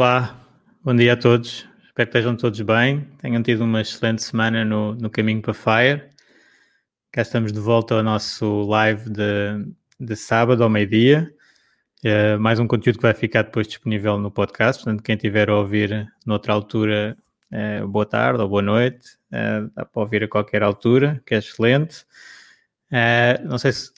Olá, 0.00 0.34
bom 0.82 0.96
dia 0.96 1.12
a 1.12 1.16
todos. 1.16 1.68
Espero 1.84 1.94
que 1.94 2.02
estejam 2.04 2.34
todos 2.34 2.58
bem. 2.62 3.06
Tenham 3.18 3.42
tido 3.42 3.64
uma 3.64 3.82
excelente 3.82 4.22
semana 4.22 4.64
no, 4.64 4.94
no 4.94 5.10
caminho 5.10 5.42
para 5.42 5.52
Fire. 5.52 6.08
Cá 7.12 7.20
estamos 7.20 7.52
de 7.52 7.60
volta 7.60 7.96
ao 7.96 8.02
nosso 8.02 8.62
live 8.62 9.10
de, 9.10 9.74
de 10.00 10.16
sábado 10.16 10.64
ao 10.64 10.70
meio-dia. 10.70 11.30
Uh, 12.02 12.40
mais 12.40 12.58
um 12.58 12.66
conteúdo 12.66 12.96
que 12.96 13.02
vai 13.02 13.12
ficar 13.12 13.42
depois 13.42 13.68
disponível 13.68 14.16
no 14.16 14.30
podcast. 14.30 14.82
Portanto, 14.82 15.02
quem 15.02 15.18
tiver 15.18 15.50
a 15.50 15.56
ouvir 15.56 16.10
noutra 16.24 16.54
altura, 16.54 17.14
uh, 17.52 17.86
boa 17.86 18.06
tarde 18.06 18.40
ou 18.40 18.48
boa 18.48 18.62
noite. 18.62 19.18
Uh, 19.30 19.70
dá 19.76 19.84
para 19.84 20.02
ouvir 20.02 20.24
a 20.24 20.28
qualquer 20.28 20.62
altura, 20.62 21.22
que 21.26 21.34
é 21.34 21.38
excelente. 21.40 22.06
não 23.44 23.58
sei 23.58 23.72
se 23.72 23.92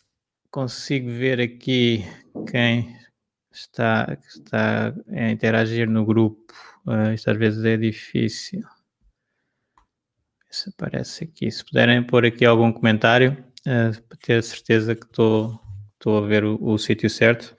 consigo 0.50 1.08
ver 1.12 1.40
aqui 1.40 2.04
quem 2.50 2.92
está, 3.52 4.18
está 4.26 4.94
a 5.08 5.30
interagir 5.30 5.88
no 5.88 6.04
grupo. 6.04 6.52
Uh, 6.86 7.12
isto 7.14 7.30
às 7.30 7.36
vezes 7.36 7.64
é 7.64 7.76
difícil. 7.76 8.62
Se 10.50 10.70
aparece 10.70 11.24
aqui. 11.24 11.50
Se 11.50 11.64
puderem 11.64 12.02
pôr 12.02 12.26
aqui 12.26 12.44
algum 12.44 12.72
comentário, 12.72 13.32
uh, 13.66 14.02
para 14.08 14.18
ter 14.18 14.42
certeza 14.42 14.94
que 14.94 15.06
estou, 15.06 15.60
a 16.06 16.20
ver 16.26 16.44
o, 16.44 16.58
o 16.60 16.78
sítio 16.78 17.08
certo. 17.08 17.56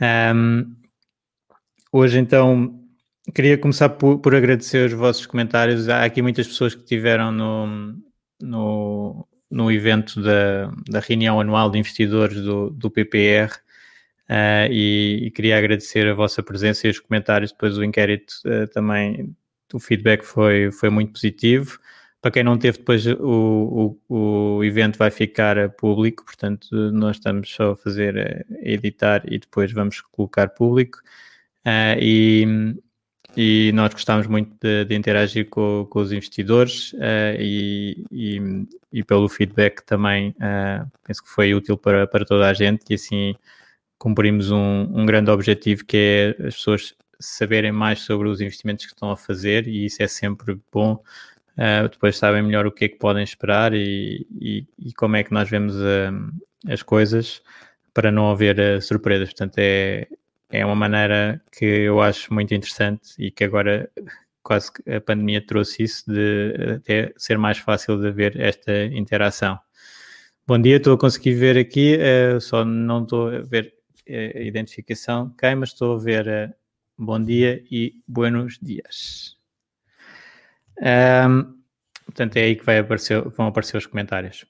Um, 0.00 0.76
hoje, 1.92 2.18
então, 2.18 2.80
queria 3.34 3.58
começar 3.58 3.90
por, 3.90 4.18
por, 4.18 4.34
agradecer 4.34 4.86
os 4.86 4.92
vossos 4.92 5.26
comentários. 5.26 5.88
Há 5.88 6.04
aqui 6.04 6.22
muitas 6.22 6.46
pessoas 6.46 6.74
que 6.74 6.82
estiveram 6.82 7.32
no, 7.32 7.96
no, 8.40 9.28
no 9.50 9.70
evento 9.70 10.22
da, 10.22 10.70
da 10.88 11.00
reunião 11.00 11.40
anual 11.40 11.70
de 11.70 11.78
investidores 11.78 12.40
do, 12.40 12.70
do 12.70 12.90
PPR 12.90 13.60
Uh, 14.30 14.70
e, 14.70 15.24
e, 15.24 15.30
queria 15.32 15.58
agradecer 15.58 16.06
a 16.06 16.14
vossa 16.14 16.40
presença 16.40 16.86
e 16.86 16.90
os 16.90 17.00
comentários. 17.00 17.50
Depois 17.50 17.74
do 17.74 17.84
inquérito 17.84 18.34
uh, 18.46 18.68
também, 18.68 19.34
o 19.74 19.80
feedback 19.80 20.22
foi, 20.22 20.70
foi 20.70 20.88
muito 20.88 21.14
positivo. 21.14 21.80
Para 22.22 22.30
quem 22.30 22.44
não 22.44 22.56
teve, 22.56 22.78
depois 22.78 23.04
o, 23.06 23.98
o, 24.08 24.58
o 24.58 24.64
evento 24.64 24.96
vai 24.96 25.10
ficar 25.10 25.70
público, 25.70 26.24
portanto, 26.24 26.68
nós 26.92 27.16
estamos 27.16 27.52
só 27.52 27.72
a 27.72 27.76
fazer 27.76 28.46
a 28.48 28.68
editar 28.68 29.22
e 29.26 29.36
depois 29.36 29.72
vamos 29.72 30.00
colocar 30.00 30.50
público. 30.50 30.98
Uh, 31.66 31.98
e, 31.98 32.76
e 33.36 33.72
nós 33.74 33.92
gostávamos 33.92 34.28
muito 34.28 34.54
de, 34.60 34.84
de 34.84 34.94
interagir 34.94 35.48
com, 35.48 35.88
com, 35.90 35.98
os 35.98 36.12
investidores 36.12 36.94
e, 37.38 38.04
e, 38.12 38.66
e, 38.92 39.04
pelo 39.04 39.28
feedback 39.28 39.82
também 39.82 40.34
penso 41.06 41.22
que 41.22 41.28
foi 41.30 41.54
útil 41.54 41.78
para, 41.78 42.08
para 42.08 42.24
toda 42.24 42.48
a 42.48 42.54
gente 42.54 42.90
e 42.90 42.94
assim 42.94 43.36
cumprimos 44.00 44.50
um, 44.50 44.88
um 44.94 45.04
grande 45.04 45.30
objetivo 45.30 45.84
que 45.84 46.34
é 46.38 46.46
as 46.46 46.54
pessoas 46.54 46.94
saberem 47.20 47.70
mais 47.70 48.00
sobre 48.00 48.28
os 48.28 48.40
investimentos 48.40 48.86
que 48.86 48.92
estão 48.92 49.10
a 49.10 49.16
fazer 49.16 49.68
e 49.68 49.84
isso 49.84 50.02
é 50.02 50.08
sempre 50.08 50.58
bom. 50.72 50.94
Uh, 51.52 51.86
depois 51.86 52.16
sabem 52.16 52.42
melhor 52.42 52.66
o 52.66 52.72
que 52.72 52.86
é 52.86 52.88
que 52.88 52.96
podem 52.96 53.22
esperar 53.22 53.74
e, 53.74 54.26
e, 54.40 54.66
e 54.78 54.94
como 54.94 55.16
é 55.16 55.22
que 55.22 55.32
nós 55.32 55.50
vemos 55.50 55.76
uh, 55.76 56.32
as 56.66 56.82
coisas 56.82 57.42
para 57.92 58.10
não 58.10 58.30
haver 58.30 58.58
uh, 58.58 58.80
surpresas. 58.80 59.28
Portanto, 59.28 59.58
é, 59.58 60.08
é 60.48 60.64
uma 60.64 60.74
maneira 60.74 61.38
que 61.52 61.66
eu 61.66 62.00
acho 62.00 62.32
muito 62.32 62.54
interessante 62.54 63.10
e 63.18 63.30
que 63.30 63.44
agora 63.44 63.90
quase 64.42 64.72
que 64.72 64.90
a 64.90 65.00
pandemia 65.02 65.44
trouxe 65.46 65.82
isso 65.82 66.10
de 66.10 66.54
até 66.76 67.12
ser 67.18 67.36
mais 67.36 67.58
fácil 67.58 68.00
de 68.00 68.08
haver 68.08 68.40
esta 68.40 68.84
interação. 68.86 69.58
Bom 70.46 70.58
dia, 70.58 70.78
estou 70.78 70.94
a 70.94 70.98
conseguir 70.98 71.34
ver 71.34 71.58
aqui, 71.58 71.98
só 72.40 72.64
não 72.64 73.02
estou 73.02 73.28
a 73.28 73.40
ver 73.40 73.79
a 74.10 74.40
identificação 74.40 75.34
mas 75.56 75.70
estou 75.70 75.94
a 75.94 75.98
ver 75.98 76.26
uh, 76.26 76.54
bom 76.98 77.22
dia 77.22 77.64
e 77.70 77.94
buenos 78.06 78.58
dias. 78.60 79.36
Um, 80.80 81.54
portanto, 82.04 82.36
é 82.36 82.42
aí 82.42 82.56
que 82.56 82.70
aparecer, 82.70 83.22
vão 83.30 83.46
aparecer 83.46 83.76
os 83.76 83.86
comentários. 83.86 84.44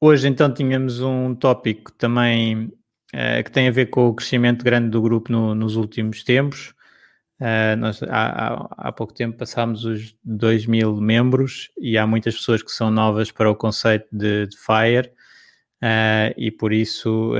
Hoje, 0.00 0.28
então, 0.28 0.52
tínhamos 0.52 1.00
um 1.00 1.34
tópico 1.34 1.90
também 1.92 2.66
uh, 3.14 3.42
que 3.44 3.50
tem 3.50 3.66
a 3.68 3.72
ver 3.72 3.86
com 3.86 4.08
o 4.08 4.14
crescimento 4.14 4.64
grande 4.64 4.90
do 4.90 5.02
grupo 5.02 5.32
no, 5.32 5.54
nos 5.54 5.76
últimos 5.76 6.22
tempos. 6.22 6.74
Uh, 7.40 7.76
nós, 7.78 8.02
há, 8.02 8.08
há, 8.08 8.68
há, 8.88 8.92
pouco 8.92 9.12
tempo 9.12 9.36
passámos 9.36 9.84
os 9.84 10.16
2 10.24 10.66
mil 10.66 10.96
membros 11.00 11.70
e 11.78 11.98
há 11.98 12.06
muitas 12.06 12.34
pessoas 12.36 12.62
que 12.62 12.70
são 12.70 12.90
novas 12.90 13.30
para 13.30 13.50
o 13.50 13.54
conceito 13.54 14.06
de, 14.10 14.46
de 14.46 14.56
FIRE 14.56 15.08
uh, 15.82 16.32
e 16.36 16.50
por 16.50 16.72
isso 16.72 17.34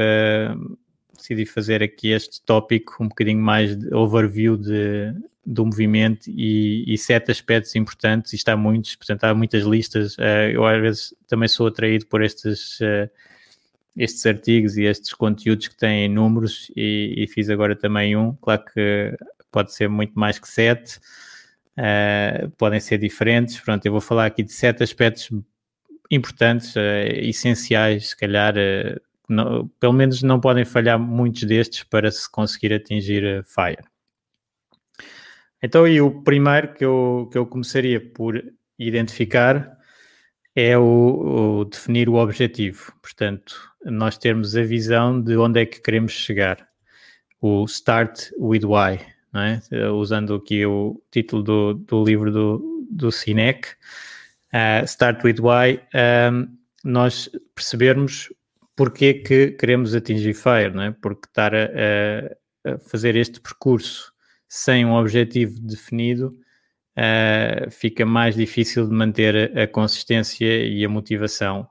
decidi 1.16 1.46
fazer 1.46 1.82
aqui 1.82 2.10
este 2.10 2.40
tópico 2.42 2.96
um 3.00 3.08
bocadinho 3.08 3.40
mais 3.40 3.76
de 3.76 3.94
overview 3.94 4.56
de, 4.56 5.14
do 5.46 5.64
movimento 5.64 6.28
e, 6.28 6.84
e 6.92 6.98
sete 6.98 7.30
aspectos 7.30 7.76
importantes, 7.76 8.32
e 8.32 8.36
está 8.36 8.56
muitos, 8.56 8.96
portanto 8.96 9.24
há 9.24 9.32
muitas 9.32 9.62
listas, 9.62 10.18
uh, 10.18 10.50
eu 10.52 10.66
às 10.66 10.80
vezes 10.80 11.14
também 11.28 11.48
sou 11.48 11.68
atraído 11.68 12.04
por 12.06 12.20
estes, 12.20 12.80
uh, 12.80 13.08
estes 13.96 14.26
artigos 14.26 14.76
e 14.76 14.82
estes 14.82 15.12
conteúdos 15.14 15.68
que 15.68 15.76
têm 15.76 16.08
números 16.08 16.70
e, 16.76 17.14
e, 17.16 17.28
fiz 17.28 17.48
agora 17.48 17.76
também 17.76 18.16
um, 18.16 18.34
claro 18.34 18.64
que 18.64 19.16
pode 19.52 19.72
ser 19.72 19.88
muito 19.88 20.18
mais 20.18 20.36
que 20.38 20.48
sete, 20.48 20.98
uh, 21.78 22.50
podem 22.58 22.80
ser 22.80 22.98
diferentes, 22.98 23.60
pronto, 23.60 23.86
eu 23.86 23.92
vou 23.92 24.00
falar 24.00 24.26
aqui 24.26 24.42
de 24.42 24.52
sete 24.52 24.82
aspectos 24.82 25.30
importantes, 26.10 26.74
essenciais, 27.16 28.10
se 28.10 28.16
calhar, 28.16 28.54
não, 29.28 29.68
pelo 29.80 29.92
menos 29.92 30.22
não 30.22 30.40
podem 30.40 30.64
falhar 30.64 30.98
muitos 30.98 31.44
destes 31.44 31.82
para 31.84 32.10
se 32.10 32.30
conseguir 32.30 32.72
atingir 32.72 33.24
a 33.24 33.42
Fire. 33.42 33.84
Então, 35.62 35.86
e 35.88 36.00
o 36.00 36.22
primeiro 36.22 36.74
que 36.74 36.84
eu, 36.84 37.28
que 37.32 37.38
eu 37.38 37.46
começaria 37.46 38.00
por 38.00 38.42
identificar 38.78 39.76
é 40.54 40.76
o, 40.78 41.60
o, 41.60 41.64
definir 41.64 42.08
o 42.08 42.14
objetivo. 42.14 42.92
Portanto, 43.02 43.54
nós 43.84 44.16
termos 44.16 44.56
a 44.56 44.62
visão 44.62 45.20
de 45.20 45.36
onde 45.36 45.60
é 45.60 45.66
que 45.66 45.80
queremos 45.80 46.12
chegar. 46.12 46.66
O 47.40 47.64
Start 47.64 48.30
with 48.38 48.64
Why, 48.64 49.00
é? 49.34 49.88
usando 49.90 50.34
aqui 50.34 50.64
o 50.64 51.02
título 51.10 51.42
do, 51.42 51.74
do 51.74 52.04
livro 52.04 52.32
do, 52.32 52.86
do 52.90 53.12
Cinec, 53.12 53.68
uh, 54.52 54.84
Start 54.84 55.22
with 55.24 55.36
Why, 55.40 55.80
um, 56.32 56.56
nós 56.82 57.28
percebermos 57.54 58.32
porque 58.76 59.14
que 59.14 59.52
queremos 59.52 59.94
atingir 59.94 60.34
FIRE, 60.34 60.74
não 60.74 60.82
é? 60.82 60.90
Porque 60.92 61.26
estar 61.26 61.54
a, 61.54 61.68
a 62.64 62.78
fazer 62.78 63.16
este 63.16 63.40
percurso 63.40 64.12
sem 64.48 64.84
um 64.84 64.94
objetivo 64.94 65.58
definido 65.60 66.36
uh, 66.96 67.70
fica 67.70 68.04
mais 68.04 68.36
difícil 68.36 68.86
de 68.86 68.94
manter 68.94 69.56
a, 69.56 69.62
a, 69.64 69.66
consistência 69.66 70.66
e 70.66 70.84
a 70.84 70.88
motivação. 70.88 71.66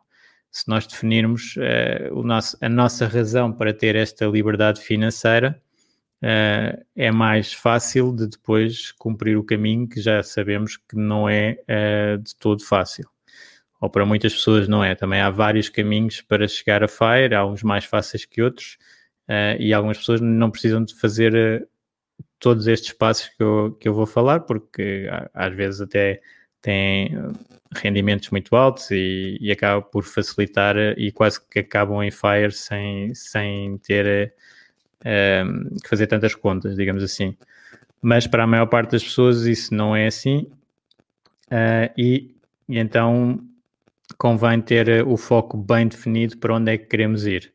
Se 0.51 0.67
nós 0.67 0.87
definirmos 0.87 1.55
uh, 1.57 2.23
nosso, 2.23 2.57
a 2.59 2.69
nossa 2.69 3.07
razão 3.07 3.53
para 3.53 3.73
ter 3.73 3.95
esta 3.95 4.25
liberdade 4.25 4.81
financeira, 4.81 5.61
uh, 6.23 6.85
é 6.95 7.11
mais 7.11 7.53
fácil 7.53 8.15
de 8.15 8.27
depois 8.27 8.91
cumprir 8.93 9.37
o 9.37 9.43
caminho 9.43 9.87
que 9.87 10.01
já 10.01 10.23
sabemos 10.23 10.77
que 10.77 10.95
não 10.95 11.29
é 11.29 11.57
de 12.17 12.35
todo 12.37 12.63
fácil 12.65 13.14
ou 13.81 13.89
para 13.89 14.05
muitas 14.05 14.33
pessoas 14.33 14.67
não 14.67 14.83
é. 14.83 14.95
Também 14.95 15.21
há 15.21 15.29
vários 15.29 15.69
caminhos 15.69 16.21
para 16.21 16.47
chegar 16.47 16.83
a 16.83 16.87
FIRE, 16.87 17.35
há 17.35 17.45
uns 17.45 17.63
mais 17.63 17.85
fáceis 17.85 18.25
que 18.25 18.41
outros, 18.41 18.77
Uh, 19.27 19.57
e 19.59 19.73
algumas 19.73 19.97
pessoas 19.97 20.21
não 20.21 20.51
precisam 20.51 20.83
de 20.83 20.93
fazer 20.93 21.33
uh, 21.33 21.67
todos 22.39 22.67
estes 22.67 22.93
passos 22.93 23.27
que 23.29 23.41
eu, 23.41 23.75
que 23.79 23.87
eu 23.87 23.93
vou 23.93 24.05
falar, 24.05 24.41
porque 24.41 25.09
às 25.33 25.53
vezes 25.55 25.81
até 25.81 26.21
têm 26.61 27.09
rendimentos 27.75 28.29
muito 28.29 28.55
altos 28.55 28.91
e, 28.91 29.37
e 29.41 29.51
acaba 29.51 29.81
por 29.81 30.03
facilitar 30.03 30.75
e 30.97 31.11
quase 31.11 31.43
que 31.49 31.59
acabam 31.59 32.03
em 32.03 32.11
Fire 32.11 32.51
sem, 32.51 33.13
sem 33.15 33.77
ter 33.79 34.33
uh, 35.01 35.79
que 35.81 35.89
fazer 35.89 36.05
tantas 36.05 36.35
contas, 36.35 36.75
digamos 36.75 37.03
assim. 37.03 37.35
Mas 38.01 38.27
para 38.27 38.43
a 38.43 38.47
maior 38.47 38.67
parte 38.67 38.91
das 38.91 39.03
pessoas 39.03 39.45
isso 39.45 39.73
não 39.73 39.95
é 39.95 40.05
assim 40.05 40.47
e, 41.97 42.35
e 42.69 42.77
então 42.77 43.39
convém 44.17 44.61
ter 44.61 45.05
o 45.05 45.17
foco 45.17 45.57
bem 45.57 45.87
definido 45.87 46.37
para 46.37 46.55
onde 46.55 46.71
é 46.71 46.77
que 46.77 46.85
queremos 46.85 47.25
ir. 47.25 47.53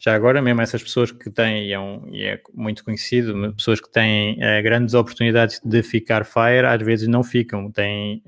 Já 0.00 0.14
agora, 0.14 0.42
mesmo 0.42 0.60
essas 0.60 0.82
pessoas 0.82 1.12
que 1.12 1.30
têm, 1.30 1.68
e 1.68 1.72
é, 1.72 1.78
um, 1.78 2.08
e 2.12 2.24
é 2.24 2.40
muito 2.52 2.84
conhecido, 2.84 3.54
pessoas 3.54 3.80
que 3.80 3.90
têm 3.90 4.34
uh, 4.34 4.62
grandes 4.62 4.94
oportunidades 4.94 5.60
de 5.64 5.82
ficar 5.82 6.24
fire, 6.24 6.66
às 6.66 6.82
vezes 6.82 7.08
não 7.08 7.22
ficam. 7.22 7.70
Tem, 7.70 8.22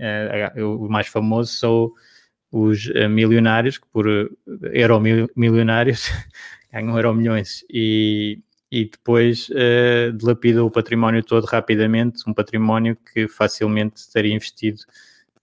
uh, 0.57 0.85
o 0.85 0.89
mais 0.89 1.09
famoso 1.09 1.53
são 1.53 1.93
os 2.51 2.89
milionários, 3.11 3.77
que 3.77 3.87
por 3.93 4.07
euro 4.73 5.01
milionários 5.37 6.09
ganham 6.73 6.97
euro 6.97 7.13
milhões 7.13 7.65
e, 7.69 8.39
e 8.71 8.85
depois 8.87 9.49
uh, 9.51 10.13
dilapidam 10.17 10.65
o 10.65 10.71
património 10.71 11.23
todo 11.23 11.45
rapidamente, 11.45 12.23
um 12.27 12.33
património 12.33 12.97
que 13.13 13.29
facilmente 13.29 13.97
estaria 13.97 14.35
investido 14.35 14.81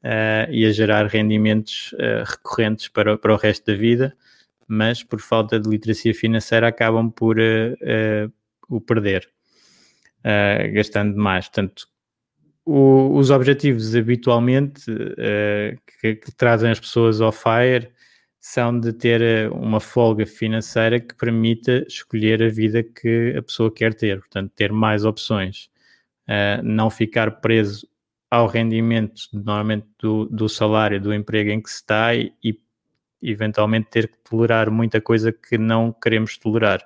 uh, 0.04 0.52
e 0.52 0.66
a 0.66 0.72
gerar 0.72 1.08
rendimentos 1.08 1.94
uh, 1.94 2.24
recorrentes 2.26 2.88
para, 2.88 3.18
para 3.18 3.34
o 3.34 3.38
resto 3.38 3.66
da 3.72 3.78
vida, 3.78 4.16
mas 4.68 5.04
por 5.04 5.20
falta 5.20 5.60
de 5.60 5.70
literacia 5.70 6.14
financeira 6.14 6.68
acabam 6.68 7.10
por 7.10 7.38
uh, 7.40 8.32
o 8.70 8.82
perder, 8.82 9.30
gastando 10.74 11.14
demais. 11.14 11.48
Portanto, 11.48 11.86
o, 12.66 13.18
os 13.18 13.30
objetivos 13.30 13.94
habitualmente 13.94 14.86
que, 16.00 16.16
que, 16.16 16.32
trazem 16.32 16.72
as 16.72 16.80
pessoas 16.80 17.20
ao 17.20 17.32
FIRE 17.32 17.92
são 18.40 18.80
de 18.80 18.94
ter 18.94 19.52
uma 19.52 19.82
folga 19.82 20.26
financeira 20.26 21.00
que 21.00 21.14
permita 21.14 21.86
escolher 21.88 22.42
a 22.42 22.50
vida 22.50 22.82
que 22.82 23.36
a 23.38 23.42
pessoa 23.44 23.72
quer 23.72 23.94
ter, 23.94 24.20
portanto, 24.20 24.52
ter 24.56 24.72
mais 24.72 25.04
opções. 25.04 25.70
Uh, 26.28 26.64
não 26.64 26.90
ficar 26.90 27.42
preso 27.42 27.86
ao 28.34 28.48
rendimento 28.48 29.22
normalmente 29.32 29.86
do, 30.00 30.26
do 30.26 30.50
salário 30.50 31.00
do 31.00 31.14
emprego 31.14 31.52
em 31.52 31.62
que 31.62 31.70
se 31.70 31.76
está 31.76 32.16
e, 32.16 32.34
e, 32.44 32.60
eventualmente 33.22 33.92
ter 33.92 34.08
que 34.08 34.18
tolerar 34.28 34.72
muita 34.72 35.00
coisa 35.00 35.32
que 35.32 35.56
não 35.56 35.94
queremos 35.94 36.36
tolerar. 36.40 36.80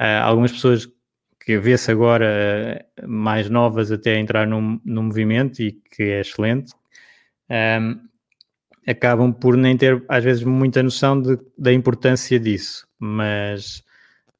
Uh, 0.00 0.24
algumas 0.24 0.52
pessoas 0.52 0.88
que 1.44 1.58
vê-se 1.58 1.90
agora 1.90 2.82
uh, 2.98 3.06
mais 3.06 3.50
novas 3.50 3.92
até 3.92 4.18
entrar 4.18 4.46
no, 4.46 4.80
no 4.82 5.02
movimento 5.02 5.60
e 5.60 5.72
que 5.72 6.02
é 6.02 6.20
excelente, 6.22 6.72
um, 7.50 8.00
acabam 8.86 9.34
por 9.34 9.58
nem 9.58 9.76
ter 9.76 10.02
às 10.08 10.24
vezes 10.24 10.42
muita 10.42 10.82
noção 10.82 11.20
de, 11.20 11.38
da 11.58 11.74
importância 11.74 12.40
disso, 12.40 12.88
mas 12.98 13.84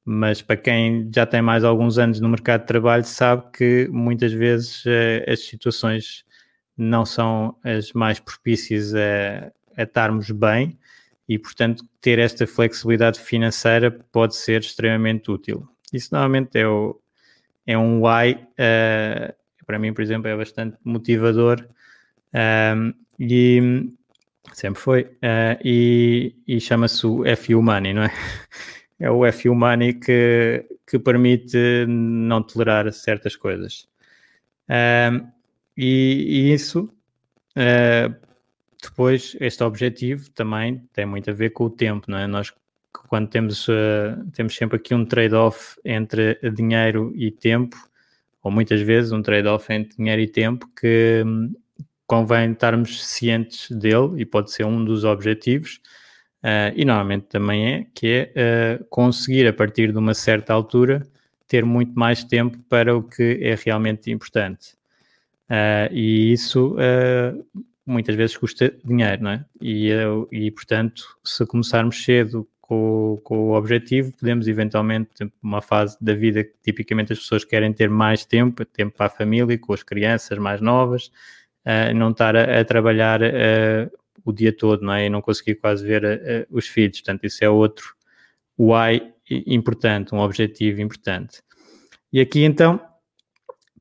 mas 0.02 0.40
para 0.40 0.56
quem 0.56 1.10
já 1.14 1.26
tem 1.26 1.42
mais 1.42 1.64
alguns 1.64 1.98
anos 1.98 2.18
no 2.18 2.30
mercado 2.30 2.62
de 2.62 2.66
trabalho 2.66 3.04
sabe 3.04 3.44
que 3.52 3.88
muitas 3.92 4.32
vezes 4.32 4.86
uh, 4.86 5.30
as 5.30 5.40
situações 5.40 6.24
não 6.80 7.04
são 7.04 7.54
as 7.62 7.92
mais 7.92 8.18
propícias 8.18 8.94
a, 8.94 9.52
a 9.76 9.82
estarmos 9.82 10.30
bem 10.30 10.78
e, 11.28 11.38
portanto, 11.38 11.84
ter 12.00 12.18
esta 12.18 12.46
flexibilidade 12.46 13.20
financeira 13.20 13.90
pode 13.90 14.34
ser 14.34 14.62
extremamente 14.62 15.30
útil. 15.30 15.68
Isso 15.92 16.08
normalmente 16.12 16.58
é, 16.58 16.66
o, 16.66 16.98
é 17.66 17.76
um 17.76 18.00
why, 18.00 18.32
uh, 18.34 19.34
para 19.66 19.78
mim, 19.78 19.92
por 19.92 20.02
exemplo, 20.02 20.28
é 20.28 20.36
bastante 20.36 20.76
motivador 20.84 21.68
um, 22.34 22.94
e 23.18 23.90
sempre 24.52 24.80
foi, 24.80 25.02
uh, 25.02 25.60
e, 25.62 26.34
e 26.46 26.60
chama-se 26.60 27.06
o 27.06 27.24
FU 27.36 27.62
Money, 27.62 27.94
não 27.94 28.02
é? 28.02 28.12
É 29.02 29.10
o 29.10 29.22
FU 29.32 29.54
Money 29.54 29.94
que, 29.94 30.66
que 30.86 30.98
permite 30.98 31.86
não 31.88 32.42
tolerar 32.42 32.92
certas 32.92 33.34
coisas. 33.34 33.88
Um, 34.68 35.26
e, 35.82 36.52
isso, 36.52 36.90
uh, 37.56 38.14
depois, 38.82 39.36
este 39.40 39.62
objetivo 39.62 40.30
também 40.30 40.86
tem 40.92 41.06
muito 41.06 41.30
a 41.30 41.32
ver 41.32 41.50
com 41.50 41.64
o 41.64 41.70
tempo, 41.70 42.10
não 42.10 42.18
é? 42.18 42.26
Nós, 42.26 42.52
quando 43.08 43.28
temos, 43.28 43.68
uh, 43.68 44.24
temos 44.32 44.54
sempre 44.54 44.76
aqui 44.76 44.94
um 44.94 45.04
trade-off 45.04 45.80
entre 45.84 46.38
dinheiro 46.54 47.12
e 47.14 47.30
tempo, 47.30 47.76
ou 48.42 48.50
muitas 48.50 48.80
vezes 48.80 49.12
um 49.12 49.22
trade-off 49.22 49.72
entre 49.72 49.96
dinheiro 49.96 50.20
e 50.22 50.26
tempo, 50.26 50.68
que 50.78 51.22
um, 51.24 51.54
convém 52.06 52.52
estarmos 52.52 53.06
cientes 53.06 53.70
dele 53.70 54.20
e 54.20 54.24
pode 54.24 54.50
ser 54.50 54.64
um 54.64 54.84
dos 54.84 55.04
objetivos. 55.04 55.80
Uh, 56.42 56.72
e 56.74 56.86
normalmente 56.86 57.26
também 57.26 57.74
é 57.74 57.86
que 57.94 58.32
é 58.34 58.80
uh, 58.80 58.84
conseguir 58.88 59.46
a 59.46 59.52
partir 59.52 59.92
de 59.92 59.98
uma 59.98 60.14
certa 60.14 60.54
altura 60.54 61.06
ter 61.46 61.66
muito 61.66 61.92
mais 61.98 62.24
tempo 62.24 62.58
para 62.68 62.96
o 62.96 63.02
que 63.02 63.38
é 63.42 63.54
realmente 63.54 64.10
importante. 64.10 64.79
Uh, 65.50 65.92
e 65.92 66.32
isso 66.32 66.76
uh, 66.76 67.64
muitas 67.84 68.14
vezes 68.14 68.36
custa 68.36 68.72
dinheiro, 68.84 69.24
não 69.24 69.32
é? 69.32 69.44
E, 69.60 69.92
uh, 69.92 70.28
e 70.30 70.48
portanto, 70.52 71.18
se 71.24 71.44
começarmos 71.44 72.04
cedo 72.04 72.48
com, 72.60 73.20
com, 73.24 73.48
o 73.48 73.54
objetivo, 73.54 74.12
podemos 74.12 74.46
eventualmente, 74.46 75.10
uma 75.42 75.60
fase 75.60 75.96
da 76.00 76.14
vida 76.14 76.44
que 76.44 76.52
tipicamente 76.62 77.12
as 77.12 77.18
pessoas 77.18 77.44
querem 77.44 77.72
ter 77.72 77.90
mais 77.90 78.24
tempo, 78.24 78.64
tempo 78.64 78.96
para 78.96 79.06
a 79.06 79.10
família, 79.10 79.58
com 79.58 79.72
as 79.72 79.82
crianças 79.82 80.38
mais 80.38 80.60
novas, 80.60 81.10
não 81.96 82.10
estar 82.10 82.36
a, 82.36 82.60
a 82.60 82.64
trabalhar 82.64 83.20
o 84.24 84.32
dia 84.32 84.56
todo, 84.56 84.84
não 84.84 84.92
é? 84.92 85.06
E 85.06 85.10
não 85.10 85.20
conseguir 85.20 85.56
quase 85.56 85.84
ver 85.84 86.46
os 86.48 86.68
filhos. 86.68 87.00
Portanto, 87.00 87.24
isso 87.24 87.44
é 87.44 87.50
outro 87.50 87.92
why 88.56 89.02
importante, 89.28 90.14
um 90.14 90.20
objetivo 90.20 90.80
importante. 90.80 91.42
E 92.12 92.20
aqui 92.20 92.44
então 92.44 92.80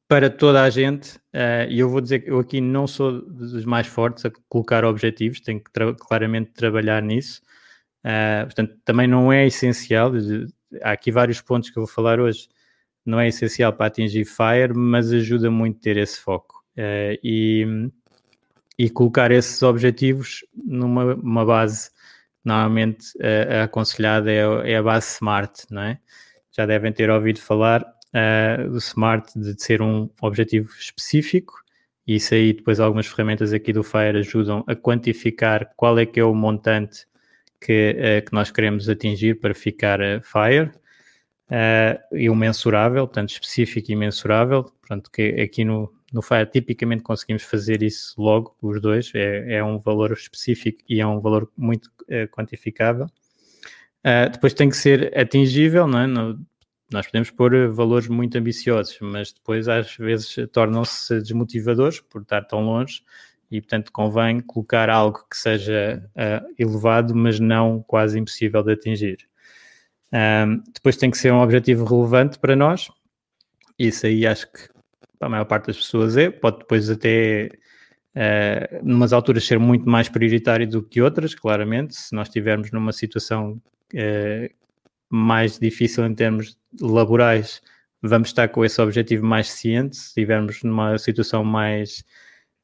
para 0.10 0.28
toda 0.28 0.64
a 0.64 0.70
gente, 0.72 1.18
uh, 1.36 1.70
e 1.70 1.80
eu 1.80 1.88
vou 1.88 2.02
dizer 2.02 2.22
que 2.22 2.32
eu 2.32 2.40
aqui 2.40 2.60
não 2.60 2.88
sou 2.88 3.22
dos 3.22 3.64
mais 3.64 3.86
fortes 3.86 4.26
a 4.26 4.32
colocar 4.50 4.84
objetivos, 4.84 5.40
tenho 5.40 5.64
que 5.64 5.72
tra 5.72 5.94
claramente 5.94 6.52
trabalhar 6.52 7.00
nisso. 7.04 7.44
Uh, 8.04 8.44
portanto, 8.46 8.76
também 8.84 9.08
não 9.08 9.32
é 9.32 9.46
essencial, 9.46 10.12
há 10.82 10.94
aqui 10.94 11.12
vários 11.12 11.42
pontos 11.42 11.70
que 11.70 11.78
eu 11.78 11.86
vou 11.86 11.94
falar 11.94 12.20
hoje, 12.20 12.50
não 13.06 13.20
é 13.20 13.28
essencial 13.28 13.72
para 13.72 13.86
atingir 13.86 14.26
FIRE, 14.26 14.74
mas 14.76 15.14
ajuda 15.14 15.52
muito 15.52 15.80
ter 15.80 15.96
esse 15.96 16.20
foco. 16.20 16.64
Uh, 16.76 17.14
e, 17.24 17.92
e 18.80 18.90
colocar 18.90 19.30
esses 19.30 19.62
objetivos 19.62 20.44
numa 20.56 21.46
base, 21.46 21.92
normalmente 22.44 23.06
aconselhada 23.64 24.32
é, 24.32 24.72
é 24.72 24.78
a 24.78 24.82
base 24.82 25.06
SMART, 25.18 25.66
não 25.70 25.84
é? 25.84 26.00
Já 26.52 26.66
devem 26.66 26.92
ter 26.92 27.12
ouvido 27.12 27.40
falar 27.40 27.86
uh, 28.14 28.70
do 28.70 28.78
SMART 28.78 29.32
de 29.36 29.62
ser 29.62 29.82
um 29.82 30.10
objetivo 30.22 30.70
específico 30.80 31.54
e 32.08 32.16
isso 32.16 32.34
aí 32.34 32.54
depois 32.54 32.80
algumas 32.80 33.08
ferramentas 33.08 33.54
aqui 33.54 33.72
do 33.72 33.84
FIRE 33.84 34.20
ajudam 34.20 34.64
a 34.68 34.76
quantificar 34.76 35.72
qual 35.76 35.98
é 36.00 36.06
que 36.06 36.20
é 36.20 36.24
o 36.24 36.34
montante 36.34 37.06
que, 37.62 37.96
uh, 37.96 38.26
que 38.26 38.34
nós 38.34 38.52
queremos 38.52 38.90
atingir 38.90 39.40
para 39.40 39.54
ficar 39.54 40.00
uh, 40.00 40.22
FIRE 40.22 40.72
e 42.12 42.30
o 42.30 42.36
mensurável, 42.36 43.08
tanto 43.08 43.32
específico 43.32 43.92
e 43.92 43.96
mensurável, 43.96 44.66
portanto 44.66 45.10
que 45.10 45.42
aqui 45.42 45.66
no, 45.66 45.92
no 46.14 46.22
FIRE 46.22 46.46
tipicamente 46.46 47.02
conseguimos 47.02 47.42
fazer 47.42 47.82
isso 47.82 48.14
logo, 48.22 48.56
os 48.62 48.80
dois, 48.80 49.12
é, 49.16 49.56
é 49.56 49.64
um 49.64 49.80
valor 49.80 50.12
específico 50.12 50.78
e 50.88 51.02
é 51.02 51.08
um 51.08 51.20
valor 51.20 51.52
muito 51.58 51.90
quantificável. 52.32 53.08
Uh, 54.00 54.30
depois 54.32 54.54
tem 54.54 54.70
que 54.70 54.78
ser 54.78 55.18
atingível, 55.18 55.86
não 55.86 56.00
é? 56.00 56.08
No, 56.08 56.40
nós 56.92 57.06
podemos 57.06 57.30
pôr 57.30 57.54
eh, 57.54 57.68
valores 57.68 58.08
muito 58.08 58.38
ambiciosos, 58.38 58.98
mas 59.02 59.32
depois 59.32 59.68
às 59.68 59.96
vezes 59.96 60.36
tornam-se 60.52 61.22
desmotivadores 61.22 62.00
por 62.00 62.22
estar 62.22 62.42
tão 62.44 62.62
longe 62.62 63.04
e, 63.52 63.62
portanto, 63.62 63.92
convém 63.92 64.40
colocar 64.42 64.90
algo 64.90 65.26
que 65.30 65.38
seja 65.38 66.04
uh, 66.16 66.54
elevado, 66.58 67.16
mas 67.16 67.40
não 67.40 67.82
quase 67.82 68.20
impossível 68.20 68.62
de 68.62 68.74
atingir. 68.74 69.18
Um, 70.14 70.62
depois 70.74 70.98
tem 70.98 71.10
que 71.10 71.18
ser 71.18 71.32
um 71.34 71.42
objetivo 71.42 71.84
relevante 71.86 72.38
para 72.38 72.56
nós, 72.56 72.90
isso 73.78 74.06
aí 74.06 74.26
acho 74.26 74.52
que 74.52 74.68
para 75.18 75.28
a 75.28 75.30
maior 75.30 75.46
parte 75.46 75.68
das 75.68 75.78
pessoas 75.78 76.16
é, 76.16 76.30
pode 76.30 76.60
depois 76.60 76.90
até 76.90 77.50
uh, 78.16 78.86
numas 78.86 79.14
alturas 79.14 79.46
ser 79.46 79.60
muito 79.60 79.88
mais 79.90 80.10
prioritário 80.10 80.68
do 80.68 80.84
que 80.84 81.02
outras, 81.02 81.36
claramente, 81.36 81.96
se 81.96 82.16
nós 82.16 82.28
estivermos 82.28 82.72
numa 82.72 82.92
situação 82.92 83.62
uh, 83.94 84.54
mais 85.10 85.58
difícil 85.58 86.06
em 86.06 86.14
termos 86.14 86.58
laborais, 86.80 87.62
vamos 88.02 88.30
estar 88.30 88.48
com 88.50 88.64
esse 88.64 88.80
objetivo 88.82 89.26
mais 89.26 89.50
ciente. 89.50 89.98
Se 89.98 90.08
estivermos 90.08 90.64
numa 90.64 90.98
situação 90.98 91.44
mais 91.44 92.04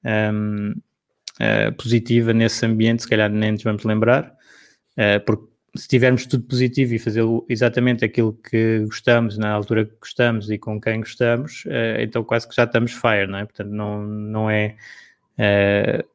um, 0.04 0.72
uh, 0.72 0.82
eh, 1.40 1.72
positiva 1.72 2.34
nesse 2.34 2.66
ambiente, 2.66 3.04
se 3.04 3.10
calhar 3.10 3.30
nem 3.30 3.54
nos 3.54 3.64
vamos 3.64 3.84
lembrar, 3.84 4.32
uh, 4.98 5.24
porque 5.26 5.48
se 5.76 5.88
tivermos 5.88 6.26
tudo 6.26 6.44
positivo 6.46 6.94
e 6.94 7.00
fazer 7.00 7.24
exatamente 7.50 8.06
aquilo 8.06 8.34
que 8.34 8.80
gostamos, 8.86 9.38
na 9.38 9.52
altura 9.52 9.86
que 9.86 9.96
gostamos 10.00 10.50
e 10.50 10.58
com 10.58 10.80
quem 10.80 11.00
gostamos, 11.00 11.66
uh, 11.66 12.00
então 12.00 12.24
quase 12.24 12.48
que 12.48 12.56
já 12.56 12.64
estamos 12.64 12.94
fire, 12.94 13.28
não 13.28 13.40
é? 13.40 13.46
Portanto, 13.46 13.70
não, 13.70 14.02
não 14.06 14.50
é. 14.50 14.76
Uh, 15.38 16.15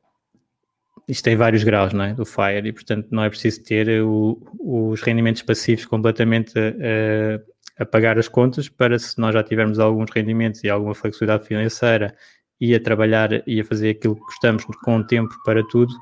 isto 1.10 1.24
tem 1.24 1.34
vários 1.34 1.64
graus, 1.64 1.92
não 1.92 2.04
é? 2.04 2.14
Do 2.14 2.24
fire, 2.24 2.68
e 2.68 2.72
portanto 2.72 3.08
não 3.10 3.24
é 3.24 3.28
preciso 3.28 3.64
ter 3.64 4.02
o, 4.02 4.40
os 4.60 5.02
rendimentos 5.02 5.42
passivos 5.42 5.84
completamente 5.84 6.56
uh, 6.56 7.42
a 7.78 7.84
pagar 7.84 8.16
as 8.18 8.28
contas 8.28 8.68
para 8.68 8.96
se 8.98 9.18
nós 9.18 9.34
já 9.34 9.42
tivermos 9.42 9.80
alguns 9.80 10.10
rendimentos 10.10 10.62
e 10.62 10.70
alguma 10.70 10.94
flexibilidade 10.94 11.46
financeira 11.46 12.14
e 12.60 12.74
a 12.74 12.80
trabalhar 12.80 13.42
e 13.46 13.60
a 13.60 13.64
fazer 13.64 13.90
aquilo 13.90 14.14
que 14.14 14.20
gostamos 14.20 14.64
com 14.84 15.02
tempo 15.02 15.34
para 15.44 15.66
tudo, 15.66 15.94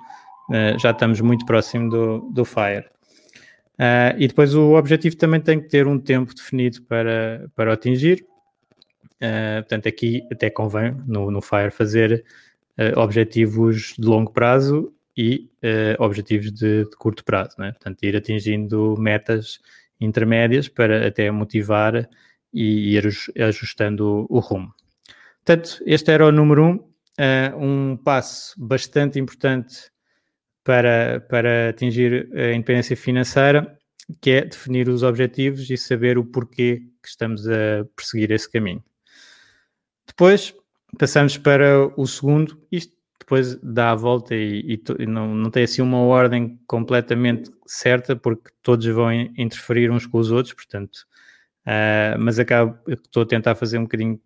já 0.80 0.90
estamos 0.90 1.20
muito 1.20 1.46
próximo 1.46 1.88
do, 1.88 2.18
do 2.32 2.44
fire. 2.44 2.84
E 4.18 4.26
depois 4.26 4.56
o 4.56 4.72
objetivo 4.72 5.14
também 5.16 5.40
tem 5.40 5.60
que 5.60 5.68
ter 5.68 5.86
um 5.86 6.00
tempo 6.00 6.34
definido 6.34 6.82
para, 6.82 7.48
para 7.54 7.72
atingir. 7.72 8.26
Portanto, 9.60 9.88
aqui 9.88 10.20
até 10.32 10.50
convém 10.50 10.96
no, 11.06 11.30
no 11.30 11.40
FIRE 11.40 11.70
fazer 11.70 12.24
objetivos 12.96 13.94
de 13.96 14.04
longo 14.08 14.32
prazo 14.32 14.92
e 15.20 15.50
objetivos 15.98 16.52
de, 16.52 16.84
de, 16.84 16.96
curto 16.96 17.24
prazo. 17.24 17.56
Né? 17.58 17.72
Portanto, 17.72 18.04
ir 18.04 18.16
atingindo 18.16 18.94
metas 18.96 19.58
intermédias 20.00 20.68
para 20.68 21.08
até 21.08 21.28
motivar 21.28 22.08
e 22.54 22.96
ir 22.96 23.04
ajustando 23.42 24.26
o, 24.30 24.38
rumo. 24.38 24.72
Portanto, 25.44 25.82
este 25.84 26.12
era 26.12 26.24
o 26.24 26.30
número 26.30 26.64
um, 26.64 27.92
um 27.92 27.96
passo 27.96 28.54
bastante 28.56 29.18
importante 29.18 29.90
para, 30.62 31.20
para 31.28 31.70
atingir 31.70 32.30
a 32.32 32.52
independência 32.52 32.96
financeira, 32.96 33.76
que 34.20 34.30
é 34.30 34.42
definir 34.42 34.88
os 34.88 35.02
objetivos 35.02 35.68
e 35.68 35.76
saber 35.76 36.16
o 36.16 36.24
porquê 36.24 36.82
que 37.02 37.08
estamos 37.08 37.48
a 37.48 37.84
perseguir 37.96 38.30
esse 38.30 38.48
caminho. 38.50 38.84
Depois 40.06 40.54
passamos 40.96 41.36
para 41.36 41.86
o 42.00 42.06
segundo, 42.06 42.62
isto 42.70 42.97
depois 43.28 43.56
dá 43.62 43.90
a 43.90 43.94
volta 43.94 44.34
e, 44.34 44.80
e, 44.98 45.06
não, 45.06 45.34
não 45.34 45.50
tem 45.50 45.62
assim 45.64 45.82
uma 45.82 45.98
ordem 45.98 46.58
completamente 46.66 47.50
certa, 47.66 48.16
porque 48.16 48.50
todos 48.62 48.86
vão 48.86 49.12
interferir 49.12 49.90
uns 49.90 50.06
com 50.06 50.16
os 50.16 50.30
outros, 50.30 50.54
portanto, 50.54 50.96
uh, 51.66 52.18
mas 52.18 52.38
acabo, 52.38 52.78
estou 52.88 53.24
a 53.24 53.26
tentar 53.26 53.54
fazer 53.54 53.76
um 53.76 53.82
bocadinho 53.82 54.18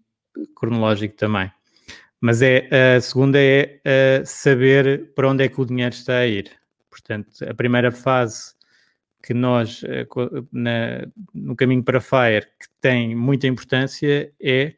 cronológico 0.54 1.16
também. 1.16 1.50
Mas 2.20 2.42
é, 2.42 2.68
a 2.96 3.00
segunda 3.00 3.40
é 3.40 3.80
a 3.84 4.24
saber 4.24 5.12
para 5.16 5.28
onde 5.28 5.42
é 5.42 5.48
que 5.48 5.60
o 5.60 5.66
dinheiro 5.66 5.92
está 5.92 6.18
a 6.18 6.26
ir. 6.26 6.52
Portanto, 6.88 7.28
a 7.44 7.52
primeira 7.52 7.90
fase 7.90 8.54
que 9.20 9.34
nós, 9.34 9.82
eh, 9.84 10.06
na, 10.52 11.08
no 11.34 11.56
caminho 11.56 11.82
para 11.82 12.00
FIRE, 12.00 12.46
que 12.60 12.68
tem 12.80 13.16
muita 13.16 13.48
importância, 13.48 14.32
é 14.40 14.74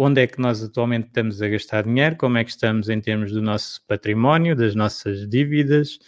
onde 0.00 0.22
é 0.22 0.26
que 0.26 0.40
nós 0.40 0.62
atualmente 0.62 1.08
estamos 1.08 1.42
a 1.42 1.48
gastar 1.48 1.84
dinheiro, 1.84 2.16
como 2.16 2.38
é 2.38 2.44
que 2.44 2.50
estamos 2.50 2.88
em 2.88 3.00
termos 3.00 3.32
do 3.32 3.42
nosso 3.42 3.84
património, 3.86 4.54
das 4.54 4.74
nossas 4.74 5.28
dívidas, 5.28 5.98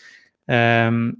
um, 0.93 1.15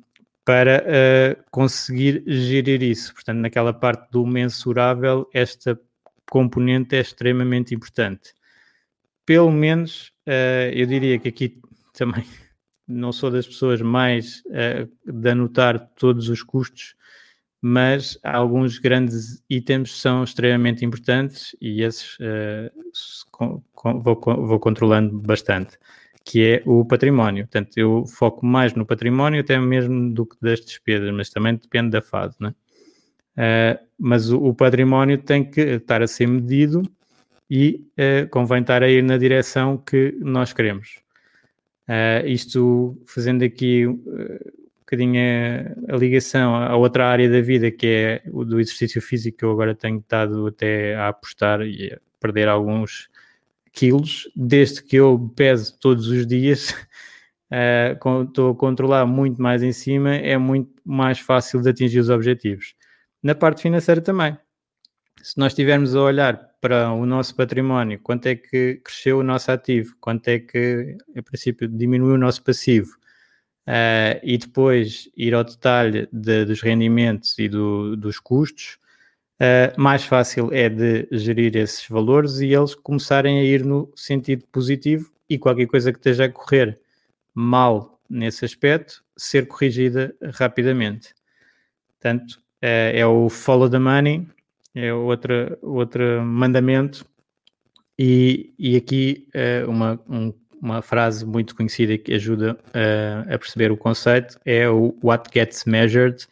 para 0.45 0.85
uh, 0.85 1.45
conseguir 1.51 2.23
gerir 2.27 2.83
isso. 2.83 3.15
Portanto, 3.15 3.39
naquela 3.39 3.73
parte 3.73 4.11
do 4.11 4.27
mensurável, 4.27 5.29
esta 5.33 5.79
componente 6.31 6.97
é 6.97 7.01
extremamente 7.01 7.75
importante 7.75 8.33
pelo 9.31 9.53
menos 9.53 10.09
uh, 10.27 10.75
eu 10.75 10.85
diria 10.87 11.17
que 11.17 11.29
aqui 11.29 11.61
também 11.95 12.25
não 12.85 13.13
sou 13.13 13.31
das 13.31 13.47
pessoas 13.47 13.81
mais 13.81 14.43
uh, 14.47 14.91
de 15.07 15.31
anotar 15.31 15.79
todos 15.95 16.29
os 16.29 16.43
custos, 16.43 16.97
mas 17.63 18.19
alguns 18.23 18.79
grandes 18.79 19.43
itens 19.49 20.01
são 20.01 20.25
extremamente 20.25 20.85
importantes 20.85 21.55
e 21.61 21.83
esses 21.83 22.15
uh, 22.15 22.71
com, 23.31 23.63
com, 23.75 24.01
vou, 24.01 24.19
vou, 24.19 24.59
controlando 24.59 25.19
bastante, 25.19 25.79
que 26.25 26.43
é 26.43 26.63
o 26.65 26.85
património. 26.85 27.45
Portanto, 27.45 27.77
eu 27.77 28.07
foco 28.07 28.47
mais 28.47 28.75
no 28.75 28.87
património 28.87 29.41
até 29.41 29.59
mesmo 29.59 30.13
do 30.13 30.25
que 30.25 30.37
das 30.41 30.61
despesas, 30.61 31.13
mas 31.13 31.29
também 31.29 31.55
depende 31.57 31.91
da 31.91 32.01
fase, 32.01 32.37
né? 32.41 32.55
Uh, 33.37 33.87
mas 33.99 34.31
o, 34.31 34.43
o 34.43 34.55
património 34.55 35.19
tem 35.19 35.45
que 35.45 35.61
estar 35.61 36.03
a 36.03 36.07
ser 36.07 36.27
medido 36.27 36.83
e 37.49 37.87
uh, 37.93 38.29
convém 38.31 38.63
estar 38.63 38.83
a 38.83 38.89
ir 38.89 39.03
na 39.03 39.19
direção 39.19 39.77
que 39.77 40.17
nós 40.21 40.53
queremos. 40.53 40.99
Isto 42.25 43.03
fazendo 43.05 43.43
aqui 43.43 43.85
bocadinho 44.91 45.21
a, 45.89 45.95
a, 45.95 45.97
ligação 45.97 46.55
à 46.55 46.77
outra 46.77 47.07
área 47.09 47.31
da 47.31 47.41
vida, 47.41 47.71
que 47.71 47.87
é 47.87 48.23
o 48.33 48.45
do 48.45 48.59
exercício 48.59 49.01
físico, 49.01 49.39
que 49.39 49.45
eu 49.45 49.53
agora 49.53 49.75
tenho 49.75 49.99
estado 49.99 50.49
até 50.49 50.97
a 50.97 51.09
apostar 51.09 51.63
e 51.63 51.93
a 51.93 51.99
perder 52.19 52.49
alguns 52.49 53.09
quilos, 53.73 54.29
desde 54.35 54.83
que 54.83 54.97
eu 54.97 55.33
peso 55.37 55.79
todos 55.79 56.09
os 56.09 56.27
dias, 56.27 56.75
estou 58.27 58.51
a 58.51 58.55
controlar 58.57 59.07
muito 59.07 59.41
mais 59.41 59.63
em 59.63 59.73
cima, 59.73 60.15
é 60.15 60.37
muito 60.37 60.71
mais 60.85 61.21
fácil 61.21 61.63
de 61.63 61.71
atingir 61.71 62.01
os 62.01 62.11
objetivos. 62.11 62.75
Na 63.23 63.35
parte 63.35 63.63
financeira 63.63 64.01
também. 64.01 64.37
Se 65.23 65.39
nós 65.39 65.53
estivermos 65.53 65.95
a 65.95 66.01
olhar 66.01 66.51
para 66.61 66.93
o 66.93 67.07
nosso 67.07 67.37
património, 67.37 68.01
quanto 68.03 68.27
é 68.27 68.35
que 68.35 68.81
cresceu 68.83 69.19
o 69.19 69.23
nosso 69.23 69.53
ativo, 69.53 69.95
quanto 70.01 70.29
é 70.29 70.39
que, 70.39 70.97
a 71.17 71.23
princípio, 71.23 71.69
diminuiu 71.69 72.15
o 72.15 72.19
nosso 72.19 72.43
passivo, 72.43 73.00
uh, 73.67 74.21
e 74.23 74.39
depois 74.39 75.09
ir 75.17 75.35
ao 75.35 75.45
detalhe 75.45 76.09
de, 76.13 76.45
dos 76.45 76.61
rendimentos 76.61 77.39
e 77.39 77.49
do, 77.49 77.97
dos 77.97 78.19
custos, 78.19 78.79
uh, 79.41 79.81
mais 79.81 80.05
fácil 80.05 80.51
é 80.53 80.69
de 80.69 81.09
gerir 81.13 81.57
esses 81.57 81.87
valores 81.89 82.41
e 82.41 82.53
eles 82.53 82.75
começarem 82.75 83.39
a 83.39 83.45
ir 83.45 83.65
no 83.65 83.93
sentido 83.95 84.45
positivo 84.51 85.11
e 85.29 85.39
qualquer 85.39 85.67
coisa 85.67 85.93
que 85.93 85.99
esteja 85.99 86.25
a 86.25 86.29
correr 86.29 86.79
mal 87.35 88.01
nesse 88.09 88.45
aspecto, 88.45 89.05
ser 89.17 89.47
corrigida 89.47 90.15
rapidamente. 90.33 91.15
Portanto, 91.89 92.33
uh, 92.63 92.91
é 92.93 93.07
o 93.07 93.29
follow 93.29 93.69
the 93.69 93.79
money, 93.79 94.27
é 94.75 94.93
outro, 94.93 95.59
outro 95.63 96.23
mandamento. 96.25 97.05
E, 98.03 98.55
e 98.59 98.77
aqui 98.77 99.29
uma, 99.69 100.01
um, 100.09 100.33
uma 100.61 100.83
frase 100.83 101.25
muito 101.25 101.55
conhecida 101.55 101.97
que 101.97 102.13
ajuda 102.13 102.53
uh, 102.53 103.35
a 103.35 103.39
perceber 103.39 103.73
o 103.73 103.77
conceito 103.77 104.39
é 104.45 104.69
o 104.69 104.97
What 105.03 105.31
Gets 105.33 105.65
Measured 105.65 106.27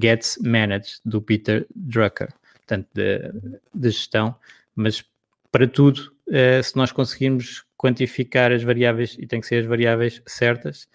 Gets 0.00 0.38
Managed, 0.42 1.00
do 1.04 1.20
Peter 1.20 1.66
Drucker, 1.74 2.28
portanto, 2.58 2.88
de, 2.94 3.32
de 3.74 3.90
gestão. 3.90 4.34
Mas 4.74 5.04
para 5.50 5.66
tudo, 5.66 6.12
uh, 6.28 6.62
se 6.62 6.76
nós 6.76 6.92
conseguirmos 6.92 7.64
quantificar 7.76 8.52
as 8.52 8.62
variáveis, 8.62 9.16
e 9.18 9.26
tem 9.26 9.40
que 9.40 9.46
ser 9.46 9.56
as 9.56 9.66
variáveis 9.66 10.22
certas, 10.26 10.88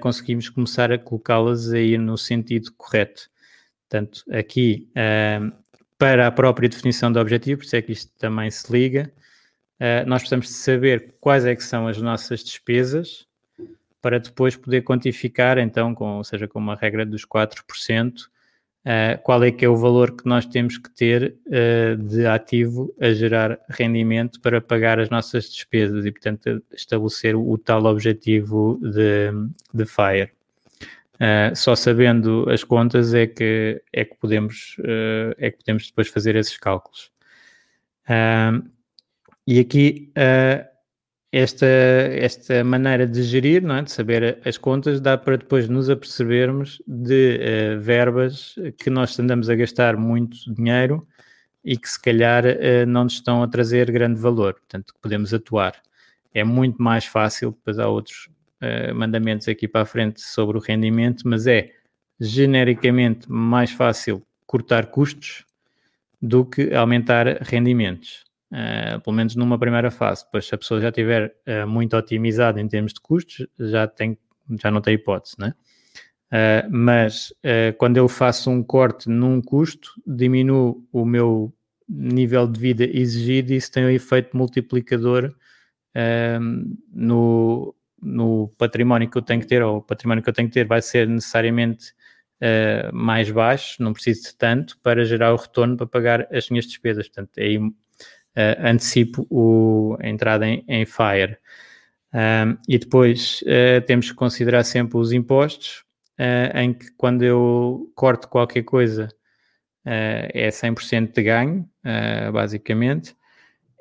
conseguimos 0.00 0.48
começar 0.48 0.90
a 0.90 0.98
colocá-las 0.98 1.72
aí 1.72 1.96
no 1.96 2.18
sentido 2.18 2.72
correto. 2.76 3.30
Portanto, 3.88 4.24
aqui 4.32 4.88
para 5.96 6.26
a 6.26 6.32
própria 6.32 6.68
definição 6.68 7.12
do 7.12 7.20
objetivo, 7.20 7.60
por 7.60 7.66
isso 7.66 7.76
é 7.76 7.82
que 7.82 7.92
isto 7.92 8.10
também 8.18 8.50
se 8.50 8.72
liga. 8.72 9.12
Uh, 9.80 10.02
nós 10.06 10.22
precisamos 10.22 10.50
saber 10.50 11.14
quais 11.20 11.44
é 11.44 11.54
que 11.54 11.62
são 11.62 11.86
as 11.86 12.02
nossas 12.02 12.42
despesas 12.42 13.28
para 14.02 14.18
depois 14.18 14.56
poder 14.56 14.82
quantificar, 14.82 15.58
então, 15.58 15.94
com, 15.94 16.18
ou 16.18 16.24
seja, 16.24 16.48
com 16.48 16.58
uma 16.58 16.74
regra 16.74 17.04
dos 17.06 17.24
4%, 17.24 18.22
uh, 18.22 18.28
eh, 18.84 19.16
qual 19.22 19.42
é 19.44 19.50
que 19.50 19.64
é 19.64 19.68
o 19.68 19.76
valor 19.76 20.16
que 20.16 20.26
nós 20.26 20.46
temos 20.46 20.78
que 20.78 20.90
ter 20.90 21.36
uh, 21.46 21.96
de 21.96 22.26
ativo 22.26 22.94
a 23.00 23.10
gerar 23.10 23.58
rendimento 23.68 24.40
para 24.40 24.60
pagar 24.60 24.98
as 24.98 25.10
nossas 25.10 25.50
despesas 25.50 26.06
e, 26.06 26.10
portanto, 26.10 26.62
estabelecer 26.72 27.36
o, 27.36 27.58
tal 27.58 27.84
objetivo 27.86 28.80
de, 28.82 29.30
de 29.74 29.84
FIRE. 29.84 30.30
Uh, 31.14 31.54
só 31.54 31.74
sabendo 31.74 32.48
as 32.48 32.62
contas 32.62 33.12
é 33.12 33.26
que, 33.26 33.82
é 33.92 34.04
que, 34.04 34.14
podemos, 34.16 34.76
é 35.36 35.50
que 35.50 35.58
podemos 35.58 35.88
depois 35.88 36.08
fazer 36.08 36.36
esses 36.36 36.56
cálculos. 36.56 37.10
Uh, 38.08 38.77
e 39.50 39.60
aqui 39.60 40.12
esta, 41.32 41.66
esta 41.66 42.62
maneira 42.62 43.06
de 43.06 43.22
gerir, 43.22 43.62
não 43.62 43.76
é? 43.76 43.82
de 43.82 43.90
saber 43.90 44.38
as 44.44 44.58
contas, 44.58 45.00
dá 45.00 45.16
para 45.16 45.38
depois 45.38 45.68
nos 45.68 45.88
apercebermos 45.88 46.82
de 46.86 47.76
verbas 47.80 48.54
que 48.78 48.90
nós 48.90 49.18
andamos 49.18 49.48
a 49.48 49.54
gastar 49.54 49.96
muito 49.96 50.36
dinheiro 50.54 51.06
e 51.64 51.76
que 51.78 51.88
se 51.88 52.00
calhar 52.00 52.44
não 52.86 53.04
nos 53.04 53.14
estão 53.14 53.42
a 53.42 53.48
trazer 53.48 53.90
grande 53.90 54.20
valor, 54.20 54.54
portanto 54.54 54.94
podemos 55.00 55.32
atuar. 55.32 55.80
É 56.34 56.44
muito 56.44 56.82
mais 56.82 57.04
fácil, 57.04 57.52
depois 57.52 57.78
há 57.78 57.88
outros 57.88 58.28
uh, 58.62 58.94
mandamentos 58.94 59.48
aqui 59.48 59.66
para 59.66 59.82
a 59.82 59.86
frente 59.86 60.20
sobre 60.20 60.58
o 60.58 60.60
rendimento, 60.60 61.26
mas 61.26 61.46
é 61.46 61.72
genericamente 62.20 63.30
mais 63.30 63.70
fácil 63.70 64.22
cortar 64.46 64.86
custos 64.86 65.44
do 66.20 66.44
que 66.44 66.74
aumentar 66.74 67.26
rendimentos. 67.42 68.27
Uh, 68.50 68.98
pelo 69.02 69.14
menos 69.14 69.36
numa 69.36 69.58
primeira 69.58 69.90
fase. 69.90 70.24
Depois, 70.24 70.46
se 70.46 70.54
a 70.54 70.58
pessoa 70.58 70.80
já 70.80 70.88
estiver 70.88 71.36
uh, 71.46 71.68
muito 71.68 71.94
otimizada 71.94 72.58
em 72.58 72.66
termos 72.66 72.94
de 72.94 73.00
custos, 73.00 73.46
já, 73.58 73.86
tem, 73.86 74.16
já 74.62 74.70
não 74.70 74.80
tem 74.80 74.94
hipótese, 74.94 75.36
né? 75.38 75.52
Uh, 76.32 76.68
mas 76.70 77.30
quando 77.76 77.98
eu 77.98 78.08
faço 78.08 78.50
um 78.50 78.62
corte 78.62 79.08
num 79.08 79.42
custo, 79.42 79.90
diminuo 80.06 80.82
o 80.90 81.04
meu 81.04 81.52
nível 81.86 82.46
de 82.46 82.58
vida 82.58 82.84
exigido 82.84 83.52
e 83.52 83.56
isso 83.56 83.70
tem 83.70 83.84
um 83.84 83.90
efeito 83.90 84.34
multiplicador 84.34 85.34
uh, 85.94 86.76
no, 86.90 87.74
no 88.00 88.48
património 88.56 89.10
que 89.10 89.18
eu 89.18 89.22
tenho 89.22 89.42
que 89.42 89.46
ter, 89.46 89.62
ou 89.62 89.78
o 89.78 89.82
património 89.82 90.22
que 90.22 90.30
eu 90.30 90.34
tenho 90.34 90.48
que 90.48 90.54
ter 90.54 90.66
vai 90.66 90.80
ser 90.80 91.06
necessariamente 91.06 91.92
mais 92.92 93.28
baixo, 93.30 93.82
não 93.82 93.92
preciso 93.92 94.22
de 94.22 94.36
tanto 94.36 94.78
para 94.78 95.04
gerar 95.04 95.34
o 95.34 95.36
retorno 95.36 95.76
para 95.76 95.86
pagar 95.86 96.28
as 96.32 96.48
minhas 96.48 96.66
despesas. 96.66 97.08
Portanto, 97.08 97.32
aí 97.36 97.58
antecipo 98.36 99.26
o, 99.30 99.96
a 100.00 100.08
entrada 100.08 100.46
em, 100.46 100.64
em 100.68 100.86
FIRE. 100.86 101.36
Um, 102.14 102.56
e 102.68 102.78
depois 102.78 103.42
temos 103.86 104.10
que 104.10 104.16
considerar 104.16 104.64
sempre 104.64 104.96
os 104.96 105.12
impostos, 105.12 105.84
uh, 106.18 106.58
em 106.58 106.74
que 106.74 106.90
quando 106.96 107.22
eu 107.22 107.90
corto 107.94 108.28
qualquer 108.28 108.62
coisa 108.64 109.08
uh, 109.86 110.28
é 110.34 110.48
100% 110.48 111.12
de 111.12 111.22
ganho, 111.22 111.70
uh, 111.84 112.32
basicamente, 112.32 113.16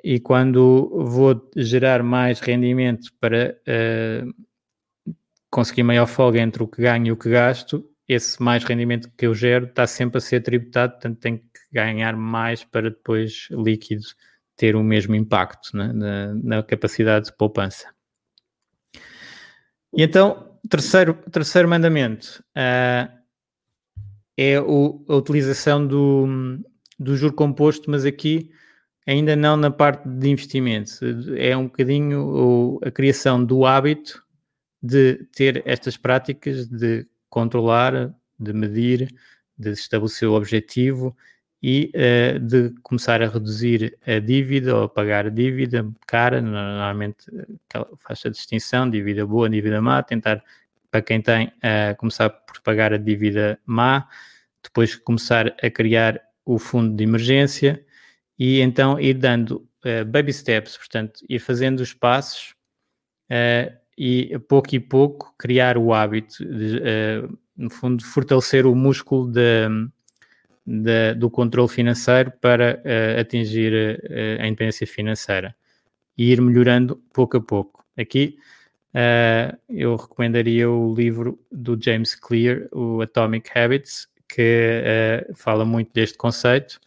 e 0.04 0.20
quando 0.20 0.90
vou 1.06 1.50
gerar 1.56 2.04
mais 2.04 2.40
rendimento 2.40 3.12
para 3.20 3.60
conseguir 5.50 5.84
maior 5.84 6.06
folga 6.06 6.40
entre 6.40 6.62
o 6.62 6.68
que 6.68 6.82
ganho 6.82 7.08
e 7.08 7.12
o 7.12 7.18
que 7.18 7.30
gasto, 7.30 7.84
esse 8.08 8.42
mais 8.42 8.64
rendimento 8.64 9.12
que 9.18 9.26
eu 9.26 9.34
gero 9.34 9.66
está 9.66 9.88
sempre 9.88 10.20
a 10.20 10.22
ser 10.22 10.42
tributado, 10.42 10.94
portanto 10.94 11.20
tenho 11.20 11.40
que 11.40 11.60
ganhar 11.74 12.16
mais 12.16 12.64
para 12.64 12.90
depois 12.90 13.48
líquido 13.52 14.04
ter 14.58 14.76
o 14.76 14.84
mesmo 14.84 15.16
impacto 15.16 15.78
né, 15.78 15.94
na, 15.94 16.34
na 16.34 16.64
capacidade 16.64 17.28
de 17.28 17.38
poupança. 17.38 17.88
E 19.94 20.04
então, 20.04 20.60
terceiro, 20.68 21.14
terceiro 21.32 21.70
mandamento 21.70 22.44
uh, 22.58 23.10
é 24.36 24.60
o, 24.60 25.06
a 25.08 25.16
utilização 25.16 25.86
do, 25.86 26.60
do 27.00 27.16
juro 27.16 27.34
composto, 27.34 27.90
mas 27.90 28.04
aqui 28.04 28.52
ainda 29.06 29.36
não 29.36 29.56
na 29.56 29.72
parte 29.72 30.08
de 30.08 30.30
investimento. 30.30 30.92
É 31.38 31.56
um 31.56 31.66
bocadinho 31.66 32.80
a 32.84 32.92
criação 32.92 33.44
do 33.44 33.66
hábito 33.66 34.24
de 34.84 35.26
ter 35.36 35.64
estas 35.66 35.96
práticas 35.96 36.68
de 36.68 37.08
controlar, 37.30 38.14
de 38.40 38.54
medir, 38.54 39.08
de 39.58 39.72
estabelecer 39.72 40.28
o 40.28 40.34
objetivo 40.34 41.16
e 41.62 41.92
uh, 41.96 42.40
de 42.40 42.74
começar 42.84 43.22
a 43.22 43.28
reduzir 43.28 43.98
a 44.06 44.20
dívida 44.20 44.76
ou 44.76 44.84
a 44.84 44.90
pagar 44.90 45.26
a 45.26 45.30
dívida 45.30 45.88
cara, 46.06 46.42
normalmente 46.42 47.26
faz 47.98 48.26
a 48.26 48.30
distinção, 48.30 48.90
dívida 48.90 49.26
boa, 49.26 49.50
dívida 49.50 49.82
má, 49.82 50.04
tentar 50.04 50.44
para 50.92 51.02
quem 51.02 51.22
tem, 51.22 51.48
uh, 51.48 51.96
começar 51.98 52.30
por 52.30 52.62
pagar 52.62 52.94
a 52.94 52.98
dívida 52.98 53.60
má, 53.66 54.08
depois 54.64 54.96
começar 54.96 55.56
a 55.62 55.70
criar 55.70 56.22
o 56.46 56.60
fundo 56.60 56.96
de 56.96 57.04
emergência 57.04 57.84
e 58.38 58.62
então 58.62 59.00
ir 59.00 59.16
dando 59.16 59.68
uh, 59.84 60.06
baby 60.06 60.32
steps, 60.32 60.78
portanto, 60.78 61.22
ir 61.28 61.40
fazendo 61.40 61.80
os 61.80 61.94
passos 61.94 62.56
e 63.98 64.40
pouco 64.48 64.74
e 64.74 64.80
pouco 64.80 65.34
criar 65.38 65.78
o 65.78 65.94
hábito, 65.94 66.46
de, 66.46 66.82
no 67.58 67.70
fundo, 67.70 68.02
fortalecer 68.06 68.66
o 68.66 68.74
músculo 68.74 69.30
de, 69.30 69.68
de, 70.68 71.14
do 71.16 71.30
controle 71.30 71.70
financeiro 71.70 72.32
para 72.42 72.84
atingir 73.20 73.74
a 74.40 74.46
independência 74.46 74.86
financeira 74.86 75.56
e 76.18 76.32
ir 76.32 76.42
melhorando 76.42 77.02
pouco 77.14 77.38
a 77.38 77.42
pouco. 77.42 77.86
Aqui 77.98 78.38
Uh, 78.98 79.56
eu 79.70 79.96
recomendaria 79.96 80.68
o 80.68 80.92
livro 80.96 81.40
do 81.52 81.78
James 81.80 82.16
Clear, 82.16 82.68
o 82.72 83.00
Atomic 83.02 83.48
Habits, 83.56 84.08
que 84.28 84.82
uh, 85.30 85.36
fala 85.36 85.64
muito 85.64 85.94
deste 85.94 86.18
conceito 86.18 86.80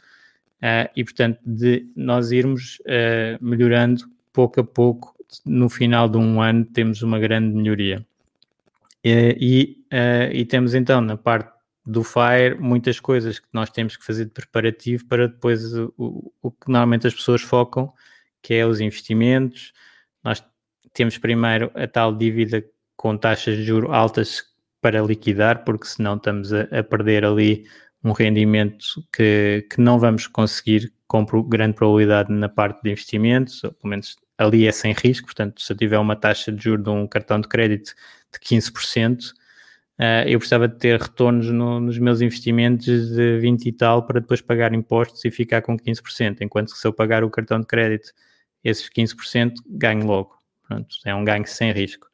uh, 0.56 0.90
e, 0.96 1.04
portanto, 1.04 1.38
de 1.46 1.86
nós 1.94 2.32
irmos 2.32 2.78
melhorando 3.40 4.06
pouco 4.32 4.60
a 4.60 4.64
pouco. 4.64 5.14
No 5.46 5.68
final 5.68 6.08
de 6.08 6.18
um 6.18 6.42
ano, 6.42 6.64
temos 6.64 7.02
uma 7.02 7.20
grande 7.20 7.54
melhoria. 7.54 8.04
E, 9.04 9.78
e 10.32 10.44
temos 10.46 10.74
então 10.74 11.00
na 11.00 11.16
parte 11.16 11.52
do 11.90 12.04
FIRE 12.04 12.56
muitas 12.58 13.00
coisas 13.00 13.38
que 13.38 13.48
nós 13.52 13.68
temos 13.70 13.96
que 13.96 14.04
fazer 14.04 14.26
de 14.26 14.30
preparativo 14.30 15.04
para 15.06 15.28
depois 15.28 15.74
o, 15.74 16.32
o 16.40 16.50
que 16.50 16.68
normalmente 16.68 17.06
as 17.06 17.14
pessoas 17.14 17.42
focam, 17.42 17.92
que 18.40 18.54
é 18.54 18.64
os 18.64 18.80
investimentos. 18.80 19.72
Nós 20.22 20.42
temos 20.92 21.18
primeiro 21.18 21.70
a 21.74 21.86
tal 21.88 22.14
dívida 22.14 22.64
com 22.96 23.16
taxas 23.16 23.56
de 23.56 23.64
juro 23.64 23.92
altas 23.92 24.44
para 24.80 25.02
liquidar, 25.02 25.64
porque 25.64 25.86
senão 25.86 26.16
estamos 26.16 26.52
a, 26.52 26.62
a 26.70 26.82
perder 26.82 27.24
ali 27.24 27.66
um 28.04 28.12
rendimento 28.12 28.84
que, 29.12 29.66
que 29.70 29.80
não 29.80 29.98
vamos 29.98 30.26
conseguir 30.26 30.92
com 31.06 31.24
grande 31.24 31.74
probabilidade 31.74 32.32
na 32.32 32.48
parte 32.48 32.82
de 32.82 32.90
investimentos, 32.90 33.64
ou 33.64 33.72
pelo 33.72 33.90
menos 33.90 34.16
ali 34.38 34.66
é 34.66 34.72
sem 34.72 34.92
risco, 34.92 35.26
portanto, 35.26 35.60
se 35.60 35.72
eu 35.72 35.76
tiver 35.76 35.98
uma 35.98 36.16
taxa 36.16 36.52
de 36.52 36.62
juros 36.62 36.84
de 36.84 36.90
um 36.90 37.06
cartão 37.06 37.40
de 37.40 37.48
crédito 37.48 37.94
de 38.32 38.38
15%, 38.38 39.34
uh, 40.00 40.26
eu 40.26 40.38
precisava 40.38 40.66
de 40.66 40.78
ter 40.78 41.00
retornos 41.00 41.50
no, 41.50 41.78
nos 41.78 41.98
meus 41.98 42.20
investimentos 42.22 43.10
de 43.10 43.38
20 43.38 43.66
e 43.66 43.72
tal 43.72 44.06
para 44.06 44.20
depois 44.20 44.40
pagar 44.40 44.72
impostos 44.74 45.24
e 45.24 45.30
ficar 45.30 45.62
com 45.62 45.76
15%, 45.76 46.38
enquanto 46.40 46.72
que 46.72 46.78
se 46.78 46.86
eu 46.86 46.92
pagar 46.92 47.22
o 47.22 47.30
cartão 47.30 47.60
de 47.60 47.66
crédito 47.66 48.12
esses 48.64 48.88
15% 48.88 49.54
ganho 49.66 50.06
logo. 50.06 50.38
Pronto, 50.66 50.96
é 51.04 51.14
um 51.14 51.24
ganho 51.24 51.46
sem 51.46 51.72
risco. 51.72 52.06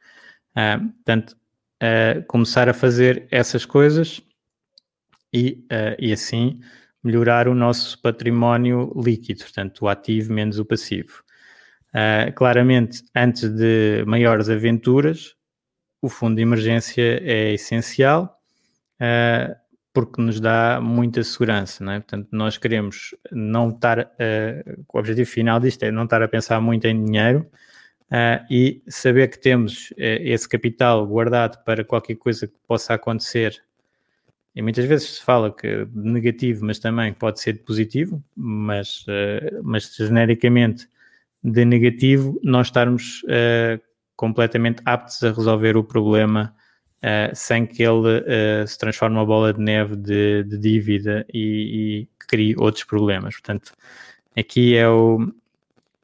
Uh, 0.53 0.89
portanto, 0.95 1.37
uh, 1.83 2.25
começar 2.27 2.69
a 2.69 2.75
fazer 2.75 3.27
essas 3.31 3.67
coisas 3.67 4.21
e, 5.33 5.65
uh, 5.71 5.97
e 5.99 6.13
assim 6.13 6.61
melhorar 7.05 7.47
o 7.47 7.55
nosso 7.55 8.01
património 8.01 8.93
líquido, 8.97 9.41
portanto, 9.41 9.83
o 9.83 9.89
ativo 9.89 10.33
menos 10.33 10.59
o 10.59 10.65
passivo. 10.65 11.23
claramente, 12.35 13.05
antes 13.15 13.49
de 13.49 14.03
maiores 14.07 14.49
aventuras, 14.49 15.36
o 16.01 16.09
fundo 16.09 16.37
de 16.37 16.43
emergência 16.43 17.21
é 17.23 17.55
essencial 17.55 18.33
porque 19.93 20.21
nos 20.21 20.41
dá 20.41 20.79
muita 20.81 21.23
segurança, 21.23 21.83
não 21.83 21.93
é? 21.93 22.01
Portanto, 22.01 22.29
nós 22.31 22.59
queremos 22.59 23.15
não 23.33 23.71
estar, 23.71 24.11
o 24.93 24.99
objetivo 24.99 25.29
final 25.29 25.59
disto 25.59 25.83
é 25.85 25.91
não 25.91 26.05
estar 26.05 26.23
a 26.23 26.29
pensar 26.29 26.61
muito 26.61 26.87
em 26.87 27.03
dinheiro, 27.05 27.51
Uh, 28.07 28.39
e 28.49 28.83
saber 28.87 29.29
que 29.29 29.39
temos 29.39 29.91
uh, 29.91 29.95
esse 29.99 30.49
capital 30.49 31.05
guardado 31.05 31.63
para 31.65 31.85
qualquer 31.85 32.15
coisa 32.15 32.47
que 32.47 32.55
possa 32.65 32.95
acontecer. 32.95 33.61
E 34.55 34.63
muitas 34.63 34.85
vezes 34.85 35.17
se 35.17 35.25
fala 35.25 35.53
que 35.53 35.85
de 35.87 36.09
negativo, 36.09 36.65
mas 36.65 36.79
também 36.79 37.13
pode 37.13 37.41
ser 37.41 37.55
de 37.55 37.59
positivo, 37.61 38.23
mas, 38.37 39.05
uh, 39.09 39.61
mas 39.65 39.93
genericamente 39.97 40.89
de 41.43 41.65
negativo, 41.65 42.41
nós 42.45 42.69
estarmos 42.69 43.23
completamente 44.17 44.83
aptos 44.85 45.23
a 45.23 45.31
resolver 45.31 45.77
o 45.77 45.85
problema 45.85 46.55
sem 47.35 47.67
que 47.67 47.85
ele 47.85 48.25
se 48.67 48.77
transforme 48.79 49.15
numa 49.15 49.27
bola 49.27 49.53
de 49.53 49.61
neve 49.61 49.95
de, 49.95 50.43
de 50.43 50.59
dívida 50.59 51.25
e, 51.33 52.09
e 52.09 52.09
crie 52.27 52.57
outros 52.59 52.83
problemas. 52.83 53.35
Portanto, 53.35 53.73
aqui 54.37 54.75
é 54.75 54.89
o, 54.89 55.33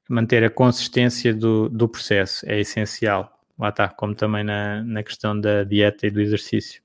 manter 0.09 0.45
a 0.45 0.51
consistência 0.51 1.35
do, 1.35 1.69
do 1.69 1.89
processo 1.89 2.45
é 2.49 2.61
essencial. 2.61 3.41
Lá 3.59 3.71
está, 3.71 3.89
como 3.89 4.15
também 4.15 4.45
na, 4.45 4.83
na 4.83 5.03
questão 5.03 5.39
da 5.39 5.65
dieta 5.65 6.07
e 6.07 6.11
do 6.11 6.21
exercício. 6.21 6.83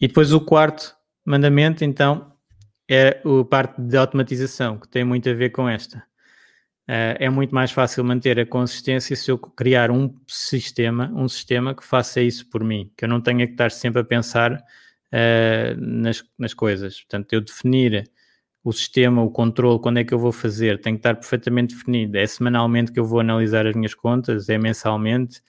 E 0.00 0.06
depois 0.06 0.32
o 0.32 0.40
quarto 0.40 0.94
mandamento, 1.24 1.84
então, 1.84 2.32
é 2.88 3.22
a 3.24 3.44
parte 3.44 3.80
de 3.80 3.96
automatização, 3.96 4.78
que 4.78 4.88
tem 4.88 5.04
muito 5.04 5.28
a 5.30 5.34
ver 5.34 5.50
com 5.50 5.68
esta. 5.68 6.02
Uh, 6.88 7.14
é 7.20 7.30
muito 7.30 7.54
mais 7.54 7.70
fácil 7.70 8.02
manter 8.02 8.40
a 8.40 8.46
consistência 8.46 9.14
se 9.14 9.30
eu 9.30 9.38
criar 9.38 9.90
um 9.90 10.12
sistema, 10.26 11.12
um 11.14 11.28
sistema 11.28 11.74
que 11.74 11.84
faça 11.84 12.20
isso 12.20 12.50
por 12.50 12.64
mim, 12.64 12.90
que 12.96 13.04
eu 13.04 13.08
não 13.08 13.20
tenha 13.20 13.46
que 13.46 13.52
estar 13.52 13.70
sempre 13.70 14.02
a 14.02 14.04
pensar 14.04 14.52
uh, 14.52 15.80
nas, 15.80 16.24
nas 16.36 16.52
coisas. 16.52 17.00
Portanto, 17.00 17.32
eu 17.32 17.40
definir 17.40 18.10
o 18.64 18.72
sistema, 18.72 19.22
o 19.22 19.30
controle, 19.30 19.80
quando 19.80 19.98
é 19.98 20.04
que 20.04 20.12
eu 20.12 20.18
vou 20.18 20.32
fazer, 20.32 20.80
tem 20.80 20.94
que 20.94 20.98
estar 20.98 21.14
perfeitamente 21.14 21.74
definido. 21.74 22.18
É 22.18 22.26
semanalmente 22.26 22.90
que 22.90 22.98
eu 22.98 23.04
vou 23.04 23.20
analisar 23.20 23.66
as 23.66 23.76
minhas 23.76 23.94
contas, 23.94 24.48
é 24.48 24.58
mensalmente, 24.58 25.40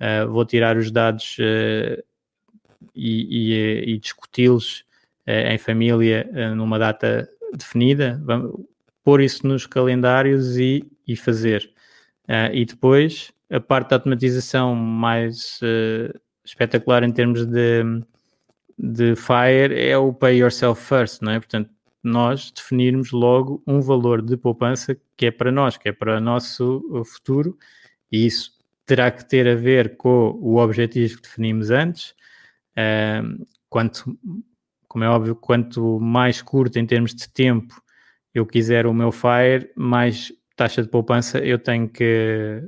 uh, 0.00 0.28
vou 0.30 0.44
tirar 0.44 0.76
os 0.76 0.90
dados 0.90 1.36
e, 1.38 2.04
e, 2.94 3.94
e 3.94 3.98
discuti-los 3.98 4.84
em 5.26 5.58
família 5.58 6.28
numa 6.56 6.76
data 6.76 7.28
definida, 7.56 8.20
vamos 8.24 8.69
pôr 9.04 9.20
isso 9.20 9.46
nos 9.46 9.66
calendários 9.66 10.56
e, 10.56 10.84
e 11.06 11.16
fazer. 11.16 11.70
e 12.52 12.64
depois, 12.64 13.32
a 13.50 13.60
parte 13.60 13.90
da 13.90 13.96
automatização 13.96 14.74
mais 14.74 15.60
espetacular 16.44 17.02
em 17.02 17.12
termos 17.12 17.46
de, 17.46 17.82
de 18.78 19.16
Fire 19.16 19.74
é 19.74 19.96
o 19.96 20.12
Pay 20.12 20.38
Yourself 20.38 20.82
First, 20.82 21.22
não 21.22 21.32
é? 21.32 21.40
Portanto, 21.40 21.70
nós 22.02 22.50
definirmos 22.50 23.10
logo 23.10 23.62
um 23.66 23.80
valor 23.80 24.22
de 24.22 24.36
poupança 24.36 24.96
que 25.16 25.26
é 25.26 25.30
para 25.30 25.50
nós, 25.50 25.76
que 25.76 25.88
é 25.88 25.92
para 25.92 26.18
o 26.18 26.20
nosso 26.20 27.04
futuro, 27.04 27.56
e 28.10 28.26
isso 28.26 28.52
terá 28.86 29.10
que 29.10 29.28
ter 29.28 29.46
a 29.48 29.54
ver 29.54 29.96
com 29.96 30.38
o 30.40 30.56
objetivo 30.56 31.16
que 31.16 31.22
definimos 31.22 31.70
antes, 31.70 32.14
Uh, 32.80 33.46
quanto, 33.68 34.18
como 34.88 35.04
é 35.04 35.08
óbvio, 35.08 35.34
quanto 35.34 35.98
mais 36.00 36.40
curto 36.40 36.78
em 36.78 36.86
termos 36.86 37.14
de 37.14 37.28
tempo 37.28 37.80
eu 38.34 38.46
quiser 38.46 38.86
o 38.86 38.94
meu 38.94 39.12
FIRE, 39.12 39.70
mais 39.76 40.32
taxa 40.56 40.82
de 40.82 40.88
poupança 40.88 41.38
eu 41.38 41.58
tenho 41.58 41.88
que, 41.88 42.62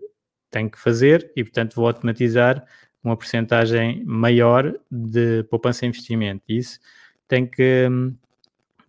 tenho 0.50 0.70
que 0.70 0.78
fazer 0.78 1.30
e, 1.36 1.44
portanto, 1.44 1.74
vou 1.74 1.86
automatizar 1.86 2.64
uma 3.02 3.16
porcentagem 3.16 4.04
maior 4.04 4.78
de 4.90 5.42
poupança 5.44 5.84
e 5.84 5.88
investimento. 5.88 6.44
Isso 6.48 6.78
tem 7.26 7.46
que 7.46 7.88
hum, 7.90 8.14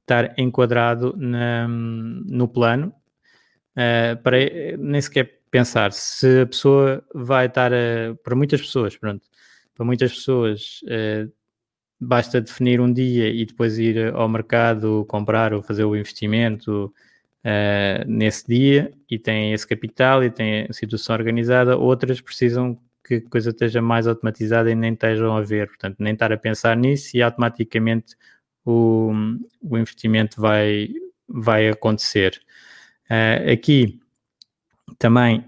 estar 0.02 0.38
enquadrado 0.38 1.16
na, 1.18 1.68
no 1.68 2.48
plano 2.48 2.94
uh, 3.72 4.22
para 4.22 4.38
nem 4.78 5.02
sequer 5.02 5.42
pensar 5.50 5.92
se 5.94 6.42
a 6.42 6.46
pessoa 6.46 7.04
vai 7.14 7.48
estar 7.48 7.74
a, 7.74 8.16
para 8.24 8.36
muitas 8.36 8.62
pessoas, 8.62 8.98
pronto, 8.98 9.26
para 9.76 9.86
muitas 9.86 10.14
pessoas 10.14 10.82
uh, 10.84 11.32
basta 12.04 12.42
definir 12.42 12.80
um 12.82 12.92
dia 12.92 13.30
e 13.30 13.46
depois 13.46 13.78
ir 13.80 14.14
ao 14.14 14.28
mercado 14.28 15.06
comprar 15.08 15.54
ou 15.54 15.62
fazer 15.62 15.84
o 15.84 15.96
investimento 15.96 16.94
uh, 17.44 18.08
nesse 18.08 18.48
dia 18.48 18.92
e 19.10 19.18
tem 19.18 19.54
esse 19.54 19.68
capital 19.68 20.24
e 20.24 20.30
tem 20.30 20.68
a 20.70 20.74
situação 20.74 21.16
organizada, 21.16 21.78
outras 21.78 22.22
precisam 22.22 22.78
que 23.04 23.16
a 23.16 23.30
coisa 23.30 23.50
esteja 23.50 23.82
mais 23.82 24.08
automatizada 24.08 24.72
e 24.72 24.76
nem 24.76 24.94
estejam 24.94 25.36
a 25.36 25.42
ver, 25.42 25.68
portanto, 25.68 25.98
nem 26.00 26.14
estar 26.14 26.32
a 26.32 26.38
pensar 26.38 26.76
nisso 26.78 27.18
e 27.18 27.22
automaticamente 27.22 28.16
o, 28.66 29.12
o 29.62 29.78
investimento 29.78 30.40
vai, 30.40 30.90
vai 31.28 31.70
acontecer. 31.70 32.42
Uh, 33.10 33.52
aqui 33.52 34.00
também 34.98 35.44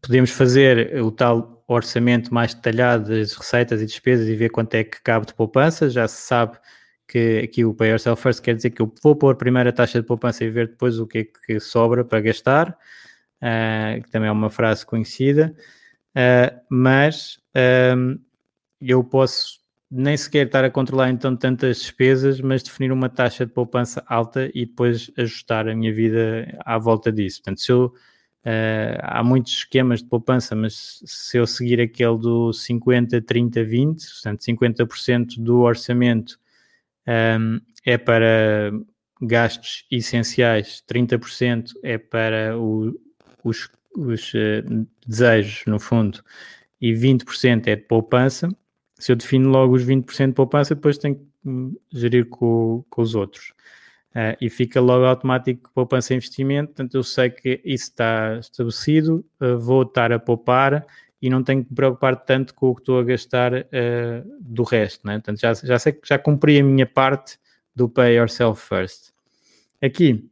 podemos 0.00 0.30
fazer 0.30 1.00
o 1.02 1.10
tal 1.10 1.61
orçamento 1.66 2.32
mais 2.32 2.54
detalhado 2.54 3.10
das 3.10 3.34
receitas 3.34 3.80
e 3.80 3.86
despesas 3.86 4.28
e 4.28 4.34
ver 4.34 4.50
quanto 4.50 4.74
é 4.74 4.84
que 4.84 5.00
cabe 5.02 5.26
de 5.26 5.34
poupança. 5.34 5.88
Já 5.88 6.06
se 6.08 6.22
sabe 6.22 6.58
que 7.06 7.40
aqui 7.44 7.64
o 7.64 7.74
Pay 7.74 7.90
Yourself 7.90 8.22
First 8.22 8.42
quer 8.42 8.54
dizer 8.54 8.70
que 8.70 8.80
eu 8.80 8.92
vou 9.02 9.14
pôr 9.14 9.36
primeiro 9.36 9.68
a 9.68 9.72
taxa 9.72 10.00
de 10.00 10.06
poupança 10.06 10.44
e 10.44 10.50
ver 10.50 10.68
depois 10.68 10.98
o 10.98 11.06
que 11.06 11.18
é 11.18 11.24
que 11.24 11.60
sobra 11.60 12.04
para 12.04 12.20
gastar, 12.20 12.70
uh, 12.70 14.02
que 14.02 14.10
também 14.10 14.28
é 14.28 14.32
uma 14.32 14.50
frase 14.50 14.86
conhecida, 14.86 15.54
uh, 16.16 16.60
mas 16.70 17.38
um, 17.96 18.18
eu 18.80 19.04
posso 19.04 19.60
nem 19.90 20.16
sequer 20.16 20.46
estar 20.46 20.64
a 20.64 20.70
controlar 20.70 21.10
então 21.10 21.36
tantas 21.36 21.80
despesas, 21.80 22.40
mas 22.40 22.62
definir 22.62 22.90
uma 22.90 23.10
taxa 23.10 23.44
de 23.44 23.52
poupança 23.52 24.02
alta 24.06 24.50
e 24.54 24.64
depois 24.64 25.10
ajustar 25.18 25.68
a 25.68 25.74
minha 25.74 25.92
vida 25.92 26.58
à 26.64 26.78
volta 26.78 27.12
disso. 27.12 27.42
Portanto, 27.42 27.60
se 27.60 27.70
eu, 27.70 27.92
uh, 28.44 28.98
há 29.02 29.22
muitos 29.22 29.52
esquemas 29.52 30.02
de 30.02 30.08
poupança, 30.08 30.54
mas 30.54 31.02
se 31.04 31.36
eu 31.38 31.46
seguir 31.46 31.80
aquele 31.80 32.18
do 32.18 32.52
50, 32.52 33.20
30, 33.22 33.64
20, 33.64 34.06
portanto, 34.06 34.40
50% 34.40 35.38
do 35.38 35.60
orçamento 35.60 36.38
um, 37.06 37.12
ehm, 37.12 37.60
é 37.84 37.98
para 37.98 38.72
gastos 39.20 39.84
essenciais, 39.90 40.82
30% 40.88 41.72
é 41.82 41.98
para 41.98 42.58
o, 42.58 42.92
os, 43.44 43.68
os 43.96 44.34
uh, 44.34 44.86
desejos, 45.06 45.64
no 45.66 45.78
fundo, 45.80 46.22
e 46.80 46.92
20% 46.92 47.66
é 47.66 47.76
de 47.76 47.82
poupança 47.82 48.48
se 49.02 49.10
eu 49.10 49.16
defino 49.16 49.50
logo 49.50 49.74
os 49.74 49.84
20% 49.84 50.28
de 50.28 50.32
poupança, 50.34 50.76
depois 50.76 50.96
tenho 50.96 51.16
que 51.16 51.26
gerir 51.92 52.28
com, 52.28 52.84
com 52.88 53.02
os 53.02 53.16
outros. 53.16 53.52
Uh, 54.12 54.36
e 54.42 54.50
fica 54.50 54.78
logo 54.78 55.06
automático 55.06 55.70
poupança 55.72 56.12
e 56.12 56.16
investimento, 56.16 56.68
portanto 56.68 56.94
eu 56.96 57.02
sei 57.02 57.30
que 57.30 57.62
isso 57.64 57.84
está 57.84 58.36
estabelecido, 58.38 59.24
uh, 59.40 59.58
vou 59.58 59.84
estar 59.84 60.12
a 60.12 60.18
poupar 60.18 60.86
e 61.22 61.30
não 61.30 61.42
tenho 61.42 61.64
que 61.64 61.70
me 61.70 61.76
preocupar 61.76 62.16
tanto 62.16 62.54
com 62.54 62.68
o 62.68 62.74
que 62.74 62.82
estou 62.82 62.98
a 62.98 63.04
gastar 63.04 63.54
uh, 63.54 63.64
do 64.38 64.64
resto, 64.64 65.06
né? 65.06 65.14
portanto 65.14 65.40
já, 65.40 65.54
já 65.54 65.78
sei 65.78 65.94
que 65.94 66.06
já 66.06 66.18
cumpri 66.18 66.60
a 66.60 66.62
minha 66.62 66.84
parte 66.84 67.38
do 67.74 67.88
Pay 67.88 68.18
Yourself 68.18 68.60
First. 68.62 69.14
Aqui, 69.82 70.30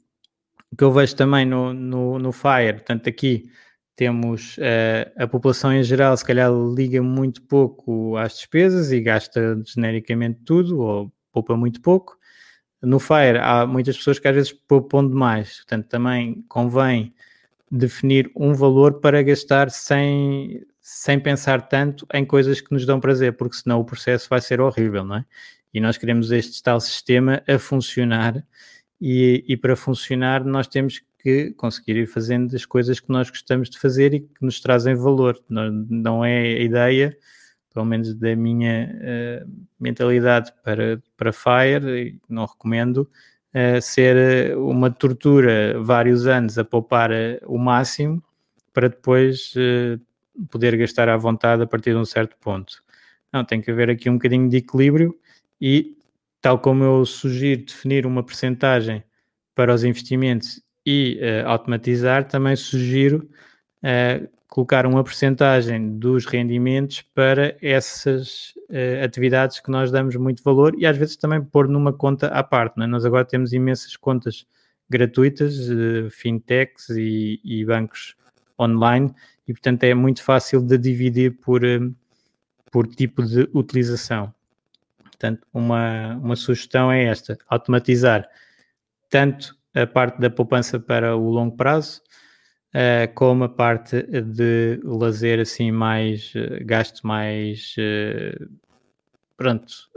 o 0.71 0.77
que 0.77 0.85
eu 0.85 0.93
vejo 0.93 1.17
também 1.17 1.47
no, 1.47 1.73
no, 1.73 2.19
no 2.19 2.33
FIRE, 2.33 2.75
portanto 2.75 3.09
aqui 3.09 3.51
temos 3.97 4.59
a 5.17 5.27
população 5.27 5.73
em 5.73 5.83
geral, 5.83 6.17
se 6.17 6.25
calhar 6.25 6.51
liga 6.75 7.03
muito 7.03 7.43
pouco 7.43 8.17
às 8.17 8.35
despesas 8.35 8.93
e 8.93 9.01
gasta 9.01 9.61
genericamente 9.67 10.41
tudo 10.45 10.81
ou 10.81 11.13
poupa 11.33 11.57
muito 11.57 11.83
pouco. 11.83 12.20
No 12.83 12.99
FIRE 12.99 13.39
há 13.41 13.67
muitas 13.67 13.97
pessoas 13.97 14.19
que 14.19 14.27
às 14.27 14.35
vezes 14.35 14.53
poupam 14.53 15.07
demais, 15.07 15.59
portanto 15.59 15.87
também 15.87 16.45
convém 16.49 17.15
definir 17.71 18.31
um 18.35 18.53
valor 18.55 19.01
para 19.01 19.23
gastar 19.23 19.71
sem, 19.71 20.65
sem 20.81 21.21
pensar 21.21 21.69
tanto 21.69 22.07
em 22.13 22.25
coisas 22.25 22.61
que 22.61 22.73
nos 22.73 22.85
dão 22.85 22.99
prazer, 22.99 23.35
porque 23.35 23.57
senão 23.57 23.81
o 23.81 23.85
processo 23.85 24.29
vai 24.29 24.41
ser 24.41 24.61
horrível, 24.61 25.05
não 25.05 25.17
é? 25.17 25.25
E 25.73 25.81
nós 25.81 25.97
queremos 25.97 26.33
este 26.33 26.63
tal 26.63 26.81
sistema 26.81 27.43
a 27.47 27.59
funcionar 27.59 28.45
e, 29.01 29.45
e 29.47 29.57
para 29.57 29.77
funcionar 29.77 30.45
nós 30.45 30.67
temos 30.67 31.01
que 31.23 31.53
conseguir 31.53 31.97
ir 31.97 32.07
fazendo 32.07 32.55
as 32.57 32.65
coisas 32.65 32.99
que 32.99 33.11
nós 33.11 33.31
gostamos 33.31 33.71
de 33.71 33.79
fazer 33.79 34.15
e 34.15 34.21
que 34.21 34.43
nos 34.43 34.61
trazem 34.61 34.95
valor. 34.95 35.39
Não, 35.49 35.71
não 35.71 36.25
é 36.25 36.41
a 36.41 36.61
ideia, 36.61 37.17
pelo 37.81 37.87
menos 37.87 38.15
da 38.15 38.37
minha 38.37 38.95
uh, 38.95 39.51
mentalidade 39.79 40.53
para, 40.63 41.03
para 41.17 41.33
Fire, 41.33 42.21
não 42.29 42.45
recomendo, 42.45 43.09
uh, 43.55 43.81
ser 43.81 44.55
uma 44.59 44.91
tortura 44.91 45.81
vários 45.83 46.27
anos 46.27 46.59
a 46.59 46.65
poupar 46.65 47.11
o 47.47 47.57
máximo 47.57 48.23
para 48.73 48.89
depois 48.89 49.53
poder 50.49 50.77
gastar 50.77 51.09
à 51.09 51.17
vontade 51.17 51.63
a 51.63 51.67
partir 51.67 51.91
de 51.91 51.97
um 51.97 52.05
certo 52.05 52.37
ponto. 52.39 52.85
Não, 53.33 53.45
tem 53.45 53.61
que 53.61 53.71
haver 53.71 53.91
aqui 53.91 54.09
um 54.09 54.15
bocadinho 54.15 54.49
de 54.49 54.59
equilíbrio 54.59 55.19
e, 55.61 55.97
tal 56.41 56.59
como 56.59 56.85
eu 56.85 57.05
sugiro 57.05 57.65
definir 57.65 58.07
uma 58.07 58.23
percentagem 58.23 59.03
para 59.57 59.75
os 59.75 59.83
investimentos 59.83 60.63
e 60.87 61.21
automatizar, 61.45 62.29
também 62.29 62.55
sugiro 62.55 63.29
colocar 64.51 64.85
uma 64.85 65.05
percentagem 65.05 65.97
dos 65.97 66.27
rendimentos 66.27 67.03
para 67.15 67.57
essas 67.63 68.53
uh, 68.69 69.05
atividades 69.05 69.61
que 69.61 69.71
nós 69.71 69.93
damos 69.93 70.17
muito 70.17 70.43
valor 70.43 70.75
e 70.77 70.85
às 70.85 70.97
vezes 70.97 71.17
também 71.17 71.41
pôr 71.41 71.69
numa 71.69 71.93
conta 71.93 72.27
à 72.27 72.43
parte. 72.43 72.83
É? 72.83 72.87
Nós 72.87 73.05
agora 73.05 73.25
temos 73.25 73.53
imensas 73.53 73.97
contas 73.97 74.45
gratuitas, 74.91 75.55
fintechs 76.11 76.89
e, 76.91 77.41
e, 77.45 77.65
bancos 77.65 78.17
online 78.59 79.15
e 79.47 79.53
portanto 79.53 79.85
é 79.85 79.95
muito 79.95 80.21
fácil 80.21 80.61
de 80.61 80.77
dividir 80.77 81.39
por, 81.39 81.63
por 82.73 82.89
tipo 82.89 83.23
de 83.23 83.49
utilização. 83.55 84.35
Portanto, 85.05 85.47
uma, 85.55 86.17
uma 86.17 86.35
sugestão 86.35 86.91
é 86.91 87.05
esta: 87.05 87.39
automatizar 87.49 88.29
tanto 89.09 89.57
a 89.73 89.87
parte 89.87 90.21
da 90.21 90.29
poupança 90.29 90.81
para 90.81 91.17
o 91.17 91.31
longo 91.31 91.57
prazo, 91.57 92.03
uh, 92.75 93.13
como 93.15 93.45
a 93.45 93.49
parte 93.49 94.03
de 94.03 94.81
lazer 94.85 95.41
assim 95.41 95.71
mais 95.71 96.33
uh, 96.35 96.65
gasto 96.65 97.07
mais 97.07 97.75
uh, 97.79 98.49
pronto 99.37 99.91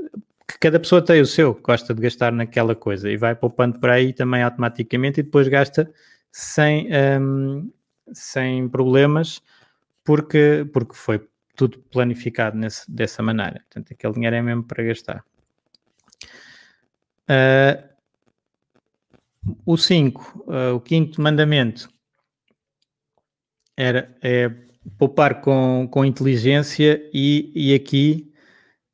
que 0.48 0.60
cada 0.60 0.80
pessoa 0.80 1.02
tem 1.02 1.22
o 1.22 1.26
seu, 1.26 1.54
gosta 1.56 1.94
de 1.94 2.02
gastar 2.02 2.32
naquela 2.32 2.76
coisa 2.76 3.10
e 3.10 3.18
vai 3.18 3.36
poupando 3.36 3.80
por 3.80 3.90
aí 3.90 4.14
também 4.14 4.44
automaticamente 4.44 5.20
e 5.20 5.24
depois 5.24 5.48
gasta 5.48 5.92
sem, 6.32 6.90
um, 7.20 7.72
sem 8.12 8.68
problemas 8.68 9.42
porque, 10.04 10.68
porque 10.74 10.96
foi 10.96 11.28
tudo 11.56 11.80
planificado 11.92 12.58
nesse, 12.58 12.90
dessa 12.92 13.24
maneira. 13.24 13.62
Portanto, 13.62 13.94
aquele 13.94 14.14
dinheiro 14.14 14.36
é 14.36 14.42
mesmo 14.42 14.64
para 14.64 14.84
gastar. 14.84 15.24
O 19.66 19.78
5, 19.78 20.44
uh, 20.48 20.54
eh, 20.54 20.72
o 20.72 20.80
quinto 20.80 21.22
mandamento, 21.22 21.90
era 23.78 24.16
é, 24.22 24.52
poupar 24.98 25.42
com, 25.42 25.88
com 25.90 26.06
inteligência 26.06 27.02
e, 27.14 27.52
e 27.56 27.74
aqui 27.74 28.32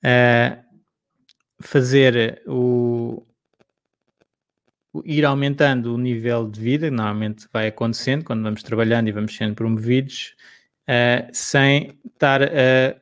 uh, 0.05 0.63
fazer 1.61 2.41
o, 2.47 3.25
o, 4.93 5.01
ir 5.05 5.25
aumentando 5.25 5.93
o 5.93 5.97
nível 5.97 6.49
de 6.49 6.59
vida, 6.59 6.89
normalmente 6.89 7.47
vai 7.51 7.67
acontecendo 7.67 8.23
quando 8.23 8.43
vamos 8.43 8.63
trabalhando 8.63 9.07
e 9.07 9.11
vamos 9.11 9.35
sendo 9.35 9.55
promovidos, 9.55 10.35
uh, 10.87 11.27
sem 11.33 11.99
estar 12.05 12.43
a 12.43 12.95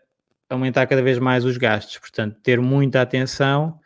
aumentar 0.50 0.88
cada 0.88 1.02
vez 1.02 1.20
mais 1.20 1.44
os 1.46 1.58
gastos. 1.58 1.98
Portanto, 1.98 2.40
ter 2.42 2.60
muita 2.60 3.02
atenção 3.02 3.80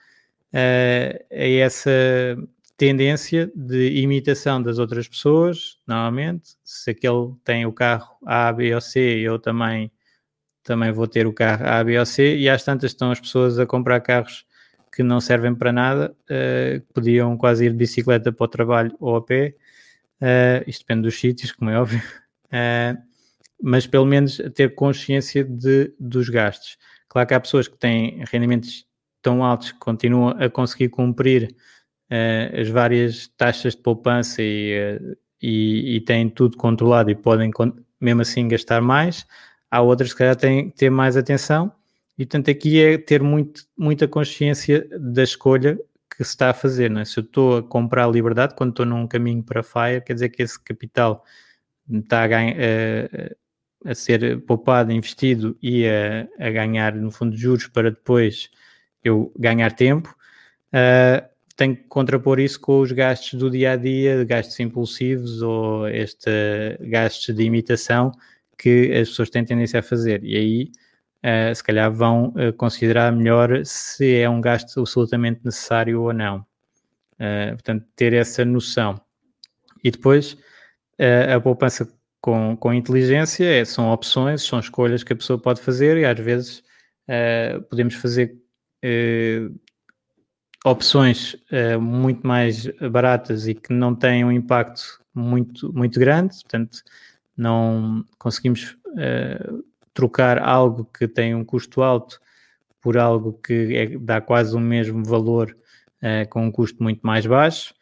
uh, 0.54 1.26
a 1.32 1.48
essa 1.60 2.38
tendência 2.82 3.52
de 3.56 4.02
imitação 4.02 4.60
das 4.60 4.80
outras 4.80 5.08
pessoas, 5.08 5.78
normalmente. 5.86 6.56
Se 6.64 6.90
aquele 6.90 7.36
tem 7.44 7.64
o 7.64 7.72
carro 7.72 8.18
A, 8.26 8.52
B 8.52 8.74
ou 8.74 8.82
C, 8.82 9.20
eu 9.20 9.38
também, 9.38 9.92
também 10.64 10.92
vou 10.92 11.06
ter 11.06 11.28
o 11.28 11.32
carro 11.32 11.64
A, 11.64 11.84
B 11.84 12.00
ou 12.00 12.06
C. 12.08 12.38
E 12.38 12.50
às 12.50 12.64
tantas 12.64 12.90
estão 12.90 13.12
as 13.12 13.20
pessoas 13.20 13.60
a 13.60 13.68
comprar 13.68 14.02
carros 14.02 14.48
que 14.92 15.04
não 15.04 15.22
servem 15.22 15.54
para 15.54 15.72
nada, 15.72 16.12
uh, 16.24 16.82
podiam 16.92 17.38
quase 17.38 17.66
ir 17.66 17.70
de 17.70 17.78
bicicleta 17.78 18.32
para 18.32 18.46
o 18.46 18.48
trabalho 18.48 18.98
ou 19.00 19.16
a 19.16 19.22
pé. 19.22 19.54
Uh, 20.20 20.66
isto 20.66 20.80
depende 20.82 21.04
dos 21.04 21.20
sítios, 21.20 21.52
como 21.52 21.70
é 21.70 21.80
óbvio. 21.80 22.02
Uh, 22.48 23.00
mas 23.62 23.86
pelo 23.86 24.08
menos 24.08 24.42
ter 24.56 24.74
consciência 24.74 25.44
de, 25.44 25.94
dos 26.00 26.30
gastos. 26.30 26.80
Claro 27.08 27.28
que 27.28 27.34
há 27.36 27.40
pessoas 27.40 27.68
que 27.68 27.78
têm 27.78 28.24
rendimentos 28.32 28.88
tão 29.22 29.44
altos 29.44 29.72
que 29.72 29.78
continuam 29.78 30.30
a 30.30 30.50
conseguir 30.50 30.90
cumprir 30.90 31.56
as 32.60 32.68
várias 32.70 33.28
taxas 33.38 33.76
de 33.76 33.82
poupança 33.82 34.42
e, 34.42 34.98
uh, 35.00 35.18
e, 35.42 35.96
e, 35.96 36.02
têm 36.02 36.30
tudo 36.30 36.58
controlado 36.58 37.10
e 37.10 37.16
podem 37.16 37.52
mesmo 38.00 38.22
assim 38.22 38.48
gastar 38.48 38.82
mais. 38.82 39.26
Há 39.70 39.82
outras 39.82 40.14
que 40.14 40.36
têm 40.36 40.70
que 40.70 40.76
ter 40.76 40.90
mais 40.90 41.16
atenção 41.16 41.72
e 42.18 42.26
portanto 42.26 42.52
aqui 42.52 42.82
é 42.82 42.98
ter 42.98 43.24
muito, 43.24 43.66
muita 43.78 44.08
consciência 44.08 44.88
da 45.00 45.24
escolha 45.24 45.80
que 46.10 46.24
se 46.24 46.32
está 46.32 46.50
a 46.50 46.54
fazer. 46.54 46.96
É? 46.98 47.06
Se 47.06 47.20
eu 47.20 47.24
estou 47.24 47.58
a 47.58 47.64
comprar 47.64 48.08
liberdade 48.08 48.56
quando 48.56 48.72
estou 48.72 48.86
num 48.86 49.08
caminho 49.08 49.42
para 49.42 49.64
FIRE, 49.64 50.02
quer 50.06 50.14
dizer 50.14 50.30
que 50.30 50.44
esse 50.44 50.62
capital 50.62 51.24
está 51.90 52.24
a, 52.24 52.28
ganha, 52.28 52.56
a, 53.86 53.92
a 53.92 53.96
ser 53.96 54.42
poupado, 54.42 54.92
investido 54.92 55.58
e 55.62 55.88
a, 55.88 56.28
a, 56.46 56.52
ganhar 56.52 56.94
no 56.96 57.10
fundo 57.10 57.36
juros 57.36 57.68
para 57.68 57.90
depois 57.90 58.50
eu 59.04 59.34
ganhar 59.38 59.72
tempo. 59.72 60.14
Tenho 61.56 61.76
que 61.76 61.84
contrapor 61.84 62.40
isso 62.40 62.60
com 62.60 62.80
os 62.80 62.92
gastos 62.92 63.40
do 63.40 63.50
dia 63.50 63.72
a 63.74 63.76
dia, 63.76 64.24
gastos 64.24 64.60
impulsivos 64.60 65.42
ou 65.42 65.88
este 65.88 66.30
gastos 66.82 67.36
de 67.36 67.44
imitação 67.44 68.12
que 68.58 68.92
as 68.94 69.10
pessoas 69.10 69.30
têm 69.30 69.44
tendência 69.44 69.80
a 69.80 69.84
fazer. 69.84 70.24
E 70.24 70.38
aí, 70.38 70.72
uh, 71.52 71.56
se 71.56 71.64
calhar, 71.64 71.92
vão 71.92 72.28
uh, 72.30 72.54
considerar 72.54 73.12
melhor 73.12 73.66
se 73.66 74.16
é 74.16 74.30
um 74.30 74.40
gasto 74.40 74.80
absolutamente 74.80 75.42
necessário 75.44 76.02
ou 76.02 76.14
não. 76.14 76.46
Uh, 77.16 77.54
portanto, 77.54 77.86
ter 77.96 78.14
essa 78.14 78.46
noção. 78.46 79.02
E 79.84 79.90
depois, 79.90 80.38
a 81.36 81.40
poupança 81.40 81.92
com, 82.22 82.56
com 82.56 82.72
inteligência 82.72 83.44
é, 83.44 83.66
são 83.66 83.92
opções, 83.92 84.44
são 84.44 84.60
escolhas 84.60 85.04
que 85.04 85.14
a 85.14 85.16
pessoa 85.16 85.42
pode 85.42 85.60
fazer 85.60 85.98
e 85.98 86.06
às 86.06 86.20
vezes 86.20 86.64
podemos 87.68 87.96
fazer 87.96 88.36
opções 90.66 91.34
uh, 91.34 91.80
muito 91.82 92.26
mais 92.26 92.68
baratas 92.92 93.48
e 93.48 93.56
que 93.56 93.74
não 93.74 93.96
têm 93.96 94.24
um 94.24 94.32
impacto 94.32 95.02
muito, 95.14 95.74
muito 95.74 96.00
grande, 96.00 96.36
portanto, 96.36 96.84
não 97.36 98.06
conseguimos 98.18 98.78
uh, 98.88 99.64
trocar 99.94 100.40
algo 100.40 100.86
que 100.86 101.08
tem 101.08 101.34
um 101.34 101.44
custo 101.44 101.82
alto 101.82 102.20
por 102.80 102.98
algo 102.98 103.34
que 103.34 103.76
é, 103.76 103.98
dá 103.98 104.22
quase 104.22 104.56
o 104.56 104.60
mesmo 104.60 105.04
valor 105.04 105.56
uh, 106.02 106.28
com 106.30 106.46
um 106.46 106.52
custo 106.52 106.82
muito 106.82 107.02
mais 107.02 107.26
baixo. 107.26 107.74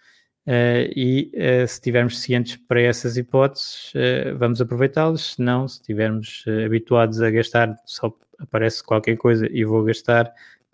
e 0.96 1.32
se 1.68 1.74
estivermos 1.74 2.20
cientes 2.20 2.58
para 2.68 2.82
essas 2.82 3.18
hipóteses, 3.18 3.94
vamos 4.40 4.60
aproveitá-las. 4.60 5.36
Se 5.36 5.42
não, 5.42 5.68
se 5.68 5.76
estivermos 5.76 6.44
habituados 6.66 7.22
a 7.22 7.30
gastar, 7.30 7.76
só 7.86 8.12
aparece 8.40 8.84
qualquer 8.84 9.16
coisa 9.16 9.48
e 9.52 9.64
vou 9.64 9.84
gastar, 9.84 10.34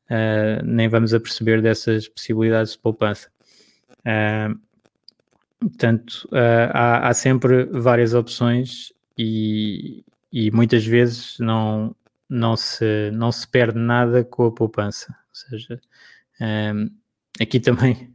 uh, 0.10 0.66
nem 0.66 0.88
vamos 0.88 1.14
a 1.14 1.20
perceber 1.20 1.62
dessas 1.62 2.08
possibilidades 2.08 2.74
de 2.74 2.80
poupança. 2.80 3.30
Uh, 4.00 4.60
portanto, 5.60 6.28
uh, 6.32 6.72
há, 6.74 7.10
há, 7.10 7.14
sempre 7.14 7.66
várias 7.66 8.14
opções 8.14 8.94
e, 9.18 10.04
e, 10.32 10.52
muitas 10.52 10.86
vezes 10.86 11.38
não, 11.40 11.96
não, 12.30 12.56
se, 12.56 13.12
não 13.12 13.32
se 13.32 13.48
perde 13.48 13.80
nada 13.80 14.24
com 14.24 14.46
a 14.46 14.52
poupança. 14.52 15.16
Ou 15.30 15.36
seja, 15.36 15.82
aqui 17.40 17.60
também 17.60 18.14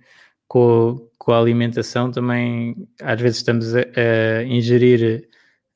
com, 0.48 1.08
com, 1.18 1.32
a 1.32 1.38
alimentação, 1.38 2.10
também 2.10 2.88
às 3.00 3.20
vezes 3.20 3.38
estamos 3.38 3.74
a, 3.74 3.80
a 3.80 4.44
ingerir 4.44 5.28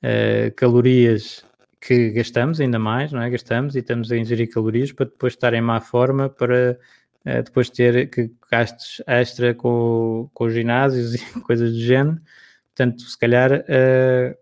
uh, 0.02 0.54
calorias 0.56 1.44
que 1.86 2.10
gastamos 2.10 2.60
ainda 2.60 2.78
mais, 2.78 3.12
não 3.12 3.20
é? 3.20 3.28
Gastamos 3.28 3.76
e 3.76 3.80
estamos 3.80 4.10
a 4.10 4.16
ingerir 4.16 4.50
calorias 4.50 4.90
para 4.90 5.04
depois 5.04 5.34
estar 5.34 5.52
em 5.52 5.60
má 5.60 5.80
forma 5.80 6.30
para 6.30 6.78
uh, 7.26 7.42
depois 7.42 7.68
ter 7.68 8.08
que 8.08 8.30
gastos 8.50 9.02
extra 9.06 9.54
com, 9.54 10.30
com 10.32 10.44
os 10.44 10.54
ginásios 10.54 11.14
e 11.36 11.40
coisas 11.42 11.72
do 11.72 11.80
género. 11.80 12.20
Portanto, 12.74 13.02
se 13.02 13.18
calhar 13.18 13.52
uh, 13.52 14.36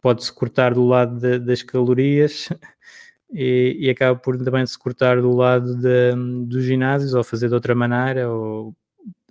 pode-se 0.00 0.32
cortar 0.32 0.74
do 0.74 0.86
lado 0.86 1.18
de, 1.18 1.40
das 1.40 1.62
calorias 1.62 2.48
e, 3.32 3.76
e, 3.80 3.90
acaba 3.90 4.16
por 4.16 4.38
também 4.38 4.64
se 4.64 4.78
cortar 4.78 5.20
do 5.20 5.32
lado 5.32 5.76
de, 5.76 6.14
dos 6.46 6.64
ginásios 6.64 7.14
ou 7.14 7.24
fazer 7.24 7.48
de 7.48 7.54
outra 7.54 7.74
maneira 7.74 8.30
ou 8.30 8.74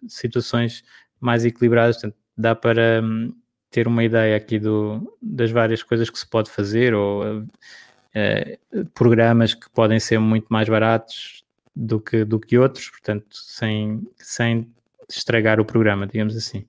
situações 0.09 0.83
mais 1.21 1.45
equilibradas. 1.45 1.95
Portanto, 1.95 2.17
dá 2.37 2.53
para 2.53 3.01
hum, 3.01 3.33
ter 3.69 3.87
uma 3.87 4.03
ideia 4.03 4.35
aqui 4.35 4.59
do, 4.59 5.17
das 5.21 5.51
várias 5.51 5.83
coisas 5.83 6.09
que 6.09 6.17
se 6.17 6.27
pode 6.27 6.49
fazer 6.49 6.93
ou 6.93 7.41
uh, 7.41 8.85
programas 8.93 9.53
que 9.53 9.69
podem 9.69 9.99
ser 9.99 10.19
muito 10.19 10.47
mais 10.49 10.69
baratos 10.69 11.43
do 11.75 11.99
que, 11.99 12.23
do 12.23 12.39
que 12.39 12.57
outros, 12.57 12.89
portanto, 12.89 13.25
sem, 13.31 14.07
sem 14.17 14.71
estragar 15.09 15.59
o 15.59 15.65
programa, 15.65 16.07
digamos 16.07 16.35
assim. 16.37 16.65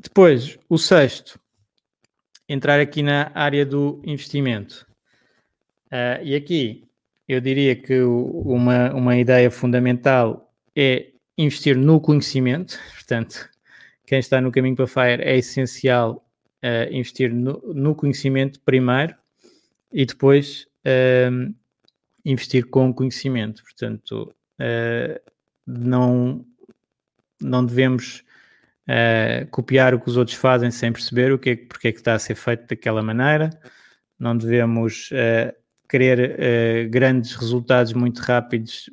Depois, 0.00 0.58
o 0.68 0.78
sexto, 0.78 1.40
entrar 2.48 2.78
aqui 2.78 3.02
na 3.02 3.32
área 3.34 3.66
do 3.66 4.00
investimento. 4.04 4.86
Uh, 5.86 6.22
e 6.22 6.34
aqui 6.36 6.84
eu 7.28 7.40
diria 7.40 7.74
que 7.74 8.00
uma, 8.00 8.92
uma 8.94 9.16
ideia 9.16 9.50
fundamental 9.50 10.52
é 10.74 11.08
investir 11.36 11.76
no 11.76 12.00
conhecimento, 12.00 12.78
portanto, 12.94 13.48
quem 14.08 14.20
está 14.20 14.40
no 14.40 14.50
caminho 14.50 14.74
para 14.74 14.86
FIRE 14.86 15.22
é 15.22 15.36
essencial 15.36 16.26
uh, 16.64 16.90
investir 16.90 17.30
no, 17.30 17.60
no, 17.74 17.94
conhecimento 17.94 18.58
primeiro 18.60 19.14
e 19.92 20.06
depois 20.06 20.66
uh, 20.86 21.54
investir 22.24 22.64
com 22.64 22.92
conhecimento. 22.92 23.62
Portanto, 23.62 24.34
uh, 24.58 25.32
não, 25.66 26.44
não 27.40 27.64
devemos 27.64 28.24
copiar 29.50 29.92
o 29.92 30.00
que 30.00 30.08
os 30.08 30.16
outros 30.16 30.34
fazem 30.34 30.70
sem 30.70 30.90
perceber 30.90 31.30
o 31.30 31.38
que 31.38 31.50
é, 31.50 31.56
porque 31.56 31.88
é 31.88 31.92
que 31.92 31.98
está 31.98 32.14
a 32.14 32.18
ser 32.18 32.34
feito 32.34 32.66
daquela 32.66 33.02
maneira. 33.02 33.50
Não 34.18 34.34
devemos 34.34 35.10
querer 35.86 36.88
grandes 36.88 37.34
resultados 37.34 37.92
muito 37.92 38.20
rápidos 38.20 38.88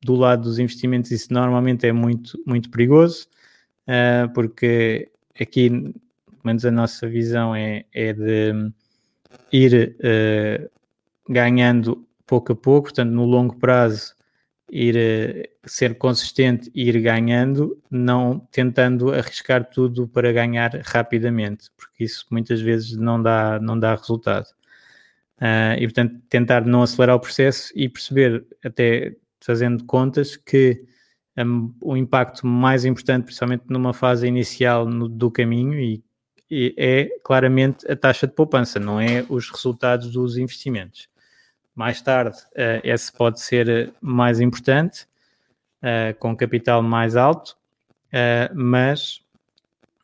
do 0.00 0.14
lado 0.14 0.44
dos 0.44 0.60
investimentos. 0.60 1.10
Isso 1.10 1.34
normalmente 1.34 1.84
é 1.84 1.90
muito, 1.90 2.40
muito 2.46 2.70
perigoso 2.70 3.26
uh, 3.90 4.32
porque 4.32 5.10
aqui, 5.38 5.68
pelo 5.68 6.44
menos 6.44 6.64
a 6.64 6.70
nossa 6.70 7.08
visão 7.08 7.54
é, 7.54 7.84
é 7.92 8.12
de 8.12 8.72
ir 9.52 9.96
uh, 9.98 10.70
ganhando 11.28 12.06
pouco 12.26 12.52
a 12.52 12.56
pouco, 12.56 12.88
portanto, 12.88 13.10
no 13.10 13.24
longo 13.24 13.56
prazo, 13.56 14.14
ir 14.70 14.96
uh, 14.96 15.68
ser 15.68 15.98
consistente 15.98 16.70
e 16.74 16.88
ir 16.88 17.00
ganhando, 17.00 17.76
não 17.90 18.38
tentando 18.52 19.12
arriscar 19.12 19.68
tudo 19.68 20.06
para 20.08 20.32
ganhar 20.32 20.70
rapidamente, 20.84 21.70
porque 21.76 22.04
isso 22.04 22.24
muitas 22.30 22.60
vezes 22.60 22.96
não 22.96 23.20
dá, 23.20 23.58
não 23.60 23.78
dá 23.78 23.94
resultado. 23.94 24.46
Uh, 25.38 25.74
e 25.78 25.86
portanto, 25.86 26.20
tentar 26.28 26.64
não 26.66 26.82
acelerar 26.82 27.16
o 27.16 27.20
processo 27.20 27.72
e 27.74 27.88
perceber, 27.88 28.46
até 28.64 29.16
fazendo 29.40 29.84
contas, 29.84 30.36
que 30.36 30.84
o 31.80 31.96
impacto 31.96 32.46
mais 32.46 32.84
importante, 32.84 33.24
principalmente 33.24 33.64
numa 33.68 33.92
fase 33.92 34.26
inicial 34.26 34.86
no, 34.86 35.08
do 35.08 35.30
caminho, 35.30 35.78
e, 35.78 36.02
e, 36.50 36.74
é 36.76 37.08
claramente 37.22 37.90
a 37.90 37.96
taxa 37.96 38.26
de 38.26 38.34
poupança, 38.34 38.78
não 38.78 39.00
é 39.00 39.24
os 39.28 39.48
resultados 39.50 40.10
dos 40.10 40.36
investimentos. 40.36 41.08
Mais 41.74 42.02
tarde, 42.02 42.36
uh, 42.36 42.80
esse 42.82 43.12
pode 43.12 43.40
ser 43.40 43.94
mais 44.00 44.40
importante, 44.40 45.06
uh, 45.82 46.18
com 46.18 46.36
capital 46.36 46.82
mais 46.82 47.16
alto, 47.16 47.56
uh, 48.08 48.54
mas, 48.54 49.22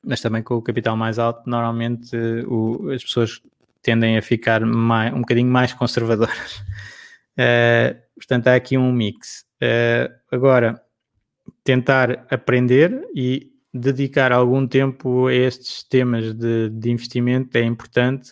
mas 0.03 0.21
também 0.21 0.43
com 0.43 0.55
o 0.55 0.63
capital 0.63 0.97
mais 0.97 1.19
alto, 1.19 1.49
normalmente 1.49 2.17
o, 2.47 2.91
as 2.91 3.03
pessoas 3.03 3.43
tendem 3.83 4.17
a 4.17 4.23
ficar 4.23 4.65
mais, 4.65 5.13
um 5.13 5.21
bocadinho 5.21 5.51
mais 5.51 5.73
conservadoras. 5.73 6.65
portanto, 8.17 8.49
há 8.49 8.55
aqui 8.55 8.79
um 8.79 8.91
mix. 8.93 9.45
agora, 10.33 10.83
tentar 11.67 12.25
aprender 12.31 13.05
e 13.13 13.53
dedicar 13.75 14.31
algum 14.31 14.67
tempo 14.69 15.27
a 15.27 15.35
estes 15.35 15.83
temas 15.83 16.33
de, 16.33 16.71
de 16.71 16.91
investimento 16.91 17.59
é 17.59 17.63
importante 17.63 18.31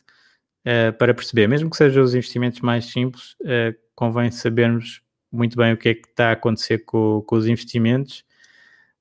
uh, 0.64 0.96
para 0.96 1.12
perceber, 1.12 1.48
mesmo 1.48 1.68
que 1.68 1.76
sejam 1.76 2.04
os 2.04 2.14
investimentos 2.14 2.60
mais 2.60 2.86
simples, 2.86 3.32
uh, 3.42 3.76
convém 3.96 4.30
sabermos 4.30 5.02
muito 5.32 5.56
bem 5.56 5.72
o 5.72 5.76
que 5.76 5.88
é 5.88 5.94
que 5.94 6.08
está 6.08 6.28
a 6.28 6.32
acontecer 6.32 6.84
com, 6.84 7.22
com 7.26 7.34
os 7.34 7.48
investimentos 7.48 8.24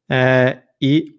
uh, 0.10 0.60
e 0.82 1.16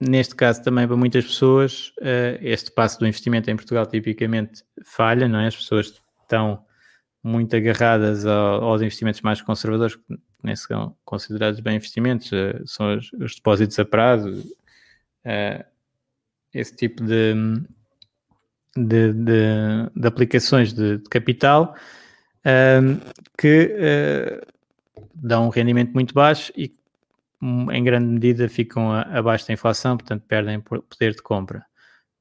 neste 0.00 0.36
caso 0.36 0.62
também 0.62 0.86
para 0.86 0.96
muitas 0.96 1.24
pessoas 1.24 1.92
este 2.40 2.72
passo 2.72 2.98
do 2.98 3.06
investimento 3.06 3.48
em 3.48 3.54
Portugal 3.54 3.86
tipicamente 3.86 4.64
falha, 4.84 5.28
não 5.28 5.38
é? 5.38 5.46
As 5.46 5.54
pessoas 5.54 5.94
estão 6.22 6.64
muito 7.22 7.54
agarradas 7.54 8.26
ao, 8.26 8.64
aos 8.64 8.82
investimentos 8.82 9.20
mais 9.20 9.40
conservadores, 9.40 9.96
nem 10.44 10.56
são 10.56 10.96
considerados 11.04 11.60
bem 11.60 11.76
investimentos, 11.76 12.30
uh, 12.32 12.66
são 12.66 12.96
os, 12.96 13.12
os, 13.12 13.34
depósitos 13.34 13.78
a 13.78 13.84
prazo, 13.84 14.30
uh, 15.24 15.64
esse 16.52 16.74
tipo 16.76 17.02
de, 17.04 17.34
de, 18.76 19.12
de, 19.12 19.90
de 19.94 20.06
aplicações 20.06 20.72
de, 20.72 20.98
de, 20.98 21.08
capital, 21.08 21.74
um, 22.44 22.98
que 23.38 23.76
uh, 23.76 24.46
dão 25.14 25.46
um 25.46 25.50
rendimento 25.50 25.92
muito 25.92 26.12
baixo 26.12 26.52
e 26.56 26.74
em 27.72 27.82
grande 27.82 28.06
medida 28.06 28.48
ficam 28.48 28.92
abaixo 28.92 29.46
da 29.48 29.54
inflação, 29.54 29.96
portanto 29.96 30.22
perdem 30.28 30.60
poder 30.60 31.14
de 31.14 31.22
compra. 31.22 31.64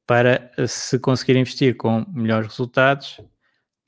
Para 0.07 0.51
se 0.67 0.97
conseguir 0.97 1.37
investir 1.37 1.77
com 1.77 2.03
melhores 2.11 2.47
resultados, 2.47 3.21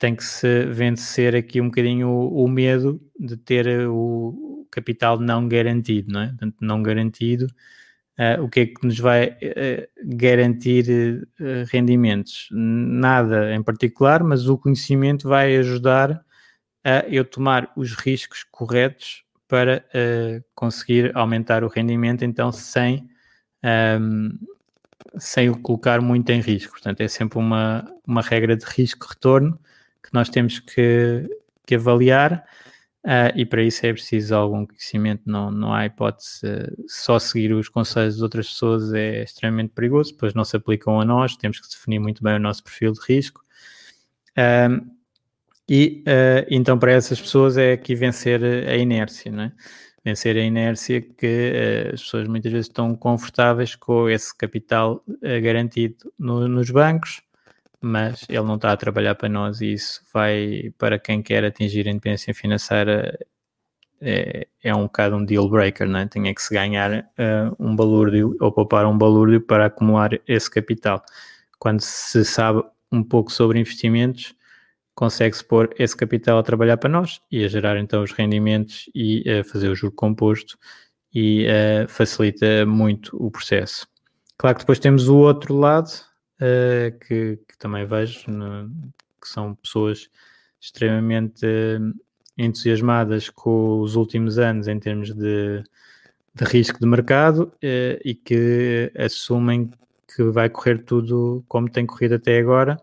tem 0.04 0.14
que 0.14 0.22
se 0.22 0.66
vencer 0.66 1.34
aqui 1.34 1.62
um 1.62 1.68
bocadinho 1.68 2.10
o, 2.10 2.44
o 2.44 2.46
medo 2.46 3.00
de 3.18 3.38
ter 3.38 3.88
o 3.88 4.66
capital 4.70 5.18
não 5.18 5.48
garantido, 5.48 6.12
não 6.12 6.20
é? 6.20 6.26
Portanto, 6.26 6.56
não 6.60 6.82
garantido, 6.82 7.46
uh, 8.18 8.42
o 8.42 8.50
que 8.50 8.60
é 8.60 8.66
que 8.66 8.86
nos 8.86 8.98
vai 8.98 9.28
uh, 9.28 9.88
garantir 10.04 11.26
uh, 11.40 11.64
rendimentos? 11.72 12.48
Nada 12.52 13.54
em 13.54 13.62
particular, 13.62 14.22
mas 14.22 14.46
o 14.46 14.58
conhecimento 14.58 15.26
vai 15.26 15.56
ajudar 15.56 16.22
a 16.84 16.98
eu 17.08 17.24
tomar 17.24 17.72
os 17.74 17.94
riscos 17.94 18.44
corretos 18.50 19.24
para 19.48 19.86
conseguir 20.54 21.16
aumentar 21.16 21.64
o 21.64 21.68
rendimento, 21.68 22.24
então 22.24 22.50
sem, 22.52 23.08
um, 23.62 23.68
ehm, 23.68 24.30
sem 25.16 25.48
o 25.48 25.56
colocar 25.56 26.00
muito 26.00 26.28
em 26.30 26.40
risco. 26.40 26.72
Portanto, 26.72 27.00
é 27.00 27.08
sempre 27.08 27.38
uma, 27.38 27.90
uma 28.06 28.20
regra 28.20 28.56
de 28.56 28.64
risco-retorno 28.66 29.58
que 30.04 30.12
nós 30.12 30.28
temos 30.28 30.58
que, 30.58 31.26
que 31.66 31.76
avaliar 31.76 32.44
uh, 33.04 33.32
e 33.34 33.46
para 33.46 33.62
isso 33.62 33.86
é 33.86 33.92
preciso 33.92 34.34
algum 34.34 34.66
conhecimento, 34.66 35.22
não, 35.24 35.50
não 35.50 35.72
há 35.72 35.86
hipótese, 35.86 36.40
só 36.86 37.18
seguir 37.18 37.52
os 37.54 37.70
conselhos 37.70 38.16
de 38.16 38.22
outras 38.22 38.48
pessoas 38.48 38.92
é 38.92 39.22
extremamente 39.22 39.70
perigoso, 39.70 40.14
pois 40.18 40.34
não 40.34 40.44
se 40.44 40.56
aplicam 40.56 41.00
a 41.00 41.04
nós, 41.04 41.36
temos 41.36 41.58
que 41.58 41.68
definir 41.68 41.98
muito 41.98 42.22
bem 42.22 42.36
o 42.36 42.38
nosso 42.38 42.62
perfil 42.62 42.92
de 42.92 43.00
risco. 43.08 43.42
Ehm, 44.36 44.80
e 45.68 46.04
uh, 46.06 46.46
então 46.50 46.78
para 46.78 46.92
essas 46.92 47.18
pessoas 47.18 47.56
é 47.56 47.72
aqui 47.72 47.94
vencer 47.94 48.44
a 48.44 48.76
inércia, 48.76 49.32
não 49.32 49.44
é? 49.44 49.52
Vencer 50.04 50.36
a 50.36 50.40
inércia 50.40 51.00
que 51.00 51.90
as 51.94 52.02
pessoas 52.02 52.28
muitas 52.28 52.52
vezes 52.52 52.66
estão 52.66 52.94
confortáveis 52.94 53.74
com 53.74 54.06
esse 54.10 54.36
capital 54.36 55.02
garantido 55.42 56.12
no, 56.18 56.46
nos 56.46 56.68
bancos, 56.70 57.22
mas 57.84 58.24
ele 58.28 58.42
não 58.42 58.56
está 58.56 58.72
a 58.72 58.76
trabalhar 58.76 59.14
para 59.14 59.28
nós 59.28 59.60
e 59.60 59.74
isso 59.74 60.00
vai 60.12 60.72
para 60.78 60.98
quem 60.98 61.22
quer 61.22 61.44
atingir 61.44 61.86
a 61.86 61.90
independência 61.90 62.34
financeira 62.34 63.18
é, 64.00 64.46
é 64.62 64.74
um 64.74 64.84
bocado 64.84 65.16
um 65.16 65.24
deal 65.24 65.48
breaker, 65.48 65.86
não 65.86 66.00
é? 66.00 66.06
Tinha 66.06 66.34
que 66.34 66.42
se 66.42 66.52
ganhar 66.52 67.06
um 67.58 67.76
balúrdio 67.76 68.36
ou 68.40 68.50
poupar 68.50 68.86
um 68.86 68.96
balúrdio 68.96 69.40
para 69.40 69.66
acumular 69.66 70.10
esse 70.26 70.50
capital. 70.50 71.02
Quando 71.58 71.80
se 71.80 72.24
sabe 72.24 72.62
um 72.90 73.02
pouco 73.02 73.30
sobre 73.30 73.58
investimentos, 73.58 74.34
consegue-se 74.94 75.44
pôr 75.44 75.74
esse 75.78 75.96
capital 75.96 76.38
a 76.38 76.42
trabalhar 76.42 76.76
para 76.76 76.90
nós 76.90 77.20
e 77.30 77.44
a 77.44 77.48
gerar 77.48 77.78
então 77.78 78.02
os 78.02 78.12
rendimentos 78.12 78.88
e 78.94 79.24
a 79.30 79.44
fazer 79.44 79.68
o 79.68 79.74
juro 79.74 79.92
composto 79.92 80.58
e 81.14 81.46
uh, 81.46 81.88
facilita 81.88 82.64
muito 82.66 83.16
o 83.16 83.30
processo. 83.30 83.86
Claro 84.38 84.56
que 84.56 84.62
depois 84.62 84.78
temos 84.78 85.08
o 85.08 85.16
outro 85.16 85.54
lado 85.54 85.90
uh, 86.40 86.98
que, 87.00 87.38
que, 87.48 87.58
também 87.58 87.86
vejo, 87.86 88.30
no, 88.30 88.70
que 89.20 89.28
são 89.28 89.54
pessoas 89.54 90.08
extremamente 90.60 91.44
uh, 91.46 91.94
entusiasmadas 92.36 93.28
com 93.30 93.80
os 93.80 93.96
últimos 93.96 94.38
anos 94.38 94.68
em 94.68 94.78
termos 94.78 95.14
de, 95.14 95.62
de 96.34 96.44
risco 96.44 96.80
de 96.80 96.86
mercado 96.86 97.52
e 97.62 98.14
que 98.14 98.92
assumem 98.98 99.70
que 100.16 100.24
vai 100.24 100.48
correr 100.50 100.78
tudo 100.84 101.44
como 101.46 101.70
tem 101.70 101.86
corrido 101.86 102.16
até 102.16 102.38
agora 102.38 102.76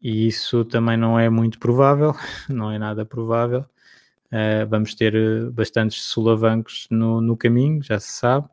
e 0.00 0.26
isso 0.26 0.64
também 0.64 0.96
não 0.96 1.18
é 1.18 1.28
muito 1.28 1.58
provável, 1.58 2.14
não 2.48 2.70
é 2.70 2.78
nada 2.78 3.04
provável. 3.04 3.64
Uh, 4.32 4.66
vamos 4.68 4.94
ter 4.94 5.50
bastantes 5.50 6.02
solavancos 6.04 6.86
no, 6.90 7.20
no 7.20 7.36
caminho, 7.36 7.82
já 7.82 7.98
se 7.98 8.12
sabe, 8.12 8.48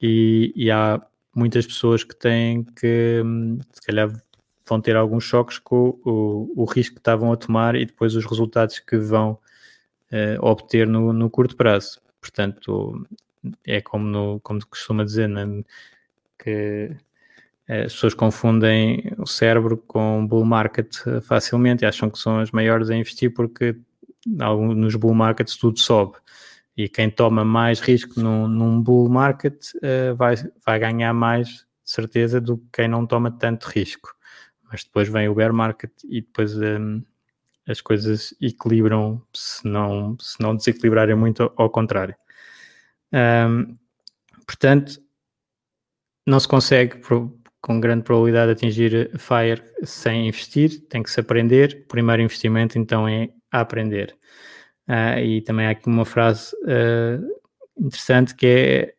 e, 0.00 0.52
e, 0.54 0.70
há 0.70 1.02
muitas 1.34 1.66
pessoas 1.66 2.04
que 2.04 2.14
têm 2.14 2.64
que, 2.64 3.22
hum, 3.24 3.58
se 3.72 3.80
calhar, 3.82 4.10
vão 4.68 4.80
ter 4.80 4.96
alguns 4.96 5.24
choques 5.24 5.58
com 5.58 5.98
o, 6.04 6.52
o, 6.56 6.64
risco 6.64 6.94
que 6.94 7.00
estavam 7.00 7.32
a 7.32 7.36
tomar 7.36 7.74
e 7.74 7.84
depois 7.84 8.14
os 8.14 8.24
resultados 8.24 8.78
que 8.78 8.96
vão 8.96 9.32
uh, 10.12 10.46
obter 10.46 10.86
no, 10.86 11.12
no, 11.12 11.28
curto 11.28 11.56
prazo. 11.56 12.00
Portanto, 12.20 13.04
é 13.66 13.80
como, 13.80 14.06
no, 14.06 14.40
como 14.40 14.64
costuma 14.66 15.04
dizer, 15.04 15.28
né? 15.28 15.64
que 16.38 16.96
as 17.68 17.92
pessoas 17.92 18.14
confundem 18.14 19.12
o 19.18 19.26
cérebro 19.26 19.76
com 19.76 20.26
bull 20.26 20.44
market 20.44 20.92
facilmente 21.22 21.84
e 21.84 21.86
acham 21.86 22.10
que 22.10 22.18
são 22.18 22.40
as 22.40 22.50
maiores 22.50 22.90
a 22.90 22.96
investir 22.96 23.32
porque 23.32 23.76
nos 24.26 24.96
bull 24.96 25.14
markets 25.14 25.56
tudo 25.56 25.78
sobe. 25.78 26.16
E 26.80 26.88
quem 26.88 27.10
toma 27.10 27.44
mais 27.44 27.78
risco 27.78 28.18
num, 28.18 28.48
num 28.48 28.80
bull 28.80 29.06
market 29.06 29.66
uh, 29.74 30.16
vai, 30.16 30.34
vai 30.64 30.78
ganhar 30.78 31.12
mais 31.12 31.66
certeza 31.84 32.40
do 32.40 32.56
que 32.56 32.64
quem 32.72 32.88
não 32.88 33.06
toma 33.06 33.30
tanto 33.30 33.66
risco. 33.66 34.16
Mas 34.64 34.82
depois 34.82 35.06
vem 35.06 35.28
o 35.28 35.34
bear 35.34 35.52
market 35.52 35.92
e 36.08 36.22
depois 36.22 36.56
um, 36.56 37.02
as 37.68 37.82
coisas 37.82 38.34
equilibram 38.40 39.22
se 39.34 39.68
não, 39.68 40.16
se 40.18 40.40
não 40.40 40.56
desequilibrarem 40.56 41.14
muito 41.14 41.42
ao, 41.42 41.52
ao 41.54 41.68
contrário. 41.68 42.14
Um, 43.12 43.76
portanto, 44.46 45.02
não 46.26 46.40
se 46.40 46.48
consegue 46.48 46.98
com 47.60 47.78
grande 47.78 48.04
probabilidade 48.04 48.46
de 48.46 48.52
atingir 48.52 49.10
FIRE 49.18 49.62
sem 49.84 50.28
investir, 50.28 50.80
tem 50.88 51.02
que 51.02 51.10
se 51.10 51.20
aprender. 51.20 51.82
O 51.84 51.88
primeiro 51.88 52.22
investimento 52.22 52.78
então 52.78 53.06
é 53.06 53.28
aprender. 53.52 54.16
Uh, 54.90 55.20
e 55.20 55.40
também 55.42 55.66
há 55.66 55.70
aqui 55.70 55.86
uma 55.86 56.04
frase 56.04 56.52
uh, 56.64 57.24
interessante 57.78 58.34
que 58.34 58.46
é 58.46 58.94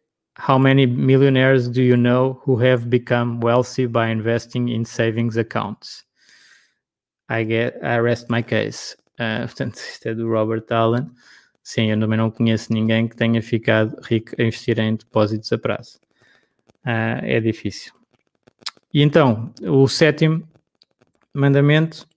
How 0.47 0.57
many 0.57 0.87
millionaires 0.87 1.67
do 1.67 1.81
you 1.81 1.97
know 1.97 2.41
who 2.45 2.55
have 2.65 2.87
become 2.87 3.41
wealthy 3.43 3.85
by 3.85 4.09
investing 4.09 4.69
in 4.69 4.85
savings 4.85 5.37
accounts? 5.37 6.05
I 7.27 7.43
get, 7.43 7.77
I 7.83 7.99
rest 7.99 8.29
my 8.29 8.41
case. 8.41 8.95
Uh, 9.19 9.45
portanto, 9.45 9.75
isto 9.75 10.07
é 10.07 10.15
do 10.15 10.29
Robert 10.29 10.63
Allen. 10.71 11.11
Sim, 11.61 11.91
eu 11.91 11.99
também 11.99 12.17
não 12.17 12.31
conheço 12.31 12.73
ninguém 12.73 13.09
que 13.09 13.15
tenha 13.17 13.41
ficado 13.41 13.93
rico 14.03 14.33
a 14.39 14.43
investir 14.43 14.79
em 14.79 14.95
depósitos 14.95 15.51
a 15.51 15.57
prazo. 15.57 15.99
é 16.85 17.39
difícil. 17.41 17.93
E 18.93 19.01
então, 19.01 19.53
o 19.61 19.87
sétimo 19.87 20.47
mandamento 21.33 22.07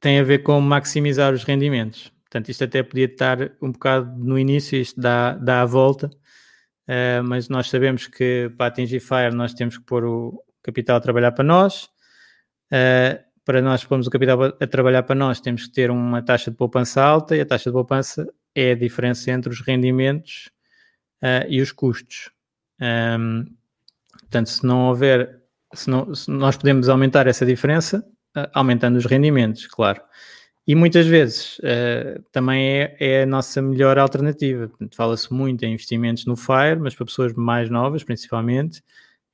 tem 0.00 0.18
a 0.18 0.24
ver 0.24 0.40
com 0.40 0.60
maximizar 0.60 1.32
os 1.32 1.44
rendimentos. 1.44 2.13
Portanto, 2.34 2.48
isto 2.48 2.64
até 2.64 2.82
podia 2.82 3.04
estar 3.04 3.38
um 3.62 3.70
bocado 3.70 4.12
no 4.18 4.36
início, 4.36 4.76
isto 4.76 5.00
dá, 5.00 5.34
dá 5.34 5.62
a 5.62 5.64
volta, 5.64 6.08
uh, 6.08 7.22
mas 7.22 7.48
nós 7.48 7.70
sabemos 7.70 8.08
que 8.08 8.50
para 8.58 8.66
atingir 8.66 8.98
FIRE 8.98 9.32
nós 9.32 9.54
temos 9.54 9.78
que 9.78 9.84
pôr 9.84 10.04
o 10.04 10.42
capital 10.60 10.96
a 10.96 11.00
trabalhar 11.00 11.30
para 11.30 11.44
nós. 11.44 11.84
Uh, 12.72 13.22
para 13.44 13.62
nós 13.62 13.84
pormos 13.84 14.08
o 14.08 14.10
capital 14.10 14.42
a 14.60 14.66
trabalhar 14.66 15.04
para 15.04 15.14
nós, 15.14 15.40
temos 15.40 15.68
que 15.68 15.74
ter 15.74 15.92
uma 15.92 16.22
taxa 16.22 16.50
de 16.50 16.56
poupança 16.56 17.00
alta 17.00 17.36
e 17.36 17.40
a 17.40 17.46
taxa 17.46 17.70
de 17.70 17.74
poupança 17.74 18.26
é 18.52 18.72
a 18.72 18.74
diferença 18.74 19.30
entre 19.30 19.52
os 19.52 19.60
rendimentos 19.60 20.50
uh, 21.22 21.46
e 21.48 21.60
os 21.60 21.70
custos. 21.70 22.32
Um, 22.80 23.44
portanto, 24.22 24.48
se 24.48 24.66
não 24.66 24.88
houver 24.88 25.40
se, 25.72 25.88
não, 25.88 26.12
se 26.12 26.28
nós 26.32 26.56
podemos 26.56 26.88
aumentar 26.88 27.28
essa 27.28 27.46
diferença 27.46 28.04
aumentando 28.52 28.96
os 28.96 29.04
rendimentos, 29.04 29.68
claro. 29.68 30.02
E 30.66 30.74
muitas 30.74 31.06
vezes 31.06 31.58
uh, 31.58 32.22
também 32.32 32.80
é, 32.80 32.96
é, 32.98 33.22
a 33.22 33.26
nossa 33.26 33.60
melhor 33.60 33.98
alternativa. 33.98 34.70
Fala-se 34.94 35.32
muito 35.32 35.62
em 35.62 35.74
investimentos 35.74 36.24
no 36.24 36.36
FIRE, 36.36 36.80
mas 36.80 36.94
para 36.94 37.04
pessoas 37.04 37.34
mais 37.34 37.68
novas, 37.68 38.02
principalmente, 38.02 38.82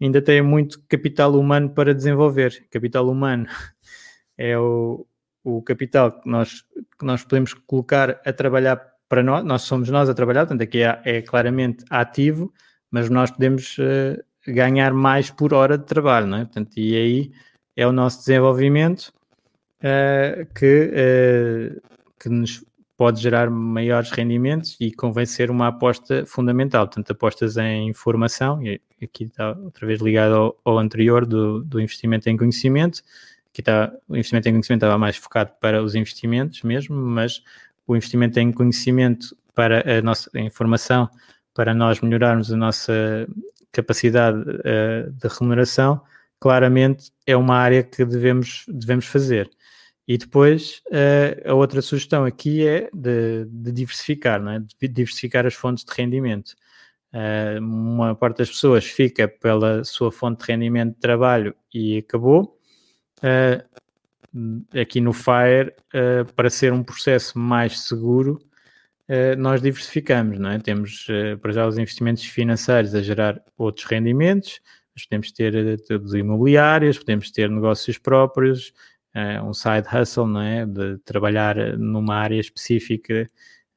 ainda 0.01 0.21
tem 0.21 0.43
muito 0.43 0.83
capital 0.89 1.35
humano 1.35 1.71
para 1.71 1.95
desenvolver. 1.95 2.67
Capital 2.69 3.09
humano 3.09 3.47
é 4.37 4.59
o, 4.59 5.07
o 5.45 5.63
capital 5.63 6.21
que 6.21 6.29
nós, 6.29 6.65
que 6.99 7.05
nós 7.05 7.23
podemos 7.23 7.55
colocar 7.55 8.21
a 8.25 8.33
trabalhar 8.33 8.91
para 9.09 9.23
nós, 9.23 9.45
nós 9.45 9.63
somos 9.63 9.89
nós 9.89 10.09
a 10.09 10.15
trabalhar, 10.15 10.47
portanto 10.47 10.63
aqui 10.63 10.83
é, 10.83 11.01
é 11.05 11.23
claramente 11.23 11.85
ativo, 11.91 12.53
mas 12.91 13.09
nós 13.11 13.31
podemos 13.31 13.77
uh, 13.79 14.23
ganhar 14.47 14.93
mais 14.93 15.31
por 15.31 15.55
hora 15.55 15.79
de 15.79 15.85
trabalho, 15.85 16.27
não 16.27 16.39
é? 16.39 16.45
Portanto, 16.45 16.77
e 16.77 16.97
aí 16.97 17.33
é 17.77 17.87
o 17.87 17.93
nosso 17.93 18.19
desenvolvimento 18.21 19.13
uh, 19.81 20.47
que, 20.55 20.91
uh, 20.93 21.83
que 22.19 22.29
nos 22.29 22.65
pode 22.97 23.21
gerar 23.23 23.49
maiores 23.49 24.11
rendimentos 24.11 24.77
e 24.79 24.93
convém 24.93 25.25
ser 25.25 25.51
uma 25.51 25.69
aposta 25.69 26.27
fundamental. 26.27 26.87
Portanto, 26.87 27.11
apostas 27.13 27.57
em 27.57 27.95
formação, 27.95 28.63
e 28.63 28.79
aqui 29.03 29.25
está 29.25 29.53
outra 29.53 29.87
vez 29.87 30.01
ligado 30.03 30.35
ao, 30.35 30.57
ao 30.65 30.79
anterior 30.79 31.25
do, 31.25 31.65
do, 31.65 31.81
investimento 31.81 32.29
em 32.29 32.37
conhecimento. 32.37 33.01
Aqui 33.51 33.63
está, 33.63 33.91
o 34.07 34.15
investimento 34.15 34.49
em 34.49 34.53
conhecimento 34.53 34.83
estava 34.85 34.99
mais 34.99 35.17
focado 35.17 35.53
para 35.59 35.83
os 35.83 35.95
investimentos 35.95 36.63
mesmo, 36.63 36.95
mas 36.95 37.43
o 37.87 37.97
investimento 37.97 38.39
em 38.39 38.53
conhecimento 38.53 39.35
para 39.55 39.99
a 39.99 40.03
nossa 40.03 40.31
informação, 40.39 41.09
para 41.55 41.75
nós 41.75 42.01
melhorarmos 42.03 42.53
a 42.53 42.57
nossa 42.57 43.27
capacidade 43.73 44.39
uh, 44.39 45.11
de 45.11 45.29
remuneração, 45.39 46.03
claramente 46.39 47.11
é 47.27 47.37
uma 47.37 47.57
área 47.57 47.83
que 47.83 48.05
devemos, 48.05 48.65
devemos 48.69 49.07
fazer. 49.07 49.51
E 50.07 50.19
depois, 50.19 50.83
uh, 50.89 51.51
a 51.51 51.55
outra 51.55 51.81
sugestão 51.81 52.25
aqui 52.25 52.67
é 52.67 52.91
de, 52.93 53.45
de, 53.45 53.73
diversificar, 53.73 54.43
não 54.43 54.53
é? 54.53 54.59
de 54.59 54.89
diversificar 54.89 55.47
as 55.47 55.55
fontes 55.55 55.85
de 55.85 55.93
rendimento. 55.95 56.55
Uh, 57.13 57.61
uma 57.61 58.15
parte 58.15 58.39
das 58.39 58.51
pessoas 58.51 58.85
fica 58.85 59.29
pela 59.29 59.85
sua 59.85 60.11
fonte 60.11 60.45
de 60.45 60.53
rendimento 60.53 60.95
de 60.95 61.01
trabalho 61.01 61.55
e 61.73 61.99
acabou. 61.99 62.59
Uh, 63.19 64.79
aqui 64.81 65.01
no 65.01 65.13
FIRE, 65.13 65.75
para 66.37 66.49
ser 66.49 66.73
um 66.73 66.85
processo 66.85 67.37
mais 67.37 67.81
seguro, 67.81 68.41
nós 69.39 69.61
diversificamos, 69.61 70.39
não 70.39 70.51
é? 70.51 70.59
Temos 70.61 71.09
para 71.43 71.51
já 71.51 71.67
os 71.67 71.77
investimentos 71.77 72.23
financeiros 72.23 72.95
a 72.95 73.03
gerar 73.03 73.43
outros 73.59 73.87
rendimentos, 73.87 74.61
podemos 75.05 75.33
ter 75.33 75.81
todos 75.81 76.15
imobiliários, 76.15 76.97
podemos 76.97 77.33
ter 77.33 77.51
negócios 77.51 77.99
próprios, 77.99 78.73
uh, 79.15 79.45
um 79.45 79.55
side 79.55 79.87
hustle, 79.93 80.27
não 80.27 80.41
é? 80.41 80.67
De 80.67 80.99
trabalhar 80.99 81.57
numa 81.79 82.17
área 82.17 82.39
específica, 82.39 83.29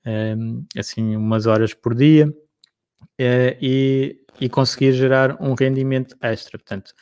um, 0.05 0.65
eh, 0.75 0.79
assim, 0.79 1.15
umas 1.15 1.45
horas 1.45 1.73
por 1.73 1.95
dia 1.95 2.27
uh, 2.27 3.57
e, 3.61 4.19
e 4.39 4.49
conseguir 4.49 4.93
gerar 4.93 5.41
um 5.41 5.53
rendimento 5.53 6.15
extra. 6.21 6.57
Portanto, 6.57 6.93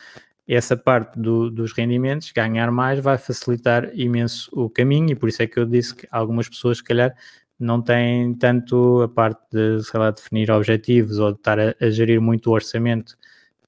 essa 0.47 0.75
parte 0.75 1.19
do, 1.19 1.49
dos 1.49 1.73
rendimentos, 1.73 2.31
ganhar 2.31 2.71
mais, 2.71 2.99
vai 2.99 3.17
facilitar 3.17 3.89
imenso 3.93 4.49
o 4.53 4.69
caminho 4.69 5.11
e 5.11 5.15
por 5.15 5.29
isso 5.29 5.41
é 5.41 5.47
que 5.47 5.57
eu 5.57 5.65
disse 5.65 5.95
que 5.95 6.07
algumas 6.11 6.49
pessoas, 6.49 6.77
se 6.77 6.83
calhar, 6.83 7.15
não 7.59 7.81
têm 7.81 8.33
tanto 8.33 9.01
a 9.03 9.07
parte 9.07 9.39
de, 9.51 9.83
sei 9.83 9.99
lá, 9.99 10.11
definir 10.11 10.49
objetivos 10.51 11.19
ou 11.19 11.31
de 11.31 11.37
estar 11.37 11.59
a, 11.59 11.75
a 11.79 11.89
gerir 11.89 12.19
muito 12.19 12.49
o 12.49 12.53
orçamento, 12.53 13.15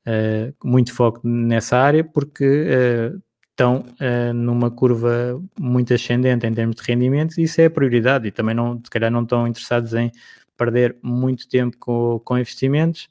uh, 0.08 0.54
muito 0.68 0.94
foco 0.94 1.22
nessa 1.24 1.78
área, 1.78 2.04
porque 2.04 2.44
uh, 2.44 3.22
estão 3.54 3.86
uh, 4.02 4.34
numa 4.34 4.72
curva 4.72 5.42
muito 5.60 5.94
ascendente 5.94 6.46
em 6.46 6.54
termos 6.54 6.76
de 6.76 6.84
rendimentos 6.84 7.38
e 7.38 7.44
isso 7.44 7.62
é 7.62 7.66
a 7.66 7.70
prioridade 7.70 8.28
e 8.28 8.32
também 8.32 8.56
não, 8.56 8.82
se 8.84 8.90
calhar 8.90 9.12
não 9.12 9.22
estão 9.22 9.48
interessados 9.48 9.94
em 9.94 10.12
perder 10.58 10.98
muito 11.02 11.48
tempo 11.48 11.78
com, 11.78 12.20
com 12.24 12.38
investimentos 12.38 13.08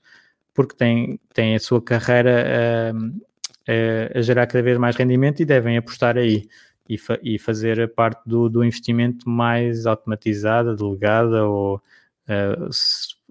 porque 0.53 0.75
têm, 0.75 1.21
têm 1.33 1.55
a 1.55 1.61
sua 1.61 1.81
carreira 1.81 2.93
uh, 2.95 4.19
a 4.19 4.21
gerar 4.21 4.47
cada 4.47 4.63
vez 4.63 4.77
mais 4.79 4.97
rendimento 4.97 5.41
e 5.41 5.45
devem 5.45 5.77
apostar 5.77 6.19
aí 6.19 6.49
e, 6.89 6.99
fa 6.99 7.19
e 7.23 7.39
fazer 7.39 7.81
a 7.81 7.89
parte 7.89 8.21
do, 8.27 8.49
do, 8.49 8.65
investimento 8.65 9.29
mais 9.29 9.87
automatizada, 9.87 10.75
delegada 10.75 11.47
ou 11.47 11.77
uh, 11.77 12.69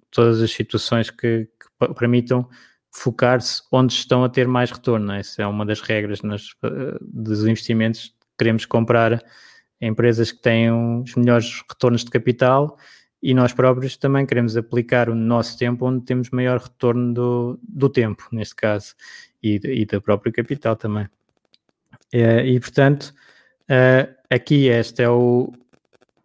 todas 0.09 0.41
as 0.41 0.51
situações 0.51 1.09
que, 1.09 1.47
que 1.59 1.93
permitam 1.93 2.47
focar-se 2.91 3.61
onde 3.71 3.93
estão 3.93 4.23
a 4.23 4.29
ter 4.29 4.47
mais 4.47 4.71
retorno. 4.71 5.11
Essa 5.13 5.43
é 5.43 5.47
uma 5.47 5.65
das 5.65 5.81
regras 5.81 6.21
nas, 6.21 6.49
uh, 6.63 6.97
dos 7.01 7.45
investimentos. 7.45 8.13
Queremos 8.37 8.65
comprar 8.65 9.23
empresas 9.79 10.31
que 10.31 10.41
tenham 10.41 11.01
os 11.01 11.15
melhores 11.15 11.63
retornos 11.67 12.03
de 12.03 12.11
capital 12.11 12.77
e 13.21 13.33
nós 13.33 13.53
próprios 13.53 13.97
também 13.97 14.25
queremos 14.25 14.57
aplicar 14.57 15.09
o 15.09 15.15
nosso 15.15 15.57
tempo 15.57 15.85
onde 15.85 16.03
temos 16.05 16.29
maior 16.31 16.59
retorno 16.59 17.13
do, 17.13 17.59
do 17.63 17.87
tempo, 17.87 18.27
neste 18.31 18.55
caso, 18.55 18.95
e, 19.41 19.59
e 19.63 19.85
do 19.85 20.01
próprio 20.01 20.33
capital 20.33 20.75
também. 20.75 21.07
É, 22.11 22.45
e, 22.45 22.59
portanto, 22.59 23.13
uh, 23.69 24.13
aqui 24.29 24.69
esta 24.69 25.03
é 25.03 25.09
o, 25.09 25.53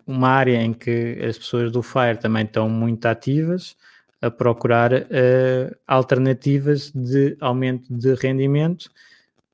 uma 0.07 0.29
área 0.29 0.61
em 0.63 0.73
que 0.73 1.19
as 1.23 1.39
pessoas 1.39 1.71
do 1.71 1.83
FIRE 1.83 2.19
também 2.19 2.45
estão 2.45 2.69
muito 2.69 3.07
ativas, 3.07 3.77
a 4.21 4.31
procurar 4.31 4.93
uh, 4.93 5.77
alternativas 5.87 6.91
de 6.93 7.37
aumento 7.41 7.93
de 7.93 8.15
rendimento, 8.15 8.91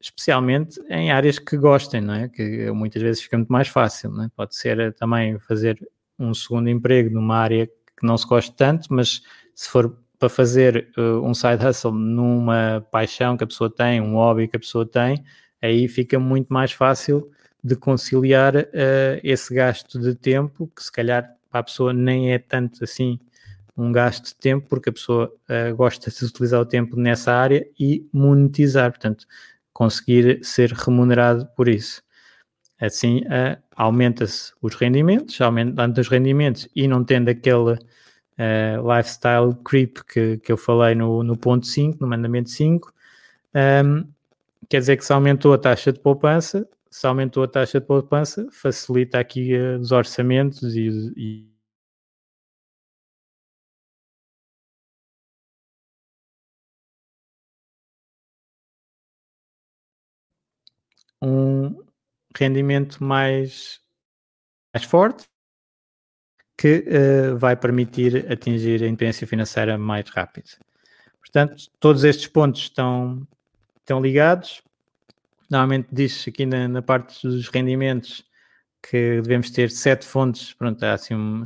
especialmente 0.01 0.81
em 0.89 1.11
áreas 1.11 1.39
que 1.39 1.57
gostem, 1.57 2.01
não 2.01 2.15
é? 2.15 2.29
Que 2.29 2.71
muitas 2.71 3.03
vezes 3.03 3.23
fica 3.23 3.37
muito 3.37 3.53
mais 3.53 3.69
fácil, 3.69 4.11
não 4.11 4.25
é? 4.25 4.29
Pode 4.35 4.57
ser 4.57 4.79
eh, 4.81 4.91
também 4.91 5.39
fazer 5.39 5.79
um 6.19 6.35
segundo 6.35 6.69
emprego 6.69 7.11
numa 7.11 7.37
área 7.37 7.67
que 7.67 8.07
não 8.07 8.17
se 8.17 8.27
goste 8.27 8.53
tanto, 8.53 8.89
mas 8.91 9.23
se 9.55 9.69
for 9.69 9.97
para 10.19 10.29
fazer 10.29 10.89
uh, 10.97 11.21
um 11.25 11.35
side 11.35 11.65
hustle 11.67 11.93
numa 11.93 12.87
paixão 12.93 13.37
que 13.37 13.45
a 13.45 13.47
pessoa 13.47 13.69
tem, 13.69 14.01
um 14.01 14.15
hobby 14.15 14.47
que 14.47 14.57
a 14.57 14.61
pessoa 14.61 14.87
tem, 14.87 15.25
aí 15.61 15.89
fica 15.89 16.19
muito 16.19 16.53
mais 16.53 16.73
fácil 16.73 17.31
de 17.63 17.77
conciliar 17.77 18.57
uh, 18.57 19.21
esse 19.23 19.53
gasto 19.55 19.99
de 19.99 20.15
tempo 20.15 20.71
que 20.77 20.83
se 20.83 20.93
calhar 20.93 21.29
para 21.51 21.61
a 21.61 21.65
pessoa 21.65 21.93
nem 21.93 22.33
é 22.33 22.39
tanto 22.39 22.83
assim 22.85 23.19
um 23.77 23.91
gasto 23.91 24.27
de 24.27 24.37
tempo, 24.37 24.67
porque 24.69 24.91
a 24.91 24.93
pessoa 24.93 25.33
uh, 25.49 25.75
gosta 25.75 26.11
de 26.11 26.25
utilizar 26.25 26.61
o 26.61 26.67
tempo 26.67 26.97
nessa 26.97 27.33
área 27.33 27.67
e 27.79 28.07
monetizar, 28.13 28.91
portanto, 28.91 29.27
conseguir 29.73 30.45
ser 30.45 30.73
remunerado 30.73 31.47
por 31.57 31.69
isso. 31.69 32.03
Assim, 32.81 33.21
uh, 33.21 33.61
aumenta-se 33.75 34.53
os 34.61 34.75
rendimentos, 34.75 35.41
aumentando 35.41 36.01
os 36.01 36.09
rendimentos 36.09 36.69
e 36.75 36.87
não 36.87 37.05
tendo 37.05 37.29
aquele 37.29 37.73
uh, 37.73 37.77
lifestyle 38.97 39.55
creep 39.65 39.99
que, 40.13 40.39
que 40.39 40.53
eu 40.53 40.57
falei 40.57 40.95
no, 40.95 41.23
no 41.23 41.37
ponto 41.37 41.67
5, 41.67 41.99
no 42.01 42.07
mandamento 42.07 42.51
5, 42.51 42.93
um, 43.55 43.59
ehm, 43.59 44.05
quer 44.69 44.81
dizer 44.81 44.97
que 44.97 45.05
se 45.05 45.13
aumentou 45.13 45.53
a 45.53 45.59
taxa 45.59 45.93
de 45.93 46.01
poupança, 46.01 46.69
se 46.91 47.07
aumentou 47.07 47.43
a 47.43 47.49
taxa 47.49 47.81
de 47.81 47.87
poupança, 47.87 48.47
facilita 48.51 49.19
aqui 49.19 49.55
os 49.81 49.93
orçamentos 49.93 50.75
e, 50.75 51.13
e 51.17 51.52
um 61.23 61.85
rendimento 62.37 63.03
mais, 63.03 63.81
mais 64.75 64.85
forte 64.85 65.25
que 66.59 66.85
uh, 66.87 67.37
vai 67.39 67.57
permitir 67.57 68.31
atingir 68.31 68.83
a 68.83 68.87
independência 68.87 69.27
financeira 69.27 69.79
mais 69.79 70.09
rápido. 70.11 70.51
Portanto, 71.21 71.71
todos 71.81 72.05
estes 72.05 72.27
pontos 72.27 72.63
estão, 72.63 73.27
estão 73.79 74.01
ligados. 74.01 74.63
Normalmente 75.51 75.89
diz 75.93 76.27
aqui 76.27 76.45
na, 76.45 76.69
na, 76.69 76.83
parte 76.83 77.27
dos 77.27 77.49
rendimentos 77.49 78.25
que 78.83 79.21
devemos 79.23 79.51
ter 79.51 79.71
sete 79.71 80.05
fontes, 80.05 80.53
pronto, 80.55 80.83
há 80.83 80.95
assim 80.95 81.15
um, 81.15 81.45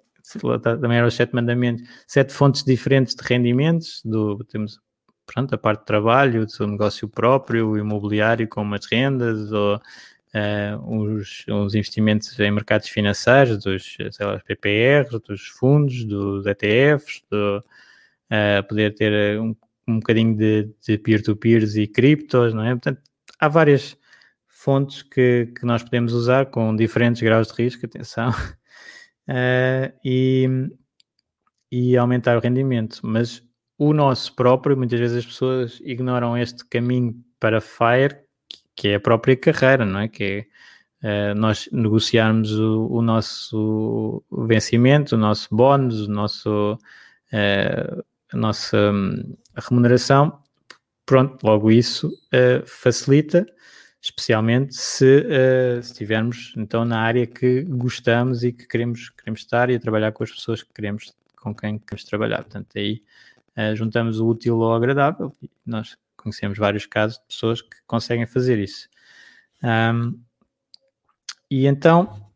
também 0.62 0.96
eram 0.96 1.08
os 1.08 1.14
sete 1.14 1.34
mandamentos, 1.34 1.86
sete 2.06 2.32
fontes 2.32 2.64
diferentes 2.64 3.14
de 3.14 3.22
rendimentos, 3.22 4.00
do, 4.04 4.42
temos 4.44 4.80
pronto, 5.26 5.54
a 5.54 5.58
parte 5.58 5.80
de 5.80 5.86
trabalho, 5.86 6.44
do 6.44 6.50
seu 6.52 6.66
negócio 6.66 7.08
próprio, 7.08 7.70
o 7.70 7.78
imobiliário 7.78 8.48
com 8.48 8.62
as 8.74 8.86
rendas, 8.86 9.52
ou 9.52 9.76
uh, 9.76 11.02
os, 11.02 11.44
os, 11.48 11.74
investimentos 11.74 12.38
em 12.38 12.50
mercados 12.50 12.88
financeiros, 12.88 13.58
dos 13.58 13.96
lá, 14.20 14.40
PPRs, 14.40 15.18
dos 15.20 15.46
fundos, 15.46 16.04
dos 16.04 16.46
ETFs, 16.46 17.22
do, 17.30 17.58
uh, 17.58 18.66
poder 18.68 18.94
ter 18.94 19.40
um, 19.40 19.54
um 19.86 19.98
bocadinho 19.98 20.36
de 20.36 20.98
peer-to-peers 20.98 21.76
e 21.76 21.86
criptos, 21.86 22.54
não 22.54 22.64
é? 22.64 22.70
Portanto, 22.70 23.00
há 23.38 23.48
várias 23.48 23.96
fontes 24.48 25.02
que, 25.02 25.52
que 25.58 25.66
nós 25.66 25.82
podemos 25.82 26.12
usar 26.12 26.46
com 26.46 26.74
diferentes 26.76 27.20
graus 27.20 27.48
de 27.48 27.62
risco, 27.62 27.84
atenção, 27.84 28.30
uh, 28.30 29.92
e, 30.04 30.48
e 31.70 31.96
aumentar 31.96 32.36
o 32.36 32.40
rendimento, 32.40 33.00
mas 33.02 33.42
o 33.82 33.92
nosso 33.92 34.32
próprio, 34.36 34.76
muitas 34.76 35.00
vezes 35.00 35.18
as 35.18 35.26
pessoas 35.26 35.80
ignoram 35.84 36.38
este 36.38 36.64
caminho 36.66 37.16
para 37.40 37.60
FIRE, 37.60 38.16
que 38.76 38.88
é 38.88 38.94
a 38.94 39.00
própria 39.00 39.36
carreira, 39.36 39.84
não 39.84 39.98
é? 39.98 40.08
Que 40.08 40.46
é 41.02 41.32
uh, 41.32 41.34
nós 41.34 41.68
negociarmos 41.72 42.52
o, 42.52 42.86
o, 42.86 43.02
nosso 43.02 44.22
vencimento, 44.30 45.16
o 45.16 45.18
nosso 45.18 45.48
bónus, 45.50 46.06
o 46.06 46.10
nosso, 46.10 46.74
uh, 46.74 48.04
a 48.32 48.36
nossa 48.36 48.92
um, 48.92 49.36
remuneração, 49.56 50.40
pronto, 51.04 51.44
logo 51.44 51.68
isso 51.68 52.06
uh, 52.06 52.64
facilita, 52.64 53.44
especialmente 54.00 54.76
se, 54.76 55.26
estivermos 55.80 56.54
então 56.56 56.84
na 56.84 57.00
área 57.00 57.26
que 57.26 57.62
gostamos 57.62 58.44
e 58.44 58.52
que 58.52 58.68
queremos, 58.68 59.10
queremos 59.10 59.40
estar 59.40 59.70
e 59.70 59.74
a 59.74 59.80
trabalhar 59.80 60.12
com 60.12 60.22
as 60.22 60.30
pessoas 60.30 60.62
que 60.62 60.72
queremos, 60.72 61.12
com 61.34 61.52
quem 61.52 61.80
queremos 61.80 62.04
trabalhar. 62.04 62.44
Portanto, 62.44 62.68
aí 62.76 63.02
uh, 63.56 63.76
juntamos 63.76 64.20
o 64.20 64.28
útil 64.28 64.62
ao 64.62 64.74
agradável 64.74 65.34
nós 65.64 65.96
conhecemos 66.22 66.58
vários 66.58 66.86
casos 66.86 67.18
de 67.18 67.26
pessoas 67.26 67.60
que 67.60 67.76
conseguem 67.86 68.26
fazer 68.26 68.58
isso. 68.58 68.88
Um, 69.62 70.20
e 71.50 71.66
então, 71.66 72.30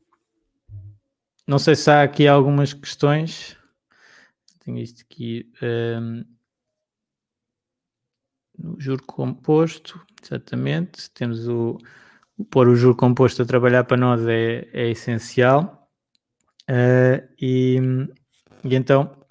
não 1.46 1.58
sei 1.58 1.76
se 1.76 1.90
há 1.90 2.02
aqui 2.02 2.26
algumas 2.26 2.72
questões. 2.72 3.56
Tenho 4.60 4.78
isto 4.78 5.02
aqui. 5.02 5.50
Um, 5.62 6.24
no 8.58 8.80
juro 8.80 9.02
composto, 9.04 10.00
exatamente. 10.22 11.10
Temos 11.10 11.46
o, 11.46 11.78
o 12.36 12.44
pôr 12.44 12.68
o 12.68 12.76
juro 12.76 12.96
composto 12.96 13.42
a 13.42 13.46
trabalhar 13.46 13.84
para 13.84 13.96
nós 13.96 14.26
é, 14.26 14.68
é 14.72 14.90
essencial. 14.90 15.88
Uh, 16.68 17.22
e, 17.40 17.78
e 18.64 18.74
então 18.74 19.25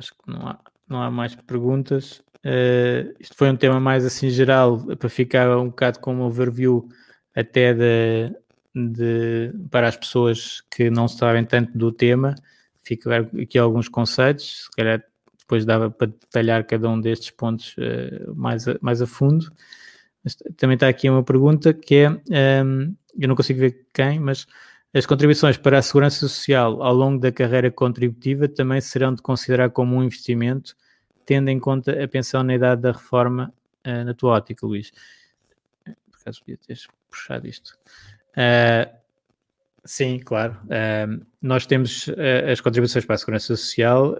acho 0.00 0.12
que 0.12 0.30
não 0.30 0.48
há, 0.48 0.58
não 0.88 1.02
há 1.02 1.10
mais 1.10 1.34
perguntas. 1.34 2.22
Uh, 2.44 3.14
isto 3.20 3.36
foi 3.36 3.50
um 3.50 3.56
tema 3.56 3.78
mais 3.78 4.04
assim 4.04 4.30
geral, 4.30 4.78
para 4.96 5.08
ficar 5.08 5.56
um 5.58 5.68
bocado 5.68 6.00
com 6.00 6.14
um 6.14 6.22
overview 6.22 6.88
até 7.34 7.74
de, 7.74 8.34
de, 8.74 9.52
para 9.70 9.88
as 9.88 9.96
pessoas 9.96 10.62
que 10.70 10.90
não 10.90 11.06
sabem 11.06 11.44
tanto 11.44 11.76
do 11.76 11.92
tema, 11.92 12.34
fico 12.82 13.10
aqui 13.12 13.58
alguns 13.58 13.88
conceitos, 13.88 14.64
se 14.64 14.70
calhar 14.70 15.04
depois 15.38 15.64
dava 15.64 15.90
para 15.90 16.06
detalhar 16.06 16.64
cada 16.64 16.88
um 16.88 17.00
destes 17.00 17.30
pontos 17.30 17.76
uh, 17.76 18.34
mais, 18.34 18.66
a, 18.66 18.76
mais 18.80 19.02
a 19.02 19.06
fundo. 19.06 19.52
Mas 20.24 20.34
também 20.56 20.74
está 20.74 20.88
aqui 20.88 21.08
uma 21.08 21.22
pergunta 21.22 21.72
que 21.72 21.94
é, 21.96 22.10
um, 22.10 22.20
ehm, 22.30 22.94
eu 23.18 23.28
não 23.28 23.34
consigo 23.34 23.58
ver 23.60 23.86
quem, 23.94 24.20
mas 24.20 24.46
as 24.92 25.06
contribuições 25.06 25.56
para 25.56 25.78
a 25.78 25.82
segurança 25.82 26.18
social 26.18 26.82
ao 26.82 26.92
longo 26.92 27.20
da 27.20 27.30
carreira 27.30 27.70
contributiva 27.70 28.48
também 28.48 28.80
serão 28.80 29.14
de 29.14 29.22
considerar 29.22 29.70
como 29.70 29.96
um 29.96 30.02
investimento, 30.02 30.74
tendo 31.24 31.48
em 31.48 31.60
conta 31.60 32.02
a 32.02 32.08
pensão 32.08 32.42
na 32.42 32.54
idade 32.54 32.82
da 32.82 32.92
reforma 32.92 33.54
uh, 33.86 34.04
na 34.04 34.14
tua 34.14 34.32
ótica, 34.32 34.66
Luís. 34.66 34.90
Por 35.84 36.20
acaso 36.20 36.40
podia 36.40 36.56
ter 36.56 36.78
puxado 37.08 37.46
isto. 37.46 37.78
Uh, 38.30 38.90
sim, 39.84 40.18
claro. 40.18 40.58
Uh, 40.64 41.24
nós 41.40 41.66
temos 41.66 42.08
as 42.50 42.60
contribuições 42.60 43.04
para 43.04 43.14
a 43.14 43.18
segurança 43.18 43.46
social 43.46 44.16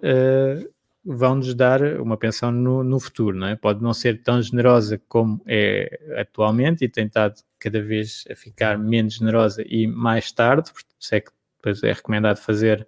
vão-nos 1.04 1.54
dar 1.54 1.82
uma 2.00 2.16
pensão 2.16 2.52
no, 2.52 2.84
no, 2.84 3.00
futuro, 3.00 3.36
não 3.36 3.46
é? 3.46 3.56
Pode 3.56 3.82
não 3.82 3.94
ser 3.94 4.22
tão 4.22 4.40
generosa 4.42 5.00
como 5.08 5.40
é 5.46 5.98
atualmente 6.18 6.84
e 6.84 6.88
tem 6.88 7.06
estado 7.06 7.40
cada 7.60 7.82
vez 7.82 8.24
a 8.30 8.34
ficar 8.34 8.78
menos 8.78 9.14
generosa 9.14 9.62
e 9.66 9.86
mais 9.86 10.32
tarde, 10.32 10.72
por 10.72 10.82
isso 10.98 11.14
é 11.14 11.20
que 11.20 11.30
depois 11.56 11.82
é 11.82 11.92
recomendado 11.92 12.38
fazer 12.38 12.86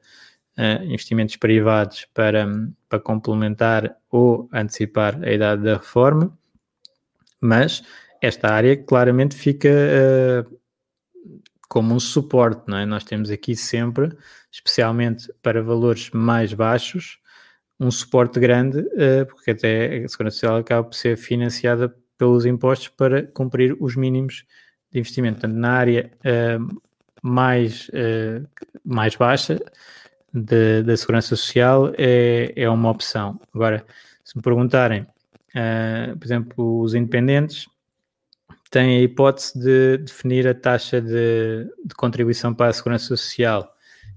uh, 0.58 0.84
investimentos 0.84 1.36
privados 1.36 2.06
para, 2.14 2.46
para 2.88 2.98
complementar 2.98 3.96
ou 4.10 4.48
antecipar 4.52 5.22
a 5.22 5.30
idade 5.30 5.62
da 5.62 5.74
reforma, 5.74 6.36
mas 7.40 7.82
esta 8.20 8.52
área 8.52 8.76
claramente 8.76 9.36
fica 9.36 9.68
uh, 9.68 10.58
como 11.68 11.94
um 11.94 12.00
suporte, 12.00 12.62
não 12.66 12.78
é? 12.78 12.86
Nós 12.86 13.04
temos 13.04 13.30
aqui 13.30 13.56
sempre, 13.56 14.16
especialmente 14.50 15.32
para 15.42 15.62
valores 15.62 16.10
mais 16.10 16.52
baixos, 16.52 17.18
um 17.80 17.90
suporte 17.90 18.38
grande, 18.38 18.78
uh, 18.78 19.26
porque 19.28 19.50
até 19.50 20.04
a 20.04 20.08
Segurança 20.08 20.36
Social 20.36 20.56
acaba 20.58 20.84
por 20.84 20.94
ser 20.94 21.16
financiada 21.16 21.94
pelos 22.16 22.46
impostos 22.46 22.88
para 22.88 23.24
cumprir 23.26 23.76
os 23.80 23.96
mínimos 23.96 24.44
de 24.92 24.98
investimento. 24.98 25.40
Portanto, 25.40 25.56
na 25.56 25.72
área 25.72 26.10
uh, 26.20 26.80
mais, 27.22 27.88
uh, 27.88 28.46
mais 28.84 29.16
baixa 29.16 29.58
da 30.32 30.96
Segurança 30.96 31.28
Social 31.36 31.92
é, 31.98 32.52
é 32.56 32.68
uma 32.68 32.90
opção. 32.90 33.38
Agora, 33.54 33.84
se 34.24 34.34
me 34.34 34.42
perguntarem, 34.42 35.06
por 36.18 36.24
exemplo, 36.24 36.80
os 36.80 36.94
independentes 36.94 37.66
têm 38.70 38.96
a 38.96 39.02
hipótese 39.02 39.58
de 39.58 39.98
definir 39.98 40.48
a 40.48 40.54
taxa 40.54 41.02
de, 41.02 41.66
de 41.84 41.94
contribuição 41.94 42.54
para 42.54 42.68
a 42.68 42.72
Segurança 42.72 43.04
Social 43.04 43.70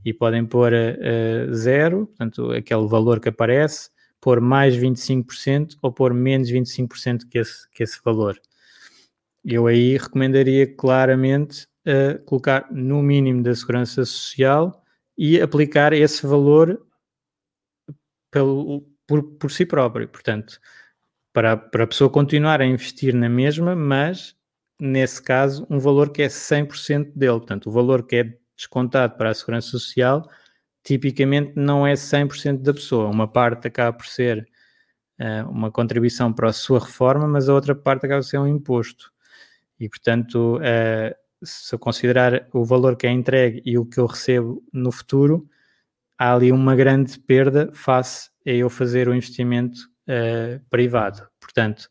e 0.06 0.14
podem 0.14 0.46
pôr 0.46 0.72
uh, 0.72 1.54
zero, 1.54 2.06
portanto, 2.08 2.52
aquele 2.52 2.88
valor 2.88 3.20
que 3.20 3.28
aparece, 3.28 3.90
pôr 4.22 4.40
mais 4.40 4.76
25% 4.76 5.78
ou 5.82 5.92
pôr 5.92 6.14
menos 6.14 6.50
25% 6.50 7.28
que 7.30 7.40
esse, 7.40 7.70
que 7.72 7.84
esse 7.84 8.00
valor. 8.06 8.40
Eu 9.46 9.68
aí 9.68 9.98
recomendaria 9.98 10.66
claramente 10.76 11.68
uh, 11.88 12.24
colocar 12.26 12.68
no 12.72 13.02
mínimo 13.04 13.44
da 13.44 13.54
segurança 13.54 14.04
social 14.06 14.84
e 15.18 15.40
aplicar 15.40 15.94
esse 15.94 16.26
valor 16.26 16.84
pelo, 18.32 18.86
por, 19.08 19.24
por 19.38 19.52
si 19.52 19.66
próprio. 19.66 20.08
Portanto, 20.08 20.60
para, 21.32 21.56
para 21.56 21.84
a 21.84 21.88
pessoa 21.88 22.10
continuar 22.10 22.62
a 22.62 22.66
investir 22.66 23.14
na 23.14 23.30
mesma, 23.30 23.76
mas 23.76 24.36
nesse 24.80 25.22
caso, 25.22 25.66
um 25.70 25.80
valor 25.80 26.12
que 26.12 26.22
é 26.22 26.28
100% 26.28 27.12
dele. 27.16 27.38
Portanto, 27.40 27.68
o 27.68 27.72
valor 27.72 28.06
que 28.06 28.16
é 28.16 28.38
descontado 28.56 29.16
para 29.18 29.30
a 29.30 29.34
segurança 29.34 29.68
social, 29.70 30.30
tipicamente 30.84 31.54
não 31.56 31.86
é 31.86 31.94
100% 31.94 32.62
da 32.62 32.74
pessoa. 32.74 33.10
Uma 33.10 33.28
parte 33.28 33.68
acaba 33.68 33.96
por 33.98 34.06
ser 34.06 34.48
uh, 35.20 35.50
uma 35.50 35.72
contribuição 35.72 36.34
para 36.34 36.50
a 36.50 36.54
sua 36.54 36.80
reforma, 36.80 37.28
mas 37.28 37.50
a 37.50 37.54
outra 37.54 37.76
parte 37.76 38.06
acaba 38.06 38.22
por 38.22 38.28
ser 38.28 38.40
um 38.40 38.48
imposto. 38.48 39.14
E, 39.80 39.90
portanto, 39.90 40.58
uh, 40.58 41.16
se 41.44 41.76
eu 41.76 41.80
considerar 41.80 42.48
o 42.54 42.64
valor 42.64 42.96
que 42.96 43.08
é 43.08 43.12
entregue 43.12 43.62
e 43.66 43.78
o 43.78 43.86
que 43.86 44.00
eu 44.00 44.06
recebo 44.06 44.64
no 44.72 44.92
futuro, 44.92 45.50
há 46.18 46.34
ali 46.34 46.52
uma 46.52 46.76
grande 46.76 47.20
perda 47.20 47.70
face 47.74 48.30
a 48.46 48.52
eu 48.52 48.70
fazer 48.70 49.08
o 49.08 49.14
investimento 49.14 49.80
uh, 50.08 50.60
privado. 50.70 51.28
Portanto, 51.40 51.90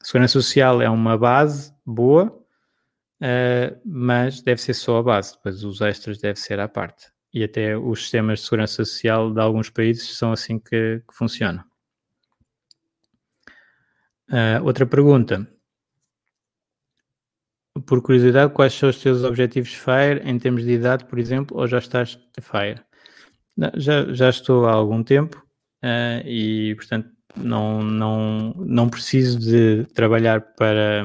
a 0.00 0.04
segurança 0.04 0.32
social 0.32 0.80
é 0.80 0.88
uma 0.88 1.18
base 1.18 1.72
boa, 1.84 2.26
uh, 2.26 3.80
mas 3.84 4.40
deve 4.40 4.60
ser 4.60 4.74
só 4.74 4.98
a 4.98 5.02
base, 5.02 5.34
depois 5.34 5.64
os 5.64 5.80
extras 5.80 6.18
devem 6.18 6.40
ser 6.40 6.60
à 6.60 6.68
parte. 6.68 7.10
E 7.32 7.44
até 7.44 7.76
os 7.76 8.00
sistemas 8.00 8.40
de 8.40 8.44
segurança 8.46 8.84
social 8.84 9.32
de 9.32 9.40
alguns 9.40 9.68
países 9.68 10.16
são 10.16 10.32
assim 10.32 10.58
que, 10.58 11.02
que 11.06 11.14
funcionam. 11.14 11.62
Uh, 14.30 14.62
outra 14.64 14.86
pergunta. 14.86 15.46
Por 17.86 18.02
curiosidade, 18.02 18.52
quais 18.52 18.72
são 18.72 18.88
os 18.88 19.00
teus 19.00 19.24
objetivos 19.24 19.72
FIRE 19.74 20.22
em 20.24 20.38
termos 20.38 20.64
de 20.64 20.72
idade, 20.72 21.04
por 21.04 21.18
exemplo, 21.18 21.56
ou 21.58 21.66
já 21.66 21.78
estás 21.78 22.18
FIRE? 22.40 22.80
Não, 23.56 23.70
já, 23.76 24.12
já 24.12 24.30
estou 24.30 24.66
há 24.66 24.72
algum 24.72 25.02
tempo 25.02 25.44
uh, 25.82 26.26
e, 26.26 26.74
portanto, 26.76 27.10
não, 27.36 27.82
não, 27.82 28.54
não 28.56 28.88
preciso 28.88 29.38
de 29.38 29.84
trabalhar 29.94 30.40
para, 30.40 31.04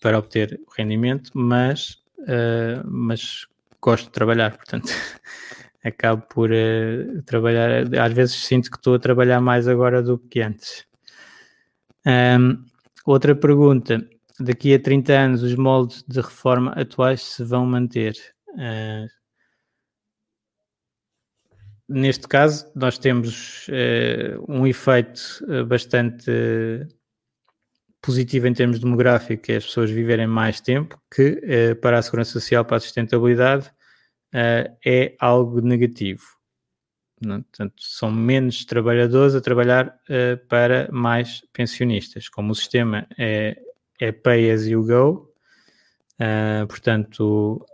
para 0.00 0.18
obter 0.18 0.60
rendimento, 0.76 1.30
mas, 1.34 1.98
uh, 2.20 2.82
mas 2.84 3.46
gosto 3.80 4.06
de 4.06 4.12
trabalhar, 4.12 4.56
portanto 4.56 4.88
acabo 5.84 6.22
por 6.22 6.50
uh, 6.50 7.22
trabalhar, 7.24 7.84
às 8.00 8.12
vezes 8.12 8.36
sinto 8.36 8.70
que 8.70 8.76
estou 8.76 8.94
a 8.94 8.98
trabalhar 8.98 9.40
mais 9.40 9.68
agora 9.68 10.02
do 10.02 10.18
que 10.18 10.40
antes. 10.40 10.84
Um, 12.06 12.64
outra 13.04 13.34
pergunta, 13.34 14.08
daqui 14.40 14.74
a 14.74 14.78
30 14.78 15.12
anos 15.12 15.42
os 15.42 15.54
moldes 15.54 16.04
de 16.06 16.20
reforma 16.20 16.72
atuais 16.72 17.22
se 17.22 17.44
vão 17.44 17.66
manter? 17.66 18.14
Uh, 18.48 19.06
neste 21.88 22.26
caso, 22.28 22.70
nós 22.74 22.98
temos 22.98 23.68
uh, 23.68 24.44
um 24.48 24.66
efeito 24.66 25.20
bastante 25.66 26.30
positivo 28.02 28.46
em 28.46 28.54
termos 28.54 28.78
demográficos 28.78 29.48
é 29.48 29.56
as 29.56 29.66
pessoas 29.66 29.90
viverem 29.90 30.28
mais 30.28 30.60
tempo, 30.60 30.96
que 31.12 31.74
para 31.82 31.98
a 31.98 32.02
segurança 32.02 32.30
social, 32.32 32.64
para 32.64 32.76
a 32.76 32.80
sustentabilidade, 32.80 33.68
é 34.32 35.16
algo 35.18 35.60
negativo. 35.60 36.22
Não? 37.20 37.42
Portanto, 37.42 37.74
são 37.78 38.12
menos 38.12 38.64
trabalhadores 38.64 39.34
a 39.34 39.40
trabalhar 39.40 39.98
para 40.48 40.88
mais 40.92 41.42
pensionistas. 41.52 42.28
Como 42.28 42.52
o 42.52 42.54
sistema 42.54 43.08
é, 43.18 43.60
é 44.00 44.12
pay 44.12 44.50
as 44.50 44.66
you 44.66 44.84
go, 44.84 45.32
portanto, 46.68 47.64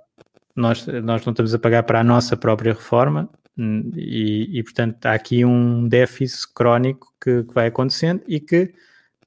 nós, 0.55 0.87
nós 0.87 1.25
não 1.25 1.33
estamos 1.33 1.55
a 1.55 1.59
pagar 1.59 1.83
para 1.83 2.01
a 2.01 2.05
nossa 2.05 2.37
própria 2.37 2.73
reforma, 2.73 3.29
hum, 3.57 3.91
e, 3.95 4.59
e 4.59 4.62
portanto 4.62 5.07
há 5.07 5.12
aqui 5.12 5.45
um 5.45 5.89
déficit 5.89 6.53
crónico 6.55 7.12
que, 7.20 7.45
que 7.45 7.55
vai 7.55 7.68
acontecendo 7.68 8.23
e 8.27 8.39
que 8.39 8.75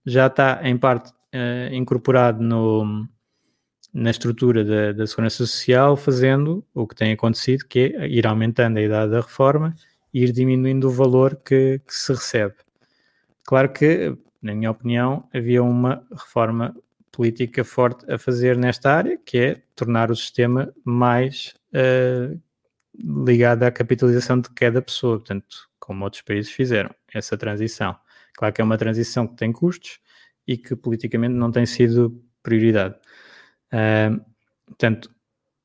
já 0.06 0.28
está 0.28 0.60
em 0.64 0.78
parte 0.78 1.10
uh, 1.10 1.74
incorporado 1.74 2.43
no, 2.43 3.08
na 3.93 4.12
estrutura 4.12 4.64
da, 4.64 4.91
da, 4.91 5.08
segurança 5.08 5.38
social, 5.38 5.98
fazendo 5.98 6.64
o 6.74 6.86
que 6.86 6.96
tem 6.96 7.12
acontecido, 7.12 7.66
que 7.68 7.96
é 7.98 8.08
ir 8.08 8.28
aumentando 8.28 8.78
a 8.78 8.82
idade 8.82 9.12
da 9.12 9.22
reforma 9.22 9.74
e 10.14 10.24
ir 10.24 10.32
diminuindo 10.32 10.88
o 10.88 10.91
valor 10.91 11.36
que, 11.38 11.80
que 11.80 11.93
se 11.93 12.14
recebe. 12.14 12.56
Claro 13.43 13.72
que, 13.72 14.16
na 14.41 14.54
minha 14.54 14.72
opinião, 14.72 15.28
havia 15.34 15.64
uma 15.64 16.06
reforma 16.12 16.76
política 17.16 17.63
forte 17.63 18.11
a 18.11 18.18
fazer 18.18 18.57
nesta 18.57 18.91
área, 18.91 19.18
que 19.18 19.38
é 19.38 19.61
tornar 19.76 20.11
o 20.11 20.16
sistema 20.16 20.74
mais 20.84 21.53
uh, 21.74 22.39
ligado 23.24 23.63
à 23.63 23.72
capitalização 23.72 24.39
de 24.39 24.49
cada 24.49 24.82
pessoa, 24.82 25.18
portanto, 25.18 25.70
como 25.80 26.03
outros 26.03 26.22
países 26.22 26.51
fizeram, 26.51 26.93
essa 27.13 27.38
transição. 27.38 27.95
Claro 28.34 28.53
que 28.53 28.61
é 28.61 28.63
uma 28.63 28.78
transição 28.78 29.26
que 29.26 29.36
tem 29.36 29.51
custos 29.51 29.99
e 30.45 30.57
que 30.57 30.76
politicamente 30.76 31.34
não 31.34 31.51
tem 31.51 31.66
sido 31.66 32.22
prioridade. 32.43 32.95
Uh, 33.72 34.20
portanto, 34.68 35.09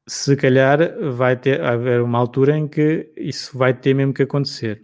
se 0.06 0.36
calhar 0.36 0.78
vai 1.12 1.36
ter 1.36 1.60
haver 1.60 2.00
uma 2.02 2.18
altura 2.18 2.56
em 2.56 2.68
que 2.68 3.12
isso 3.16 3.56
vai 3.58 3.74
ter 3.74 3.94
mesmo 3.94 4.14
que 4.14 4.22
acontecer. 4.22 4.82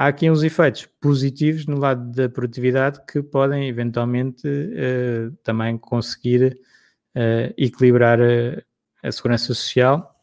Há 0.00 0.06
aqui 0.06 0.30
uns 0.30 0.42
efeitos 0.42 0.86
positivos 0.98 1.66
no 1.66 1.76
lado 1.76 2.10
da 2.12 2.26
produtividade 2.26 3.02
que 3.06 3.22
podem 3.22 3.68
eventualmente 3.68 4.48
uh, 4.48 5.30
também 5.44 5.76
conseguir 5.76 6.58
uh, 7.14 7.52
equilibrar 7.54 8.18
a, 8.18 8.62
a, 9.06 9.12
segurança 9.12 9.52
social, 9.52 10.18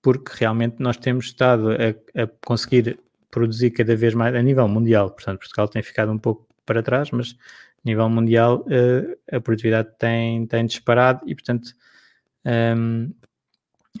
porque 0.00 0.32
realmente 0.36 0.76
nós 0.78 0.96
temos 0.96 1.26
estado 1.26 1.68
a, 1.70 2.22
a 2.22 2.26
conseguir 2.46 2.98
produzir 3.30 3.72
cada 3.72 3.94
vez 3.94 4.14
mais 4.14 4.34
a 4.34 4.40
nível 4.40 4.66
mundial. 4.66 5.10
Portanto, 5.10 5.40
Portugal 5.40 5.68
tem 5.68 5.82
ficado 5.82 6.10
um 6.10 6.18
pouco 6.18 6.48
para 6.64 6.82
trás, 6.82 7.10
mas 7.10 7.36
nível 7.84 8.08
mundial, 8.08 8.64
uh, 8.68 9.18
a 9.30 9.38
produtividade 9.38 9.90
tem, 9.98 10.46
tem 10.46 10.64
disparado 10.64 11.28
e, 11.28 11.34
portanto, 11.34 11.74
um, 12.42 12.50
ehm, 12.50 13.10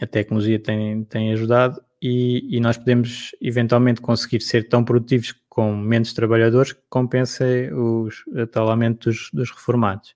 a 0.00 0.06
tecnologia 0.06 0.58
tem, 0.58 1.04
tem 1.04 1.30
ajudado 1.34 1.78
e, 2.00 2.56
e, 2.56 2.60
nós 2.60 2.76
podemos 2.76 3.32
eventualmente 3.40 4.00
conseguir 4.00 4.40
ser 4.40 4.68
tão 4.68 4.84
produtivos 4.84 5.34
com 5.48 5.74
menos 5.76 6.12
trabalhadores 6.12 6.72
que 6.72 6.80
compense 6.88 7.42
os, 7.72 8.24
o 8.28 8.46
tal 8.46 8.70
aumento 8.70 9.10
dos, 9.10 9.28
dos 9.32 9.50
reformados. 9.50 10.14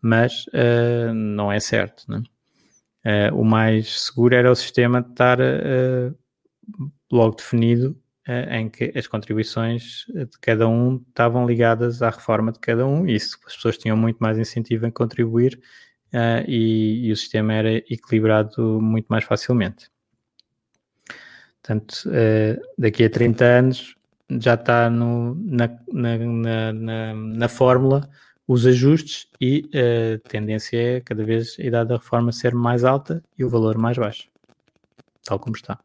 Mas 0.00 0.46
uh, 0.48 1.12
não 1.12 1.50
é 1.50 1.58
certo. 1.58 2.04
Né? 2.08 2.22
Uh, 3.04 3.40
o 3.40 3.44
mais 3.44 4.02
seguro 4.02 4.34
era 4.34 4.50
o 4.50 4.54
sistema 4.54 5.00
estar 5.00 5.40
uh, 5.40 6.16
logo 7.10 7.36
definido 7.36 8.00
em 8.48 8.68
que 8.68 8.92
as 8.94 9.08
contribuições 9.08 10.04
de 10.08 10.38
cada 10.40 10.68
um 10.68 11.02
estavam 11.08 11.44
ligadas 11.44 12.00
à 12.00 12.10
reforma 12.10 12.52
de 12.52 12.60
cada 12.60 12.86
um, 12.86 13.04
e 13.04 13.16
isso 13.16 13.36
as 13.44 13.56
pessoas 13.56 13.76
tinham 13.76 13.96
muito 13.96 14.18
mais 14.18 14.38
incentivo 14.38 14.86
em 14.86 14.90
contribuir 14.92 15.60
e, 16.46 17.08
e, 17.08 17.10
o 17.10 17.16
sistema 17.16 17.54
era 17.54 17.78
equilibrado 17.78 18.80
muito 18.80 19.06
mais 19.08 19.24
facilmente. 19.24 19.90
Portanto, 21.62 22.04
uh, 22.06 22.60
daqui 22.78 23.04
a 23.04 23.10
30 23.10 23.44
anos 23.44 23.96
já 24.30 24.54
está 24.54 24.88
no, 24.88 25.34
na, 25.34 25.68
na, 25.92 26.72
na, 26.72 27.14
na, 27.14 27.48
fórmula 27.48 28.08
os 28.46 28.64
ajustes 28.66 29.26
e 29.40 29.68
a 29.74 30.28
tendência 30.28 30.76
é 30.76 31.00
cada 31.00 31.24
vez 31.24 31.56
a 31.58 31.62
idade 31.62 31.88
da 31.88 31.96
reforma 31.96 32.32
ser 32.32 32.54
mais 32.54 32.84
alta 32.84 33.22
e 33.36 33.44
o 33.44 33.48
valor 33.48 33.76
mais 33.76 33.98
baixo, 33.98 34.28
tal 35.24 35.38
como 35.38 35.56
está. 35.56 35.78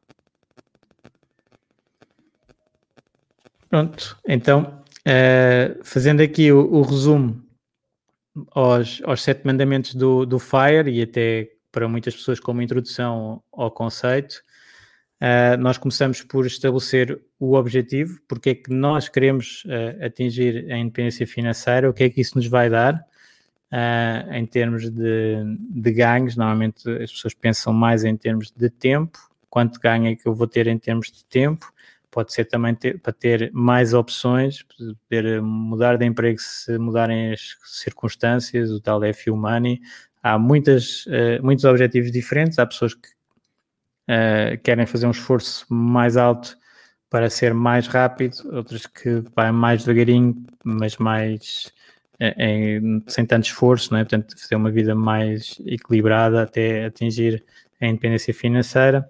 Pronto, 3.70 4.18
então, 4.28 4.84
uh, 5.02 5.84
fazendo 5.84 6.22
aqui 6.22 6.52
o, 6.52 6.72
o 6.72 6.82
resumo 6.84 7.44
aos, 8.52 9.02
aos 9.04 9.22
sete 9.22 9.46
mandamentos 9.46 9.96
do, 9.96 10.26
do 10.26 10.40
FIRE 10.40 10.92
e 10.92 11.02
até 11.02 11.52
para 11.72 11.88
muitas 11.88 12.16
pessoas 12.16 12.40
como 12.40 12.62
introdução 12.62 13.44
ao 13.52 13.70
conceito, 13.70 14.42
uh, 15.22 15.58
nós 15.60 15.78
começamos 15.78 16.22
por 16.22 16.46
estabelecer 16.46 17.20
o 17.40 17.56
objetivo, 17.56 18.20
porque 18.28 18.50
é 18.50 18.56
que 18.56 18.72
nós 18.72 19.08
queremos 19.10 19.64
uh, 19.66 20.06
atingir 20.06 20.72
a 20.72 20.78
independência 20.78 21.26
financeira, 21.28 21.90
o 21.90 21.94
que 21.94 22.04
é 22.04 22.10
que 22.10 22.22
isso 22.22 22.38
nos 22.38 22.48
vai 22.48 22.70
dar 22.70 22.96
uh, 23.72 24.34
em 24.34 24.46
termos 24.46 24.90
de, 24.90 25.44
de 25.70 25.92
ganhos. 25.92 26.36
Normalmente 26.36 26.90
as 27.02 27.12
pessoas 27.12 27.34
pensam 27.34 27.74
mais 27.74 28.04
em 28.04 28.16
termos 28.16 28.52
de 28.52 28.70
tempo, 28.70 29.18
quanto 29.50 29.80
ganho 29.80 30.08
é 30.08 30.16
que 30.16 30.28
eu 30.28 30.34
vou 30.34 30.48
ter 30.48 30.68
em 30.68 30.78
termos 30.78 31.12
de 31.12 31.24
tempo, 31.26 31.72
pode 32.12 32.34
ser 32.34 32.46
também 32.46 32.74
ter, 32.74 33.00
para 33.00 33.12
ter 33.12 33.52
mais 33.54 33.94
opções, 33.94 34.64
poder 35.10 35.42
mudar 35.42 35.98
de 35.98 36.06
emprego 36.06 36.40
se 36.40 36.78
mudarem 36.78 37.34
as 37.34 37.58
circunstâncias, 37.66 38.72
o 38.72 38.80
tal 38.80 39.02
FU 39.14 39.36
Money. 39.36 39.82
Há 40.24 40.40
muitas, 40.40 41.06
muitos 41.44 41.66
objetivos 41.66 42.12
diferentes, 42.12 42.58
há 42.58 42.66
pessoas 42.66 42.96
que 42.96 43.15
uh, 44.10 44.58
querem 44.64 44.86
fazer 44.86 45.08
um 45.08 45.12
esforço 45.12 45.66
mais 45.74 46.18
alto 46.18 46.58
para 47.10 47.30
ser 47.30 47.54
mais 47.54 47.88
rápido, 47.88 48.38
outras 48.52 48.86
que 48.86 49.24
vai 49.36 49.52
mais 49.52 49.84
devagarinho, 49.84 50.46
mas 50.64 50.98
mais 50.98 51.72
uh, 52.16 53.04
sem 53.08 53.26
tanto 53.26 53.46
esforço, 53.46 53.92
não 53.94 54.00
é? 54.00 54.04
portanto, 54.04 54.40
fazer 54.40 54.56
uma 54.56 54.72
vida 54.72 54.96
mais 54.96 55.60
equilibrada 55.66 56.44
até 56.44 56.86
atingir 56.86 57.44
a 57.82 57.88
independência 57.88 58.34
financeira. 58.34 59.10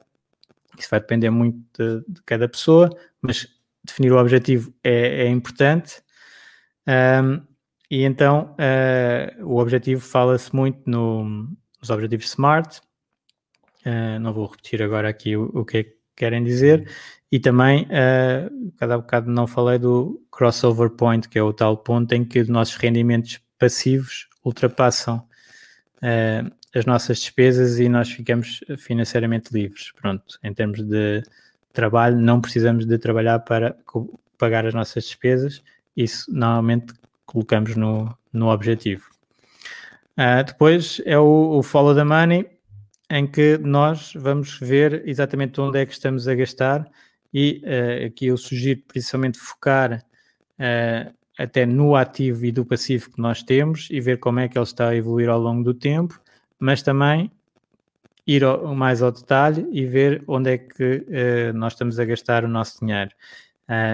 Isso 0.78 0.90
vai 0.90 1.00
depender 1.00 1.30
muito 1.30 1.60
de, 1.78 2.14
de 2.14 2.22
cada 2.24 2.50
pessoa, 2.50 2.90
mas 3.22 3.48
definir 3.84 4.12
o 4.12 4.20
objetivo 4.20 4.74
é, 4.84 5.24
é 5.24 5.28
importante. 5.28 6.02
Um, 6.88 7.42
e 7.90 8.04
então 8.04 8.56
uh, 8.60 9.46
o 9.46 9.58
objetivo 9.58 10.02
fala-se 10.02 10.54
muito 10.56 10.82
no, 10.86 11.24
nos 11.80 11.90
objetivos 11.90 12.32
SMART. 12.32 12.82
Uh, 13.86 14.20
não 14.20 14.34
vou 14.34 14.48
repetir 14.48 14.82
agora 14.82 15.08
aqui 15.10 15.38
o, 15.38 15.52
o 15.54 15.66
que 15.66 15.78
é 15.78 15.84
que 15.84 15.96
querem 16.16 16.44
dizer. 16.44 16.90
E 17.32 17.40
também, 17.40 17.84
uh, 17.84 18.72
cada 18.78 18.98
bocado 18.98 19.30
não 19.30 19.46
falei 19.46 19.78
do 19.78 20.22
crossover 20.32 20.90
point, 20.90 21.28
que 21.28 21.38
é 21.38 21.44
o 21.44 21.54
tal 21.54 21.78
ponto 21.78 22.12
em 22.14 22.24
que 22.24 22.40
os 22.40 22.48
nossos 22.48 22.76
rendimentos 22.76 23.40
passivos 23.60 24.28
ultrapassam 24.44 25.18
uh, 25.98 26.52
as 26.74 26.86
nossas 26.86 27.20
despesas 27.20 27.80
e 27.80 27.88
nós 27.88 28.10
ficamos 28.10 28.60
financeiramente 28.78 29.54
livres. 29.54 29.92
Pronto, 29.94 30.38
em 30.44 30.54
termos 30.54 30.84
de 30.84 31.24
trabalho, 31.72 32.18
não 32.18 32.42
precisamos 32.42 32.86
de 32.86 32.98
trabalhar 32.98 33.40
para 33.40 33.76
pagar 34.38 34.66
as 34.66 34.74
nossas 34.74 35.06
despesas, 35.06 35.64
isso 35.96 36.26
normalmente 36.34 36.94
colocamos 37.26 37.76
no, 37.76 38.16
no 38.32 38.50
objetivo. 38.50 39.04
Uh, 40.18 40.44
depois 40.46 41.02
é 41.06 41.18
o, 41.18 41.58
o, 41.58 41.64
follow 41.64 41.94
the 41.94 42.04
money, 42.04 42.48
em 43.10 43.28
que 43.28 43.58
nós 43.58 44.14
vamos 44.16 44.60
ver 44.60 45.08
exatamente 45.08 45.60
onde 45.62 45.80
é 45.80 45.86
que 45.86 45.94
estamos 45.94 46.28
a 46.28 46.36
gastar 46.36 46.90
e 47.34 47.62
uh, 47.64 48.08
aqui 48.08 48.28
eu 48.28 48.38
sugiro 48.38 48.82
principalmente 48.88 49.38
focar 49.38 50.04
uh, 50.60 51.14
até 51.38 51.66
no 51.66 51.96
ativo 51.96 52.46
e 52.46 52.52
do 52.52 52.66
passivo 52.66 53.12
que 53.12 53.22
nós 53.22 53.44
temos 53.44 53.88
e 53.92 54.00
ver 54.00 54.20
como 54.20 54.40
é 54.40 54.48
que 54.48 54.58
ele 54.58 54.64
está 54.64 54.90
a 54.90 54.96
evoluir 54.96 55.30
ao 55.30 55.40
longo 55.40 55.64
do 55.64 55.74
tempo 55.74 56.20
mas 56.60 56.82
também 56.82 57.32
ir 58.26 58.44
ao, 58.44 58.74
mais 58.74 59.02
ao 59.02 59.12
detalhe 59.12 59.68
e 59.72 59.86
ver 59.86 60.24
onde 60.28 60.52
é 60.52 60.58
que 60.58 61.06
uh, 61.08 61.54
nós 61.54 61.74
estamos 61.74 62.00
a 62.00 62.06
gastar 62.06 62.44
o 62.44 62.48
nosso 62.48 62.80
dinheiro. 62.80 63.12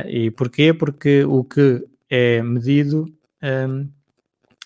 E 0.05 0.29
porquê? 0.31 0.73
Porque 0.73 1.23
o 1.23 1.45
que 1.45 1.81
é 2.09 2.43
medido 2.43 3.05
um, 3.41 3.89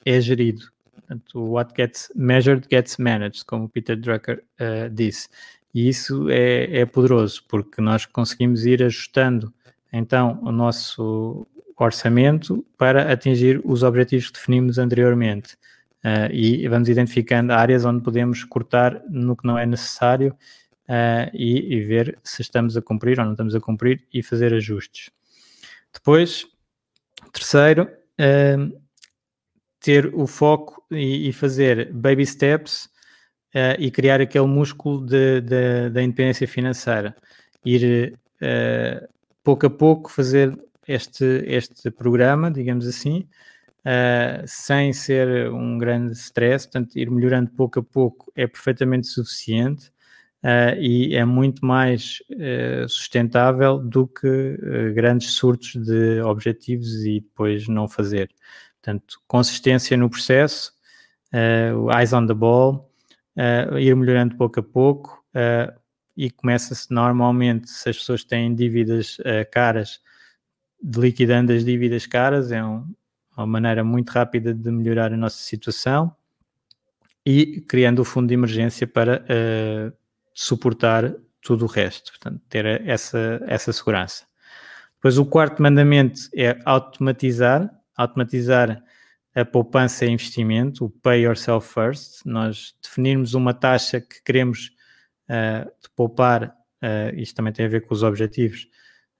é 0.03 0.19
gerido. 0.19 0.74
Portanto, 1.05 1.39
what 1.39 1.73
gets 1.75 2.11
measured 2.15 2.67
gets 2.69 2.97
managed, 2.97 3.45
como 3.45 3.69
Peter 3.69 3.95
Drucker 3.95 4.43
uh, 4.59 4.89
disse. 4.89 5.29
E 5.73 5.87
isso 5.87 6.29
é, 6.29 6.79
é 6.79 6.85
poderoso, 6.85 7.43
porque 7.47 7.81
nós 7.81 8.05
conseguimos 8.05 8.65
ir 8.65 8.81
ajustando 8.81 9.53
então 9.93 10.39
o 10.41 10.51
nosso 10.51 11.45
orçamento 11.77 12.65
para 12.77 13.11
atingir 13.11 13.61
os 13.63 13.83
objetivos 13.83 14.27
que 14.27 14.33
definimos 14.33 14.77
anteriormente 14.77 15.55
uh, 16.03 16.31
e 16.31 16.67
vamos 16.67 16.89
identificando 16.89 17.53
áreas 17.53 17.85
onde 17.85 18.01
podemos 18.01 18.43
cortar 18.43 19.01
no 19.09 19.35
que 19.35 19.45
não 19.45 19.57
é 19.57 19.65
necessário 19.65 20.33
uh, 20.89 21.29
e, 21.33 21.75
e, 21.75 21.81
ver 21.81 22.17
se 22.23 22.41
estamos 22.41 22.77
a 22.77 22.81
cumprir 22.81 23.19
ou 23.19 23.25
não 23.25 23.33
estamos 23.33 23.53
a 23.53 23.59
cumprir 23.59 24.03
e 24.13 24.23
fazer 24.23 24.53
ajustes. 24.53 25.11
Depois, 25.93 26.47
terceiro, 27.33 27.83
uh, 28.19 28.84
ter 29.85 30.11
o 30.15 30.25
foco 30.25 30.83
e, 30.91 31.29
e, 31.29 31.33
fazer 31.33 31.93
baby 31.93 32.25
steps 32.25 32.89
e 33.79 33.89
criar 33.91 34.19
aquele 34.19 34.47
músculo 34.47 35.05
da 35.05 36.03
independência 36.03 36.47
financeira. 36.47 37.15
Ir 37.63 38.17
pouco 39.43 39.67
a 39.67 39.69
pouco 39.69 40.11
fazer 40.11 40.57
este, 40.87 41.43
este 41.45 41.91
programa, 41.91 42.51
digamos 42.51 42.87
assim, 42.87 43.27
uh, 43.85 44.43
sem 44.45 44.91
ser 44.91 45.51
um 45.51 45.77
grande 45.77 46.13
stress, 46.13 46.65
portanto, 46.65 46.97
ir 46.97 47.09
melhorando 47.09 47.51
pouco 47.51 47.79
a 47.79 47.83
pouco 47.83 48.31
é 48.35 48.47
perfeitamente 48.47 49.07
suficiente 49.07 49.89
uh, 50.43 50.79
e 50.79 51.15
é 51.15 51.23
muito 51.23 51.65
mais 51.65 52.19
uh, 52.31 52.89
sustentável 52.89 53.77
do 53.77 54.07
que 54.07 54.57
grandes 54.93 55.33
surtos 55.33 55.75
de 55.75 56.21
objetivos 56.21 57.05
e 57.05 57.19
depois 57.21 57.67
não 57.67 57.87
fazer. 57.87 58.29
Portanto, 58.85 59.19
consistência 59.27 59.97
no 59.97 60.07
processo, 60.07 60.71
eyes 61.97 62.13
on 62.13 62.27
the 62.27 62.35
ball, 62.35 62.91
ir 63.79 63.95
melhorando 63.95 64.37
pouco 64.37 64.59
a 64.59 64.63
pouco 64.63 65.25
e 66.15 66.29
começa-se 66.29 66.93
normalmente, 66.93 67.67
se 67.67 67.89
as 67.89 67.97
pessoas 67.97 68.23
têm 68.23 68.53
dívidas 68.53 69.17
caras, 69.51 69.99
de 70.79 70.99
liquidando 70.99 71.51
as 71.51 71.65
dívidas 71.65 72.05
caras, 72.05 72.51
é 72.51 72.63
um, 72.63 72.85
uma 73.35 73.47
maneira 73.47 73.83
muito 73.83 74.11
rápida 74.11 74.53
de 74.53 74.69
melhorar 74.69 75.11
a 75.11 75.17
nossa 75.17 75.39
situação 75.39 76.15
e 77.25 77.61
criando 77.61 77.99
o 78.03 78.05
fundo 78.05 78.27
de 78.27 78.35
emergência 78.35 78.85
para 78.85 79.23
uh, 79.23 79.91
suportar 80.31 81.11
tudo 81.41 81.65
o 81.65 81.67
resto, 81.67 82.11
portanto, 82.11 82.39
ter 82.47 82.65
essa, 82.87 83.41
essa 83.47 83.73
segurança. 83.73 84.25
Depois, 84.95 85.17
o 85.17 85.25
quarto 85.25 85.59
mandamento 85.61 86.19
é 86.35 86.59
automatizar, 86.65 87.71
automatizar 87.95 88.83
a 89.35 89.43
poupança 89.43 90.05
e 90.05 90.09
investimento, 90.09 90.85
o 90.85 90.89
pay 90.89 91.25
yourself 91.25 91.73
first. 91.73 92.25
Nós 92.25 92.73
definirmos 92.81 93.33
uma 93.33 93.53
taxa 93.53 93.99
que 93.99 94.23
queremos 94.23 94.71
uh, 95.29 95.69
poupar, 95.95 96.55
uh, 96.81 97.15
isto 97.15 97.35
também 97.35 97.51
tem 97.51 97.65
a 97.65 97.69
ver 97.69 97.81
com 97.81 97.93
os 97.93 98.01
objetivos, 98.01 98.67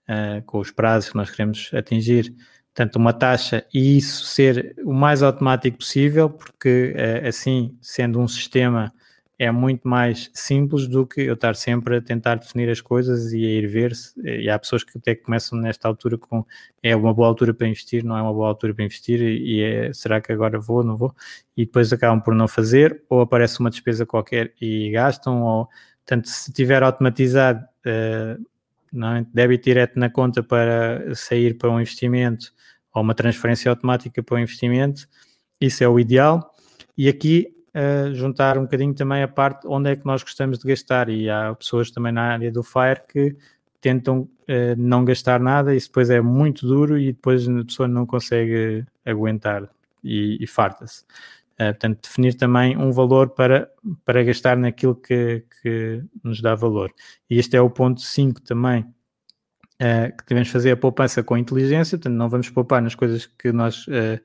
uh, 0.08 0.42
com 0.46 0.58
os 0.58 0.70
prazos 0.70 1.10
que 1.10 1.16
nós 1.16 1.30
queremos 1.30 1.70
atingir, 1.74 2.34
portanto, 2.74 2.96
uma 2.96 3.12
taxa 3.12 3.66
e 3.72 3.98
isso 3.98 4.24
ser 4.24 4.74
o 4.84 4.92
mais 4.92 5.22
automático 5.22 5.78
possível, 5.78 6.30
porque 6.30 6.92
eh, 6.94 7.28
assim, 7.28 7.76
sendo 7.80 8.20
um 8.20 8.28
sistema 8.28 8.92
é 9.38 9.50
muito 9.50 9.86
mais 9.86 10.30
simples 10.32 10.86
do 10.86 11.06
que 11.06 11.20
eu 11.20 11.34
estar 11.34 11.54
sempre 11.54 11.96
a 11.96 12.00
tentar 12.00 12.36
definir 12.36 12.70
as 12.70 12.80
coisas 12.80 13.32
e 13.32 13.44
a 13.44 13.48
ir 13.48 13.66
ver 13.66 13.94
se. 13.94 14.18
E 14.24 14.48
há 14.48 14.58
pessoas 14.58 14.82
que 14.82 14.96
até 14.96 15.14
começam 15.14 15.58
nesta 15.58 15.86
altura 15.86 16.16
com 16.16 16.44
é 16.82 16.96
uma 16.96 17.12
boa 17.12 17.28
altura 17.28 17.52
para 17.52 17.68
investir, 17.68 18.02
não 18.02 18.16
é 18.16 18.22
uma 18.22 18.32
boa 18.32 18.48
altura 18.48 18.74
para 18.74 18.84
investir, 18.84 19.20
e 19.20 19.62
é 19.62 19.92
será 19.92 20.20
que 20.20 20.32
agora 20.32 20.58
vou, 20.58 20.82
não 20.82 20.96
vou? 20.96 21.14
E 21.56 21.66
depois 21.66 21.92
acabam 21.92 22.20
por 22.20 22.34
não 22.34 22.48
fazer, 22.48 23.04
ou 23.10 23.20
aparece 23.20 23.60
uma 23.60 23.68
despesa 23.70 24.06
qualquer 24.06 24.54
e 24.60 24.90
gastam, 24.90 25.42
ou 25.42 25.68
tanto 26.06 26.28
se 26.28 26.52
tiver 26.52 26.82
automatizado 26.82 27.62
uh, 27.86 28.42
não 28.92 29.16
é? 29.16 29.26
débito 29.34 29.64
direto 29.64 29.98
na 29.98 30.08
conta 30.08 30.42
para 30.42 31.14
sair 31.14 31.58
para 31.58 31.70
um 31.70 31.80
investimento 31.80 32.52
ou 32.94 33.02
uma 33.02 33.14
transferência 33.14 33.70
automática 33.70 34.22
para 34.22 34.36
um 34.36 34.40
investimento, 34.40 35.06
isso 35.60 35.84
é 35.84 35.88
o 35.88 36.00
ideal. 36.00 36.54
E 36.96 37.08
aqui 37.08 37.55
uh, 37.76 38.14
juntar 38.14 38.56
um 38.56 38.62
bocadinho 38.62 38.94
também 38.94 39.22
a 39.22 39.28
parte 39.28 39.66
onde 39.66 39.90
é 39.90 39.96
que 39.96 40.06
nós 40.06 40.22
gostamos 40.22 40.58
de 40.58 40.66
gastar. 40.66 41.08
E 41.10 41.28
há 41.28 41.54
pessoas 41.54 41.90
também 41.90 42.12
na 42.12 42.22
área 42.22 42.50
do 42.50 42.62
FIRE 42.62 43.02
que 43.06 43.36
tentam 43.80 44.20
uh, 44.20 44.28
não 44.76 45.04
gastar 45.04 45.38
nada, 45.38 45.74
isso 45.74 45.88
depois 45.88 46.10
é 46.10 46.20
muito 46.20 46.66
duro 46.66 46.98
e 46.98 47.12
depois 47.12 47.48
a 47.48 47.64
pessoa 47.64 47.86
não 47.86 48.06
consegue 48.06 48.84
aguentar 49.04 49.68
e, 50.02 50.42
e 50.42 50.46
farta-se. 50.46 51.04
Uh, 51.54 51.72
portanto, 51.72 52.02
definir 52.02 52.34
também 52.34 52.76
um 52.76 52.90
valor 52.90 53.30
para, 53.30 53.70
para 54.04 54.22
gastar 54.24 54.56
naquilo 54.56 54.94
que, 54.94 55.44
que 55.62 56.02
nos 56.22 56.40
dá 56.40 56.54
valor. 56.54 56.92
E 57.30 57.38
este 57.38 57.56
é 57.56 57.60
o 57.60 57.70
ponto 57.70 58.00
5 58.00 58.42
também, 58.42 58.82
uh, 58.82 60.16
que 60.16 60.24
devemos 60.28 60.50
fazer 60.50 60.72
a 60.72 60.76
poupança 60.76 61.22
com 61.22 61.36
inteligência, 61.36 61.96
portanto, 61.96 62.14
não 62.14 62.28
vamos 62.28 62.50
poupar 62.50 62.82
nas 62.82 62.94
coisas 62.94 63.26
que 63.26 63.52
nós 63.52 63.86
uh, 63.86 64.20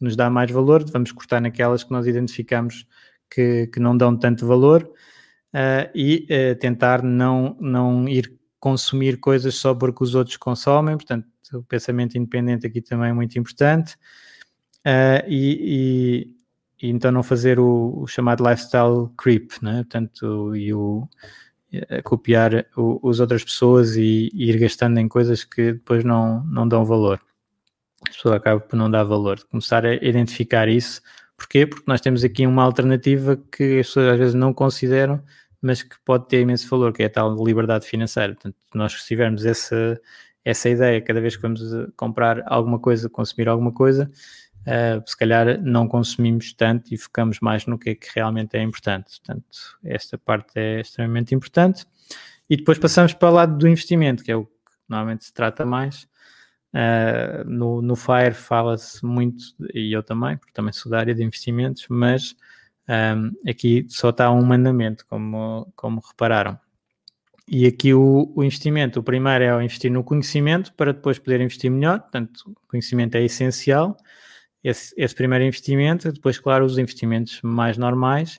nos 0.00 0.16
dá 0.16 0.28
mais 0.28 0.50
valor, 0.50 0.84
vamos 0.90 1.12
cortar 1.12 1.40
naquelas 1.40 1.82
que 1.82 1.90
nós 1.90 2.06
identificamos 2.06 2.86
que, 3.30 3.66
que 3.68 3.80
não 3.80 3.96
dão 3.96 4.16
tanto 4.16 4.46
valor 4.46 4.82
uh, 5.54 5.90
e 5.94 6.26
uh, 6.30 6.58
tentar 6.58 7.02
não, 7.02 7.56
não 7.60 8.08
ir 8.08 8.32
consumir 8.60 9.18
coisas 9.18 9.54
só 9.54 9.74
porque 9.74 10.02
os 10.02 10.14
outros 10.14 10.36
consomem, 10.36 10.96
portanto, 10.96 11.26
o 11.54 11.62
pensamento 11.62 12.18
independente 12.18 12.66
aqui 12.66 12.80
também 12.80 13.10
é 13.10 13.12
muito 13.12 13.38
importante 13.38 13.94
uh, 14.84 15.22
e, 15.26 16.26
e, 16.80 16.86
e, 16.86 16.90
então 16.90 17.12
não 17.12 17.22
fazer 17.22 17.58
o, 17.58 18.00
o, 18.02 18.06
chamado 18.06 18.44
lifestyle 18.44 19.08
creep, 19.16 19.52
né? 19.62 19.76
portanto, 19.84 20.54
e 20.56 20.72
o 20.74 21.08
copiar 22.04 22.54
as 22.54 23.20
outras 23.20 23.44
pessoas 23.44 23.96
e, 23.96 24.30
e 24.32 24.48
ir 24.48 24.58
gastando 24.58 24.98
em 24.98 25.08
coisas 25.08 25.44
que 25.44 25.74
depois 25.74 26.04
não, 26.04 26.42
não 26.44 26.66
dão 26.66 26.84
valor 26.86 27.20
a 28.08 28.12
pessoa 28.12 28.36
acaba 28.36 28.60
por 28.60 28.76
não 28.76 28.90
dar 28.90 29.04
valor. 29.04 29.38
Começar 29.50 29.84
a 29.84 29.94
identificar 29.94 30.68
isso. 30.68 31.00
Porquê? 31.36 31.66
Porque 31.66 31.84
nós 31.86 32.00
temos 32.00 32.24
aqui 32.24 32.46
uma 32.46 32.62
alternativa 32.62 33.36
que 33.36 33.80
as 33.80 33.86
pessoas 33.88 34.12
às 34.14 34.18
vezes 34.18 34.34
não 34.34 34.54
consideram, 34.54 35.22
mas 35.60 35.82
que 35.82 35.96
pode 36.04 36.28
ter 36.28 36.40
imenso 36.40 36.68
valor, 36.68 36.92
que 36.92 37.02
é 37.02 37.06
a 37.06 37.10
tal 37.10 37.34
liberdade 37.44 37.86
financeira. 37.86 38.34
Portanto, 38.34 38.56
nós 38.74 38.92
se 38.92 39.06
tivermos 39.06 39.44
essa, 39.44 40.00
essa 40.44 40.68
ideia 40.68 41.00
cada 41.00 41.20
vez 41.20 41.36
que 41.36 41.42
vamos 41.42 41.60
comprar 41.96 42.42
alguma 42.46 42.78
coisa, 42.78 43.08
consumir 43.08 43.48
alguma 43.48 43.72
coisa, 43.72 44.10
uh, 44.62 45.02
se 45.08 45.16
calhar 45.16 45.60
não 45.62 45.86
consumimos 45.86 46.52
tanto 46.52 46.92
e 46.92 46.96
focamos 46.96 47.40
mais 47.40 47.66
no 47.66 47.78
que 47.78 47.90
é 47.90 47.94
que 47.94 48.08
realmente 48.14 48.56
é 48.56 48.62
importante. 48.62 49.18
Portanto, 49.18 49.78
esta 49.84 50.16
parte 50.16 50.52
é 50.54 50.80
extremamente 50.80 51.34
importante. 51.34 51.86
E 52.48 52.56
depois 52.56 52.78
passamos 52.78 53.12
para 53.12 53.28
o 53.28 53.32
lado 53.32 53.58
do 53.58 53.68
investimento, 53.68 54.22
que 54.22 54.30
é 54.30 54.36
o 54.36 54.44
que 54.44 54.52
normalmente 54.88 55.24
se 55.24 55.34
trata 55.34 55.66
mais, 55.66 56.08
Uh, 56.76 57.48
no, 57.48 57.80
no 57.80 57.96
FIRE 57.96 58.34
fala-se 58.34 59.02
muito, 59.02 59.42
e 59.72 59.96
eu 59.96 60.02
também, 60.02 60.36
porque 60.36 60.52
também 60.52 60.74
sou 60.74 60.92
da 60.92 60.98
área 60.98 61.14
de 61.14 61.24
investimentos, 61.24 61.86
mas 61.88 62.36
um, 62.86 63.50
aqui 63.50 63.86
só 63.88 64.10
está 64.10 64.30
um 64.30 64.44
mandamento, 64.44 65.06
como, 65.06 65.72
como 65.74 66.02
repararam. 66.06 66.58
E 67.48 67.66
aqui 67.66 67.94
o, 67.94 68.30
o, 68.36 68.44
investimento, 68.44 69.00
o 69.00 69.02
primeiro 69.02 69.44
é 69.44 69.64
investir 69.64 69.90
no 69.90 70.04
conhecimento 70.04 70.70
para 70.74 70.92
depois 70.92 71.18
poder 71.18 71.40
investir 71.40 71.70
melhor, 71.70 72.00
portanto, 72.00 72.42
o 72.46 72.68
conhecimento 72.68 73.14
é 73.14 73.22
essencial, 73.22 73.96
esse, 74.62 74.92
esse 74.98 75.14
primeiro 75.14 75.44
investimento, 75.44 76.12
depois, 76.12 76.38
claro, 76.38 76.66
os 76.66 76.76
investimentos 76.76 77.40
mais 77.42 77.78
normais, 77.78 78.38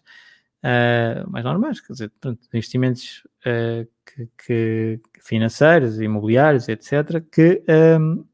uh, 0.67 1.29
mais 1.29 1.45
normais, 1.45 1.79
quer 1.79 1.93
dizer, 1.93 2.09
portanto, 2.09 2.47
investimentos 2.53 3.23
uh, 3.45 3.87
que, 4.05 4.29
que, 4.45 5.01
financeiros, 5.21 5.99
imobiliários, 6.01 6.67
etc., 6.67 7.23
que 7.31 7.63
um, 7.99 8.25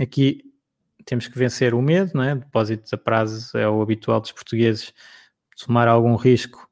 aqui 0.00 0.42
temos 1.04 1.26
que 1.26 1.38
vencer 1.38 1.74
o 1.74 1.82
medo, 1.82 2.12
não 2.14 2.22
é? 2.22 2.34
Depósitos 2.34 2.92
a 2.92 2.96
prazo 2.96 3.56
é 3.56 3.68
o 3.68 3.80
habitual 3.82 4.20
dos 4.20 4.32
portugueses, 4.32 4.92
tomar 5.64 5.88
algum 5.88 6.16
risco 6.16 6.68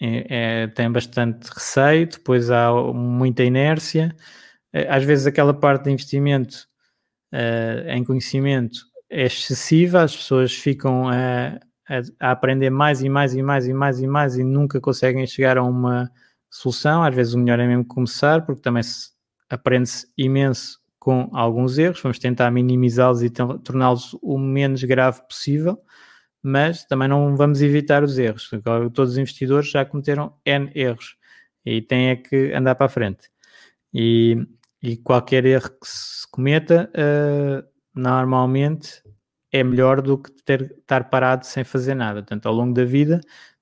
é, 0.00 0.62
é, 0.62 0.66
tem 0.68 0.90
bastante 0.90 1.48
receio, 1.48 2.06
depois 2.06 2.50
há 2.50 2.70
muita 2.92 3.42
inércia, 3.42 4.14
eh, 4.72 4.86
às 4.90 5.04
vezes 5.04 5.26
aquela 5.26 5.54
parte 5.54 5.84
de 5.84 5.92
investimento 5.92 6.68
uh, 7.32 7.88
em 7.88 8.04
conhecimento 8.04 8.80
é 9.08 9.24
excessiva, 9.24 10.02
as 10.02 10.14
pessoas 10.14 10.52
ficam 10.52 11.08
a, 11.08 11.58
a, 11.88 12.30
aprender 12.30 12.70
mais 12.70 13.02
e 13.02 13.08
mais 13.08 13.34
e 13.34 13.42
mais 13.42 13.66
e 13.66 13.72
mais 13.72 14.00
e 14.00 14.06
mais 14.06 14.36
e 14.36 14.44
nunca 14.44 14.80
conseguem 14.80 15.26
chegar 15.26 15.58
a 15.58 15.62
uma 15.62 16.10
solução. 16.50 17.02
Às 17.02 17.14
vezes 17.14 17.34
o 17.34 17.38
melhor 17.38 17.60
é 17.60 17.66
mesmo 17.66 17.84
começar, 17.84 18.44
porque 18.44 18.62
também 18.62 18.82
se 18.82 19.10
aprende-se 19.48 20.06
imenso 20.16 20.80
com 20.98 21.30
alguns 21.32 21.78
erros. 21.78 22.00
Vamos 22.02 22.18
tentar 22.18 22.50
minimizá-los 22.50 23.22
e 23.22 23.30
torná-los 23.30 24.16
o 24.20 24.38
menos 24.38 24.82
grave 24.82 25.22
possível, 25.28 25.80
mas 26.42 26.84
também 26.84 27.08
não 27.08 27.36
vamos 27.36 27.62
evitar 27.62 28.02
os 28.02 28.18
erros. 28.18 28.50
Todos 28.92 29.12
os 29.12 29.18
investidores 29.18 29.70
já 29.70 29.84
cometeram 29.84 30.34
N 30.44 30.70
erros 30.74 31.16
e 31.64 31.82
têm 31.82 32.10
é 32.10 32.16
que 32.16 32.52
andar 32.52 32.74
para 32.74 32.86
a 32.86 32.88
frente. 32.88 33.30
E, 33.94 34.36
e 34.82 34.96
qualquer 34.96 35.44
erro 35.44 35.70
que 35.70 35.88
se 35.88 36.28
cometa, 36.30 36.90
uh, 36.92 37.66
normalmente 37.94 39.02
é 39.56 39.64
melhor 39.64 40.00
do 40.02 40.18
que 40.18 40.30
ter, 40.44 40.62
estar 40.78 41.08
parado 41.10 41.46
sem 41.46 41.64
fazer 41.64 41.94
nada. 41.94 42.20
Portanto, 42.20 42.46
ao 42.46 42.54
longo 42.54 42.74
da 42.74 42.84
vida, 42.84 43.20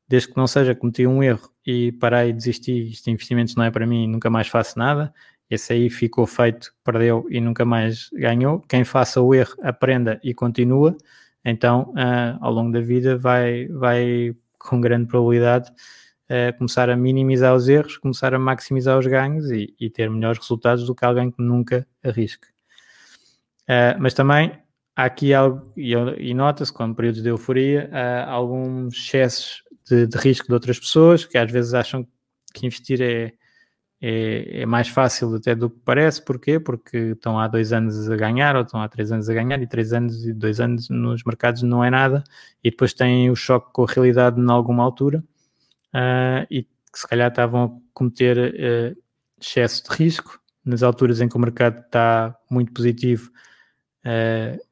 desde 0.08 0.28
que 0.28 0.36
não 0.36 0.46
seja 0.46 0.74
cometido 0.74 1.10
um 1.10 1.22
erro 1.22 1.50
e 1.66 1.92
parei 1.92 2.32
desisti, 2.32 2.90
este 2.92 3.10
investimento 3.10 3.54
não 3.56 3.64
é 3.64 3.70
para 3.70 3.86
mim, 3.86 4.06
nunca 4.06 4.28
mais 4.30 4.48
faço 4.48 4.78
nada, 4.78 5.12
esse 5.48 5.72
aí 5.72 5.90
ficou 5.90 6.26
feito, 6.26 6.72
perdeu 6.82 7.26
e 7.30 7.40
nunca 7.40 7.64
mais 7.64 8.08
ganhou. 8.12 8.60
Quem 8.68 8.84
faça 8.84 9.20
o 9.20 9.34
erro, 9.34 9.54
aprenda 9.62 10.20
e 10.22 10.34
continua, 10.34 10.96
então 11.44 11.92
uh, 11.92 12.38
ao 12.40 12.52
longo 12.52 12.72
da 12.72 12.80
vida 12.80 13.16
vai, 13.16 13.66
vai 13.68 14.34
com 14.58 14.80
grande 14.80 15.06
probabilidade 15.06 15.70
uh, 15.70 16.56
começar 16.58 16.90
a 16.90 16.96
minimizar 16.96 17.54
os 17.54 17.68
erros, 17.68 17.98
começar 17.98 18.34
a 18.34 18.38
maximizar 18.38 18.98
os 18.98 19.06
ganhos 19.06 19.50
e, 19.50 19.74
e 19.78 19.90
ter 19.90 20.10
melhores 20.10 20.38
resultados 20.38 20.86
do 20.86 20.94
que 20.94 21.04
alguém 21.04 21.30
que 21.30 21.42
nunca 21.42 21.86
arrisque. 22.02 22.48
Uh, 23.68 23.96
mas 23.98 24.12
também 24.12 24.63
há 24.96 25.04
aqui 25.04 25.34
algo, 25.34 25.72
e, 25.76 25.92
e 25.92 26.34
nota-se 26.34 26.72
com 26.72 26.94
períodos 26.94 27.22
de 27.22 27.28
euforia, 27.28 27.90
alguns 28.26 28.94
excessos 28.94 29.62
de, 29.88 30.06
de, 30.06 30.16
risco 30.18 30.46
de 30.46 30.54
outras 30.54 30.78
pessoas 30.78 31.24
que 31.24 31.36
às 31.36 31.50
vezes 31.50 31.74
acham 31.74 32.06
que 32.52 32.66
investir 32.66 33.02
é, 33.02 33.32
é, 34.00 34.60
é, 34.60 34.66
mais 34.66 34.88
fácil 34.88 35.34
até 35.34 35.54
do 35.54 35.70
que 35.70 35.78
parece. 35.84 36.22
Porquê? 36.22 36.60
Porque 36.60 36.96
estão 37.12 37.38
há 37.38 37.48
dois 37.48 37.72
anos 37.72 38.10
a 38.10 38.16
ganhar 38.16 38.54
ou 38.54 38.62
estão 38.62 38.82
há 38.82 38.88
três 38.88 39.10
anos 39.10 39.28
a 39.28 39.34
ganhar 39.34 39.60
e 39.62 39.66
três 39.66 39.92
anos 39.92 40.24
e 40.26 40.32
dois 40.32 40.60
anos 40.60 40.88
nos 40.90 41.24
mercados 41.24 41.62
não 41.62 41.82
é 41.82 41.90
nada 41.90 42.22
e 42.62 42.70
depois 42.70 42.92
têm 42.92 43.30
o 43.30 43.36
choque 43.36 43.72
com 43.72 43.84
a 43.84 43.86
realidade 43.86 44.40
em 44.40 44.50
alguma 44.50 44.84
altura 44.84 45.24
uh, 45.94 46.46
e 46.50 46.62
que 46.64 46.98
se 46.98 47.08
calhar 47.08 47.28
estavam 47.30 47.64
a 47.64 47.70
cometer 47.92 48.36
uh, 48.38 49.02
excesso 49.40 49.84
de 49.84 49.96
risco 49.96 50.38
nas 50.64 50.82
alturas 50.82 51.20
em 51.20 51.28
que 51.28 51.36
o 51.36 51.40
mercado 51.40 51.80
está 51.80 52.36
muito 52.50 52.72
positivo. 52.72 53.30
Uh, 54.04 54.62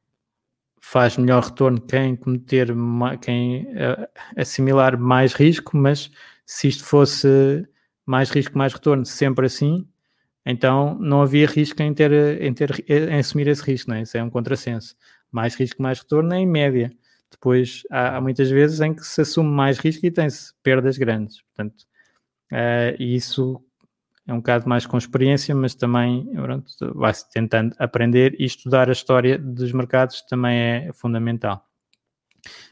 faz 0.83 1.17
melhor 1.17 1.45
retorno 1.45 1.81
quem 1.81 2.17
cometer, 2.17 2.69
quem 3.21 3.63
uh, 3.63 4.07
assimilar 4.37 4.99
mais 4.99 5.33
risco, 5.33 5.77
mas 5.77 6.11
se 6.45 6.69
isto 6.69 6.85
fosse 6.85 7.67
mais 8.05 8.31
risco, 8.31 8.59
mais 8.59 8.75
retorno, 8.75 9.07
sempre 9.07 9.47
assim, 9.47 9.87
então 10.45 10.99
não 10.99 11.23
havia 11.23 11.47
risco 11.47 11.81
em 11.81 11.95
ter, 11.95 12.13
em 12.43 12.53
ter 12.53 12.85
em 12.91 13.21
assumir 13.21 13.47
esse 13.47 13.63
risco, 13.63 13.91
não 13.91 13.97
é? 13.97 14.03
Isso 14.03 14.17
é 14.17 14.25
um 14.25 14.29
contrassenso. 14.29 14.97
Mais 15.31 15.55
risco, 15.55 15.81
mais 15.81 16.01
retorno 16.01 16.35
é 16.35 16.39
em 16.41 16.47
média. 16.47 16.91
Depois 17.31 17.85
há, 17.89 18.17
há 18.17 18.21
muitas 18.21 18.51
vezes 18.51 18.81
em 18.81 18.93
que 18.93 19.07
se 19.07 19.21
assume 19.21 19.51
mais 19.51 19.79
risco 19.79 20.05
e 20.05 20.11
tem-se 20.11 20.53
perdas 20.65 20.99
grandes. 20.99 21.43
Portanto, 21.43 21.85
uh, 22.53 23.01
isso 23.01 23.65
é 24.27 24.33
um 24.33 24.37
bocado 24.37 24.69
mais 24.69 24.87
com 24.87 24.97
experiência, 24.97 25.55
mas 25.55 25.75
também 25.75 26.31
vai-se 26.95 27.29
tentando 27.31 27.75
aprender 27.79 28.37
e 28.39 28.45
estudar 28.45 28.89
a 28.89 28.93
história 28.93 29.39
dos 29.39 29.73
mercados 29.73 30.23
também 30.23 30.59
é 30.59 30.91
fundamental. 30.93 31.67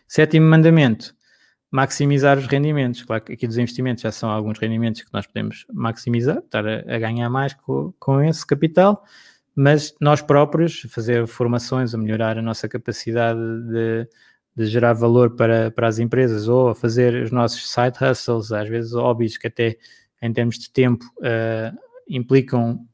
Sétimo 0.07 0.47
mandamento, 0.47 1.15
maximizar 1.71 2.39
os 2.39 2.47
rendimentos. 2.47 3.03
Claro 3.03 3.25
que 3.25 3.33
aqui 3.33 3.47
dos 3.47 3.59
investimentos 3.59 4.03
já 4.03 4.13
são 4.13 4.31
alguns 4.31 4.59
rendimentos 4.59 5.03
que 5.03 5.13
nós 5.13 5.27
podemos 5.27 5.67
maximizar, 5.73 6.39
estar 6.39 6.67
a, 6.67 6.79
a 6.95 6.99
ganhar 6.99 7.29
mais 7.29 7.55
com, 7.55 7.93
com 7.99 8.23
esse 8.23 8.47
capital, 8.47 9.05
mas 9.55 9.95
nós 10.01 10.23
próprios 10.23 10.81
fazer 10.89 11.27
formações 11.27 11.95
a 11.95 11.99
melhorar 11.99 12.39
a 12.39 12.43
nossa 12.43 12.69
capacidade 12.69 13.41
de, 13.69 14.09
de 14.57 14.67
gerar 14.67 14.93
valor 14.93 15.37
para, 15.37 15.71
para 15.71 15.89
as 15.89 15.99
empresas 15.99 16.49
ou 16.49 16.69
a 16.69 16.75
fazer 16.75 17.23
os 17.23 17.31
nossos 17.31 17.71
side 17.71 17.97
hustles, 18.03 18.53
às 18.53 18.69
vezes 18.69 18.93
hobbies 18.93 19.37
que 19.37 19.49
até 19.49 19.77
em 20.23 20.33
termos 20.33 20.59
de 20.59 20.71
tempo 20.71 21.05
uh, 21.19 21.77
implicam 22.09 22.87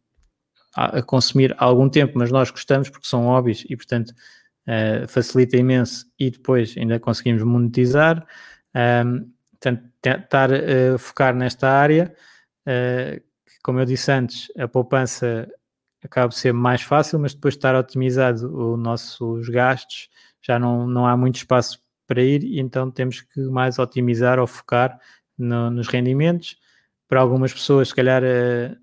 a, 0.75 0.99
a, 0.99 1.03
consumir 1.03 1.55
algum 1.59 1.89
tempo, 1.89 2.19
mas 2.19 2.31
nós 2.31 2.51
gostamos 2.51 2.89
porque 2.89 3.07
são 3.07 3.25
hobbies 3.25 3.65
e 3.69 3.77
portanto 3.77 4.11
uh, 4.11 5.09
facilita 5.09 5.57
imenso 5.57 6.07
e 6.19 6.31
depois 6.31 6.75
ainda 6.77 7.01
conseguimos 7.01 7.43
monetizar. 7.43 8.27
Um, 8.75 9.31
portanto, 9.53 9.85
tentar 10.03 10.51
uh, 10.51 10.99
focar 10.99 11.35
nesta 11.35 11.69
área, 11.69 12.15
que, 12.65 13.61
como 13.63 13.79
eu 13.79 13.85
disse 13.85 14.11
antes, 14.11 14.51
a 14.59 14.67
poupança 14.67 15.49
acaba 16.03 16.29
de 16.29 16.37
ser 16.37 16.53
mais 16.53 16.83
fácil, 16.83 17.19
mas 17.19 17.35
depois 17.35 17.55
de 17.55 17.59
estar 17.59 17.75
otimizado 17.75 18.73
os 18.73 18.79
nossos 18.79 19.49
gastos, 19.49 20.09
já 20.43 20.59
não, 20.59 20.87
não 20.87 21.07
há 21.07 21.17
muito 21.17 21.37
espaço 21.37 21.81
para 22.07 22.23
ir 22.23 22.45
e 22.45 22.61
então 22.61 22.91
temos 22.91 23.21
que 23.21 23.41
mais 23.41 23.79
otimizar 23.79 24.39
ou 24.39 24.47
focar 24.47 24.99
no, 25.37 25.71
nos 25.71 25.89
rendimentos. 25.89 26.57
Para 27.09 27.21
algumas 27.21 27.53
pessoas, 27.53 27.89
se 27.89 27.95
calhar, 27.95 28.23
uh, 28.23 28.77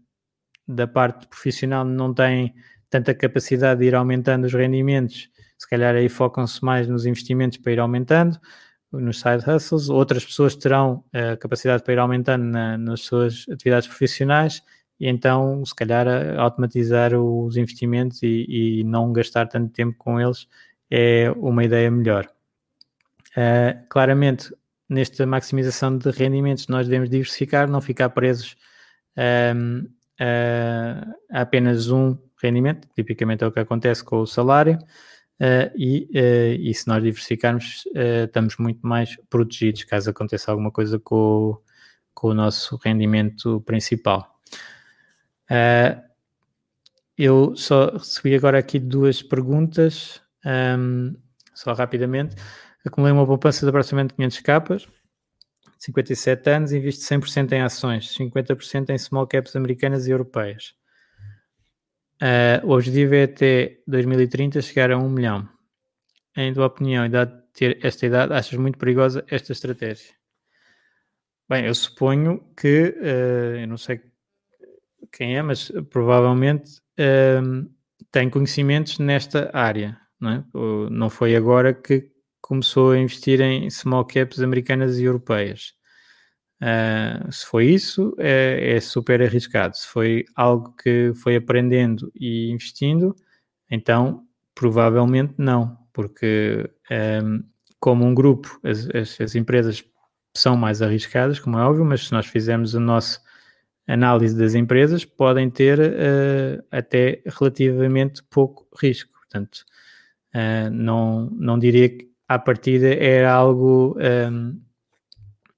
da 0.68 0.88
parte 0.88 1.28
profissional 1.28 1.84
não 1.84 2.14
têm 2.14 2.54
tanta 2.90 3.14
capacidade 3.14 3.80
de 3.82 3.88
ir 3.88 3.96
aumentando 3.96 4.46
os 4.46 4.54
rendimentos, 4.54 5.30
se 5.58 5.70
calhar 5.70 5.96
aí 5.96 6.10
focam-se 6.10 6.64
mais 6.64 6.88
nos 6.88 7.06
investimentos 7.06 7.58
para 7.58 7.72
ir 7.72 7.80
aumentando, 7.80 8.40
nos 8.92 9.20
side 9.20 9.44
hustles. 9.50 9.90
Outras 9.90 10.26
pessoas 10.26 10.56
terão 10.56 11.04
a 11.14 11.34
uh, 11.34 11.38
capacidade 11.38 11.84
para 11.84 11.94
ir 11.94 12.00
aumentando 12.00 12.46
na, 12.46 12.78
nas 12.78 13.02
suas 13.02 13.46
atividades 13.50 13.88
profissionais 13.88 14.62
e 15.00 15.08
então, 15.10 15.66
se 15.66 15.76
calhar, 15.76 16.08
automatizar 16.38 17.14
os 17.14 17.58
investimentos 17.58 18.22
e, 18.24 18.46
e 18.48 18.84
não 18.84 19.12
gastar 19.12 19.48
tanto 19.48 19.72
tempo 19.74 19.98
com 19.98 20.20
eles 20.20 20.48
é 20.90 21.32
uma 21.38 21.64
ideia 21.64 21.90
melhor. 21.90 22.30
Uh, 23.32 23.86
claramente, 23.90 24.54
nesta 24.94 25.26
maximização 25.26 25.98
de 25.98 26.10
rendimentos, 26.12 26.68
nós 26.68 26.88
devemos 26.88 27.10
diversificar, 27.10 27.70
não 27.70 27.82
ficar 27.82 28.10
presos 28.10 28.56
um, 29.56 29.88
a, 30.20 31.42
apenas 31.42 31.90
um 31.90 32.18
rendimento, 32.42 32.88
tipicamente 32.96 33.44
é 33.44 33.48
o 33.48 33.52
que 33.52 33.60
acontece 33.60 34.04
com 34.04 34.20
o 34.20 34.28
salário, 34.28 34.78
uh, 34.78 35.72
e, 35.76 36.10
uh, 36.14 36.62
e, 36.62 36.74
se 36.74 36.88
nós 36.88 37.04
diversificarmos, 37.04 37.84
estamos 38.26 38.58
muito 38.58 38.86
mais 38.86 39.16
protegidos 39.30 39.84
caso 39.84 40.10
aconteça 40.10 40.52
alguma 40.52 40.72
coisa 40.72 41.00
com, 41.00 41.58
com 42.14 42.30
o 42.30 42.34
nosso 42.34 42.78
rendimento 42.78 43.62
principal. 43.62 44.40
eu 47.18 47.56
só 47.56 47.92
recebi 47.92 48.36
agora 48.36 48.58
aqui 48.60 48.80
duas 48.80 49.22
perguntas. 49.22 50.22
Um, 50.46 51.16
só 51.54 51.74
rapidamente, 51.74 52.36
acumulei 52.86 53.14
uma 53.14 53.26
poupança 53.26 53.66
de 53.66 53.70
aproximadamente 53.70 54.16
500 54.16 54.40
capas, 54.42 54.88
57 55.80 56.50
anos, 56.50 56.72
invisto 56.72 57.04
100% 57.04 57.52
em 57.52 57.62
ações, 57.62 58.16
50% 58.18 58.90
em 58.90 58.98
small 58.98 59.28
caps 59.28 59.56
americanas 59.56 60.08
e 60.08 60.12
europeias. 60.12 60.74
Uh, 62.22 62.66
o 62.66 62.72
objetivo 62.72 63.16
é 63.16 63.24
até 63.24 63.80
2030 63.86 64.62
chegar 64.62 64.92
a 64.92 64.98
1 64.98 65.10
milhão. 65.10 65.48
Em 66.38 66.54
tua 66.54 66.68
opinião, 66.68 67.06
idade 67.06 67.34
ter 67.54 67.80
esta 67.86 68.06
idade, 68.06 68.34
achas 68.34 68.58
muito 68.58 68.78
perigosa 68.78 69.26
esta 69.30 69.52
estratégia? 69.52 70.14
Bem, 71.50 71.66
eu 71.66 71.76
suponho 71.76 72.40
que, 72.56 72.96
uh, 73.00 73.60
eu 73.60 73.68
não 73.68 73.78
sei 73.78 74.02
quem 75.12 75.38
é, 75.38 75.42
mas 75.42 75.72
provavelmente 75.90 76.80
uh, 76.98 77.70
tem 78.10 78.30
conhecimentos 78.30 79.00
nesta 79.00 79.52
área 79.54 80.00
não, 80.20 80.32
é? 80.32 80.46
não 80.90 81.10
foi 81.10 81.36
agora 81.36 81.74
que 81.74 82.13
começou 82.54 82.92
a 82.92 83.00
investir 83.00 83.42
em 83.42 83.68
small 83.68 84.06
caps 84.06 84.40
americanas 84.40 85.00
e 85.00 85.06
europeias. 85.06 85.74
Uh, 86.62 87.32
se 87.32 87.44
foi 87.48 87.66
isso, 87.66 88.16
é, 88.20 88.76
é, 88.76 88.80
super 88.80 89.24
arriscado. 89.24 89.76
Se 89.76 89.88
foi 89.88 90.24
algo 90.36 90.72
que 90.76 91.12
foi 91.16 91.36
aprendendo 91.36 92.12
e 92.16 92.52
investindo, 92.52 93.16
então 93.72 94.24
provavelmente 94.54 95.34
não, 95.36 95.76
porque 95.92 96.70
um, 97.24 97.44
como 97.80 98.06
um 98.06 98.14
grupo, 98.14 98.60
as, 98.64 98.88
as, 98.96 99.20
as, 99.20 99.36
empresas 99.36 99.84
são 100.38 100.56
mais 100.56 100.80
arriscadas, 100.84 101.40
como 101.40 101.58
é 101.58 101.64
óbvio, 101.64 101.84
mas 101.84 102.06
se 102.08 102.14
nós 102.14 102.28
fizermos 102.28 102.76
a 102.76 102.80
nossa 102.80 103.20
análise 103.88 104.38
das 104.38 104.54
empresas, 104.54 105.04
podem 105.04 105.50
ter 105.50 105.80
uh, 105.80 106.64
até 106.70 107.24
relativamente 107.26 108.22
pouco 108.30 108.68
risco. 108.80 109.12
Portanto, 109.12 109.66
Uh, 110.36 110.68
não, 110.72 111.30
não 111.30 111.60
diria 111.60 111.88
que 111.88 112.13
à 112.28 112.40
partida 112.40 112.94
era 112.94 113.32
algo 113.34 113.98
um, 114.00 114.62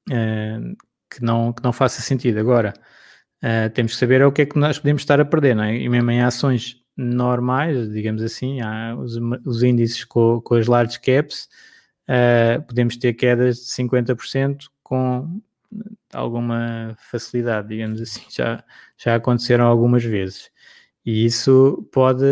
uh, 0.09 0.75
que, 1.09 1.23
não, 1.23 1.53
que 1.53 1.63
não 1.63 1.71
faça 1.73 2.01
sentido. 2.01 2.39
Agora, 2.39 2.73
uh, 3.43 3.69
temos 3.73 3.93
que 3.93 3.99
saber 3.99 4.23
o 4.23 4.31
que 4.31 4.43
é 4.43 4.45
que 4.45 4.57
nós 4.57 4.79
podemos 4.79 5.01
estar 5.01 5.19
a 5.19 5.25
perder, 5.25 5.57
é? 5.59 5.75
E 5.77 5.89
mesmo 5.89 6.11
em 6.11 6.21
ações 6.21 6.81
normais, 6.97 7.89
digamos 7.91 8.23
assim, 8.23 8.59
os, 8.97 9.17
os 9.45 9.63
índices 9.63 10.05
com, 10.05 10.39
com 10.41 10.55
as 10.55 10.65
large 10.65 10.99
caps, 11.01 11.49
podemos 12.67 12.95
ter 12.95 13.13
quedas 13.13 13.57
de 13.57 13.65
50% 13.65 14.67
com 14.81 15.41
alguma 16.13 16.95
facilidade, 17.11 17.67
digamos 17.67 17.99
assim, 18.01 18.21
já, 18.29 18.63
já 18.97 19.15
aconteceram 19.15 19.65
algumas 19.65 20.03
vezes. 20.03 20.49
E 21.05 21.25
isso 21.25 21.87
pode 21.91 22.25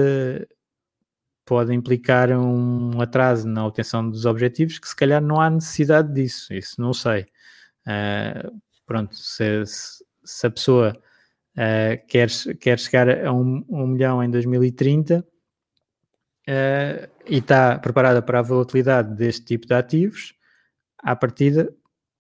pode 1.46 1.74
implicar 1.74 2.32
um 2.32 3.02
atraso 3.02 3.48
na 3.48 3.66
obtenção 3.66 4.10
dos 4.10 4.26
objetivos 4.26 4.80
que 4.80 4.88
se 4.88 4.96
calhar 4.96 5.22
não 5.22 5.42
há 5.42 5.50
necessidade 5.50 6.14
disso, 6.14 6.54
isso 6.54 6.80
não 6.80 6.94
sei. 6.94 7.26
Uh, 7.86 8.62
pronto, 8.86 9.16
se, 9.16 9.64
se, 10.24 10.48
a 10.48 10.50
pessoa 10.50 10.98
uh, 11.58 12.08
quer, 12.08 12.30
quer 12.60 12.80
chegar 12.80 13.26
a 13.26 13.34
um, 13.34 13.64
um 13.70 13.88
milhão 13.88 14.24
em 14.24 14.30
2030 14.30 15.20
uh, 15.20 15.24
e 17.28 17.38
está 17.38 17.78
preparada 17.78 18.22
para 18.22 18.40
a 18.40 18.44
volatilidade 18.44 19.16
deste 19.16 19.46
tipo 19.46 19.68
de 19.68 19.74
ativos, 19.74 20.34
à 20.98 21.16
partida 21.16 21.74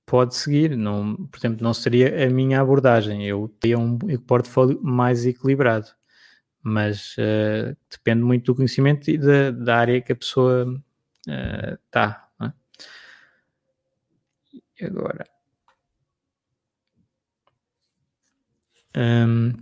pode 0.05 0.35
seguir, 0.35 0.75
não, 0.75 1.29
exemplo, 1.35 1.63
não 1.63 1.73
seria 1.73 2.27
a 2.27 2.29
minha 2.29 2.59
abordagem, 2.59 3.25
eu 3.25 3.47
teria 3.59 3.79
um 3.79 3.97
portfólio 4.27 4.79
mais 4.83 5.25
equilibrado 5.25 5.87
mas 6.63 7.15
uh, 7.17 7.75
depende 7.91 8.23
muito 8.23 8.45
do 8.45 8.55
conhecimento 8.55 9.09
e 9.09 9.17
da, 9.17 9.51
da 9.51 9.77
área 9.77 10.01
que 10.01 10.13
a 10.13 10.15
pessoa 10.15 10.81
está. 11.85 12.29
Uh, 12.39 12.45
é? 12.45 12.53
E 14.81 14.85
agora. 14.85 15.25
Um, 18.95 19.53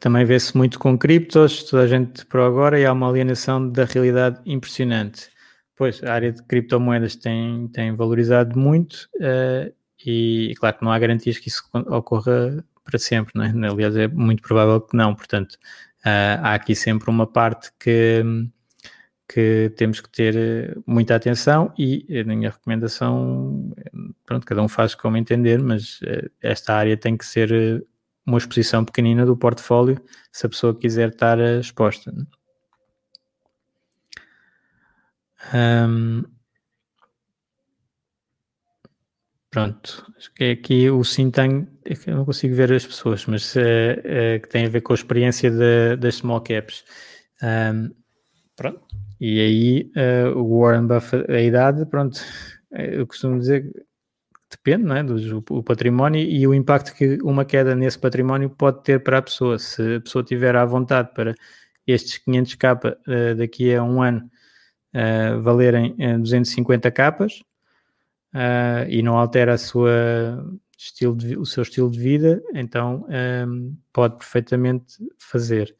também 0.00 0.24
vê-se 0.24 0.56
muito 0.56 0.78
com 0.78 0.98
criptos, 0.98 1.64
toda 1.64 1.84
a 1.84 1.86
gente 1.86 2.26
por 2.26 2.40
agora, 2.40 2.78
e 2.78 2.84
há 2.84 2.92
uma 2.92 3.08
alienação 3.08 3.70
da 3.70 3.84
realidade 3.84 4.40
impressionante. 4.44 5.30
Pois, 5.76 6.02
a 6.02 6.12
área 6.12 6.32
de 6.32 6.42
criptomoedas 6.42 7.16
tem, 7.16 7.68
tem 7.68 7.94
valorizado 7.94 8.58
muito 8.58 9.08
uh, 9.16 9.72
e, 10.04 10.54
claro 10.58 10.78
que 10.78 10.84
não 10.84 10.90
há 10.90 10.98
garantias 10.98 11.38
que 11.38 11.48
isso 11.48 11.62
ocorra 11.88 12.64
para 12.86 12.98
sempre, 12.98 13.32
não 13.34 13.44
é? 13.44 13.68
Aliás, 13.68 13.96
é 13.96 14.08
muito 14.08 14.42
provável 14.42 14.80
que 14.80 14.96
não, 14.96 15.14
portanto, 15.14 15.58
Uh, 16.06 16.38
há 16.40 16.54
aqui 16.54 16.72
sempre 16.76 17.10
uma 17.10 17.26
parte 17.26 17.72
que, 17.80 18.22
que 19.28 19.72
temos 19.76 20.00
que 20.00 20.08
ter 20.08 20.36
eh, 20.36 20.76
muita 20.86 21.16
atenção 21.16 21.74
e 21.76 22.06
a 22.20 22.22
minha 22.22 22.48
recomendação, 22.48 23.74
pronto, 24.24 24.46
cada 24.46 24.62
um 24.62 24.68
faz 24.68 24.94
como 24.94 25.16
entender, 25.16 25.60
mas 25.60 26.00
uh, 26.02 26.30
esta 26.40 26.74
área 26.74 26.96
tem 26.96 27.16
que 27.16 27.26
ser 27.26 27.50
eh, 27.52 27.82
uma 28.24 28.38
exposição 28.38 28.84
pequenina 28.84 29.26
do 29.26 29.36
portfólio 29.36 30.00
se 30.30 30.46
a 30.46 30.48
pessoa 30.48 30.78
quiser 30.78 31.08
estar 31.08 31.40
exposta. 31.58 32.14
Um, 35.52 36.22
Pronto, 39.56 40.06
acho 40.18 40.34
que 40.34 40.44
é 40.44 40.50
aqui 40.50 40.90
o 40.90 41.02
Sintang, 41.02 41.66
é 41.86 41.94
eu 42.10 42.16
não 42.16 42.26
consigo 42.26 42.54
ver 42.54 42.70
as 42.74 42.84
pessoas, 42.84 43.24
mas 43.24 43.56
é, 43.56 44.02
é, 44.04 44.38
que 44.38 44.50
tem 44.50 44.66
a 44.66 44.68
ver 44.68 44.82
com 44.82 44.92
a 44.92 44.94
experiência 44.94 45.50
de, 45.50 45.96
das 45.96 46.16
small 46.16 46.42
caps. 46.42 46.84
Um, 47.42 47.88
pronto, 48.54 48.82
e 49.18 49.40
aí 49.40 49.92
uh, 49.96 50.38
o 50.38 50.60
Warren 50.60 50.86
Buffett, 50.86 51.32
a 51.32 51.40
idade, 51.40 51.86
pronto, 51.86 52.20
eu 52.70 53.06
costumo 53.06 53.38
dizer 53.38 53.72
depende 54.50 54.84
não 54.84 54.94
é, 54.94 55.02
do 55.02 55.42
o 55.48 55.62
património 55.62 56.20
e 56.20 56.46
o 56.46 56.52
impacto 56.52 56.94
que 56.94 57.16
uma 57.22 57.46
queda 57.46 57.74
nesse 57.74 57.98
património 57.98 58.50
pode 58.50 58.82
ter 58.82 59.02
para 59.02 59.16
a 59.16 59.22
pessoa. 59.22 59.58
Se 59.58 59.96
a 59.96 60.00
pessoa 60.02 60.22
tiver 60.22 60.54
à 60.54 60.66
vontade 60.66 61.14
para 61.14 61.34
estes 61.86 62.20
500k 62.28 62.92
uh, 62.92 63.34
daqui 63.34 63.74
a 63.74 63.82
um 63.82 64.02
ano 64.02 64.30
uh, 64.94 65.40
valerem 65.40 65.96
250 66.20 66.90
capas, 66.90 67.40
uh, 68.34 68.88
e 68.88 69.02
não 69.02 69.18
altera 69.18 69.54
a 69.54 69.58
sua 69.58 70.44
estilo 70.78 71.16
de, 71.16 71.36
o 71.36 71.46
seu 71.46 71.62
estilo 71.62 71.90
de 71.90 71.98
vida, 71.98 72.42
então 72.54 73.06
um, 73.48 73.76
pode 73.92 74.16
perfeitamente 74.16 74.96
fazer. 75.18 75.74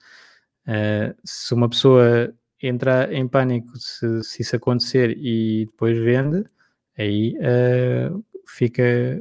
Uh, 0.67 1.15
se 1.25 1.55
uma 1.55 1.69
pessoa 1.69 2.35
entra 2.61 3.13
em 3.13 3.29
pânico 3.29 3.77
se, 3.79 4.25
se 4.25 4.43
isso 4.43 4.57
acontecer 4.57 5.17
e 5.19 5.67
depois 5.67 5.99
vende, 5.99 6.45
aí 6.99 7.37
uh, 7.39 8.25
fica, 8.49 9.21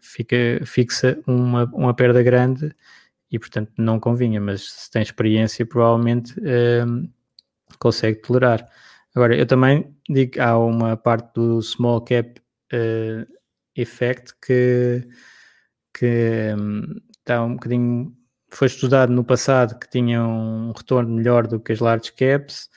fica 0.00 0.36
fixa 0.64 1.18
uma, 1.26 1.64
uma 1.72 1.94
perda 1.94 2.22
grande 2.22 2.74
e 3.30 3.38
portanto 3.38 3.72
não 3.78 3.98
convinha, 3.98 4.40
mas 4.40 4.70
se 4.70 4.90
tem 4.90 5.02
experiência 5.02 5.66
provavelmente 5.66 6.38
uh, 6.40 7.10
consegue 7.78 8.20
tolerar. 8.20 8.68
Agora, 9.18 9.36
eu 9.36 9.46
também 9.46 9.92
digo 10.08 10.30
que 10.30 10.40
há 10.40 10.56
uma 10.56 10.96
parte 10.96 11.34
do 11.34 11.60
small 11.60 12.00
cap 12.02 12.40
uh, 12.72 13.26
effect 13.74 14.32
que, 14.40 15.08
que 15.92 16.54
um, 16.56 16.84
está 17.18 17.42
um 17.42 17.54
bocadinho 17.54 18.16
foi 18.48 18.68
estudado 18.68 19.12
no 19.12 19.24
passado 19.24 19.76
que 19.76 19.90
tinha 19.90 20.24
um 20.24 20.70
retorno 20.70 21.16
melhor 21.16 21.48
do 21.48 21.58
que 21.58 21.72
as 21.72 21.80
large 21.80 22.12
caps, 22.12 22.68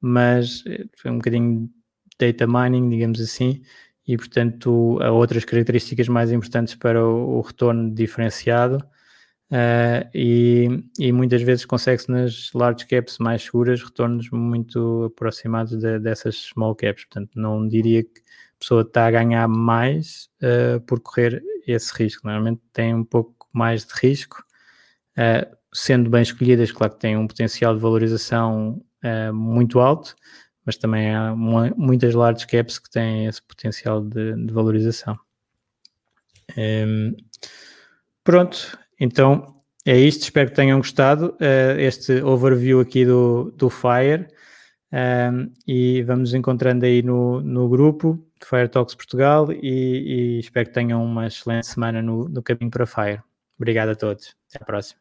mas 0.00 0.62
eh, 0.68 0.84
foi 0.96 1.10
um 1.10 1.16
bocadinho 1.18 1.68
data 2.16 2.46
mining, 2.46 2.88
digamos 2.90 3.20
assim, 3.20 3.60
e 4.06 4.16
portanto 4.16 5.00
há 5.02 5.10
outras 5.10 5.44
características 5.44 6.06
mais 6.06 6.30
importantes 6.30 6.76
para 6.76 7.04
o, 7.04 7.38
o 7.38 7.40
retorno 7.40 7.92
diferenciado. 7.92 8.78
Uh, 9.50 10.04
e, 10.14 10.84
e, 10.98 11.10
muitas 11.10 11.40
vezes 11.40 11.64
consegue-se 11.64 12.10
nas 12.10 12.52
large 12.52 12.86
caps 12.86 13.16
mais 13.16 13.42
seguras 13.42 13.82
retornos 13.82 14.28
muito 14.30 15.04
aproximados 15.04 15.78
de, 15.78 15.98
dessas 15.98 16.36
small 16.36 16.74
caps. 16.74 17.06
Portanto, 17.06 17.30
não 17.34 17.66
diria 17.66 18.02
que 18.02 18.20
a 18.20 18.58
pessoa 18.60 18.82
está 18.82 19.06
a 19.06 19.10
ganhar 19.10 19.48
mais 19.48 20.28
uh, 20.42 20.80
por 20.82 21.00
correr 21.00 21.42
esse 21.66 21.92
risco. 21.94 22.26
Normalmente 22.26 22.60
tem 22.72 22.94
um 22.94 23.04
pouco 23.04 23.48
mais 23.50 23.86
de 23.86 23.94
risco, 23.94 24.44
uh, 25.16 25.56
sendo 25.72 26.10
bem 26.10 26.22
escolhidas, 26.22 26.70
claro 26.70 26.92
que 26.92 27.00
têm 27.00 27.16
um 27.16 27.26
potencial 27.26 27.74
de 27.74 27.80
valorização 27.80 28.82
muito 29.32 29.78
alto, 29.78 30.16
mas 30.66 30.76
também 30.76 31.14
há 31.14 31.32
muitas 31.36 32.14
large 32.14 32.44
caps 32.48 32.80
que 32.80 32.90
têm 32.90 33.26
esse 33.26 33.40
potencial 33.40 34.02
de, 34.02 34.34
de 34.34 34.52
valorização. 34.52 35.16
Um, 36.56 36.60
ehm, 36.60 37.16
pronto, 38.24 38.76
então 38.98 39.58
é 39.84 39.96
isto, 39.96 40.22
espero 40.22 40.50
que 40.50 40.56
tenham 40.56 40.78
gostado. 40.78 41.36
Uh, 41.40 41.78
este 41.78 42.22
overview 42.22 42.80
aqui 42.80 43.06
do, 43.06 43.52
do 43.56 43.70
Fire. 43.70 44.28
Um, 44.92 44.96
ehm, 44.96 45.52
e 45.66 46.02
vamos 46.02 46.34
encontrando 46.34 46.84
aí 46.84 47.02
no, 47.02 47.40
no 47.40 47.68
grupo 47.68 48.18
de 48.40 48.46
Fire 48.46 48.68
Talks 48.68 48.94
Portugal 48.94 49.52
e, 49.52 50.36
e 50.36 50.38
espero 50.40 50.66
que 50.66 50.74
tenham 50.74 51.04
uma 51.04 51.26
excelente 51.26 51.66
semana 51.66 52.02
no, 52.02 52.28
no 52.28 52.42
caminho 52.42 52.70
para 52.70 52.86
Fire. 52.86 53.22
Obrigado 53.58 53.90
a 53.90 53.94
todos. 53.94 54.34
Até 54.48 54.62
a 54.62 54.66
próxima. 54.66 55.00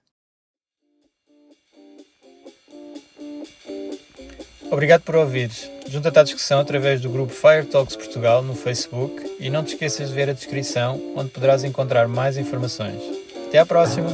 Obrigado 4.70 5.02
por 5.02 5.16
ouvires. 5.16 5.70
Junta-te 5.88 6.20
à 6.20 6.24
discussão 6.24 6.60
através 6.60 7.00
do 7.00 7.10
grupo 7.10 7.32
Fire 7.32 7.66
Talks 7.66 7.96
Portugal 7.96 8.42
no 8.42 8.56
Facebook 8.56 9.38
e 9.40 9.50
não 9.50 9.64
te 9.64 9.74
esqueças 9.74 10.10
de 10.10 10.16
ver 10.16 10.30
a 10.30 10.34
descrição 10.34 11.14
onde 11.16 11.30
poderás 11.30 11.64
encontrar 11.64 12.08
mais 12.08 12.38
informações. 12.38 13.27
Até 13.48 13.60
a 13.60 13.66
próxima! 13.66 14.10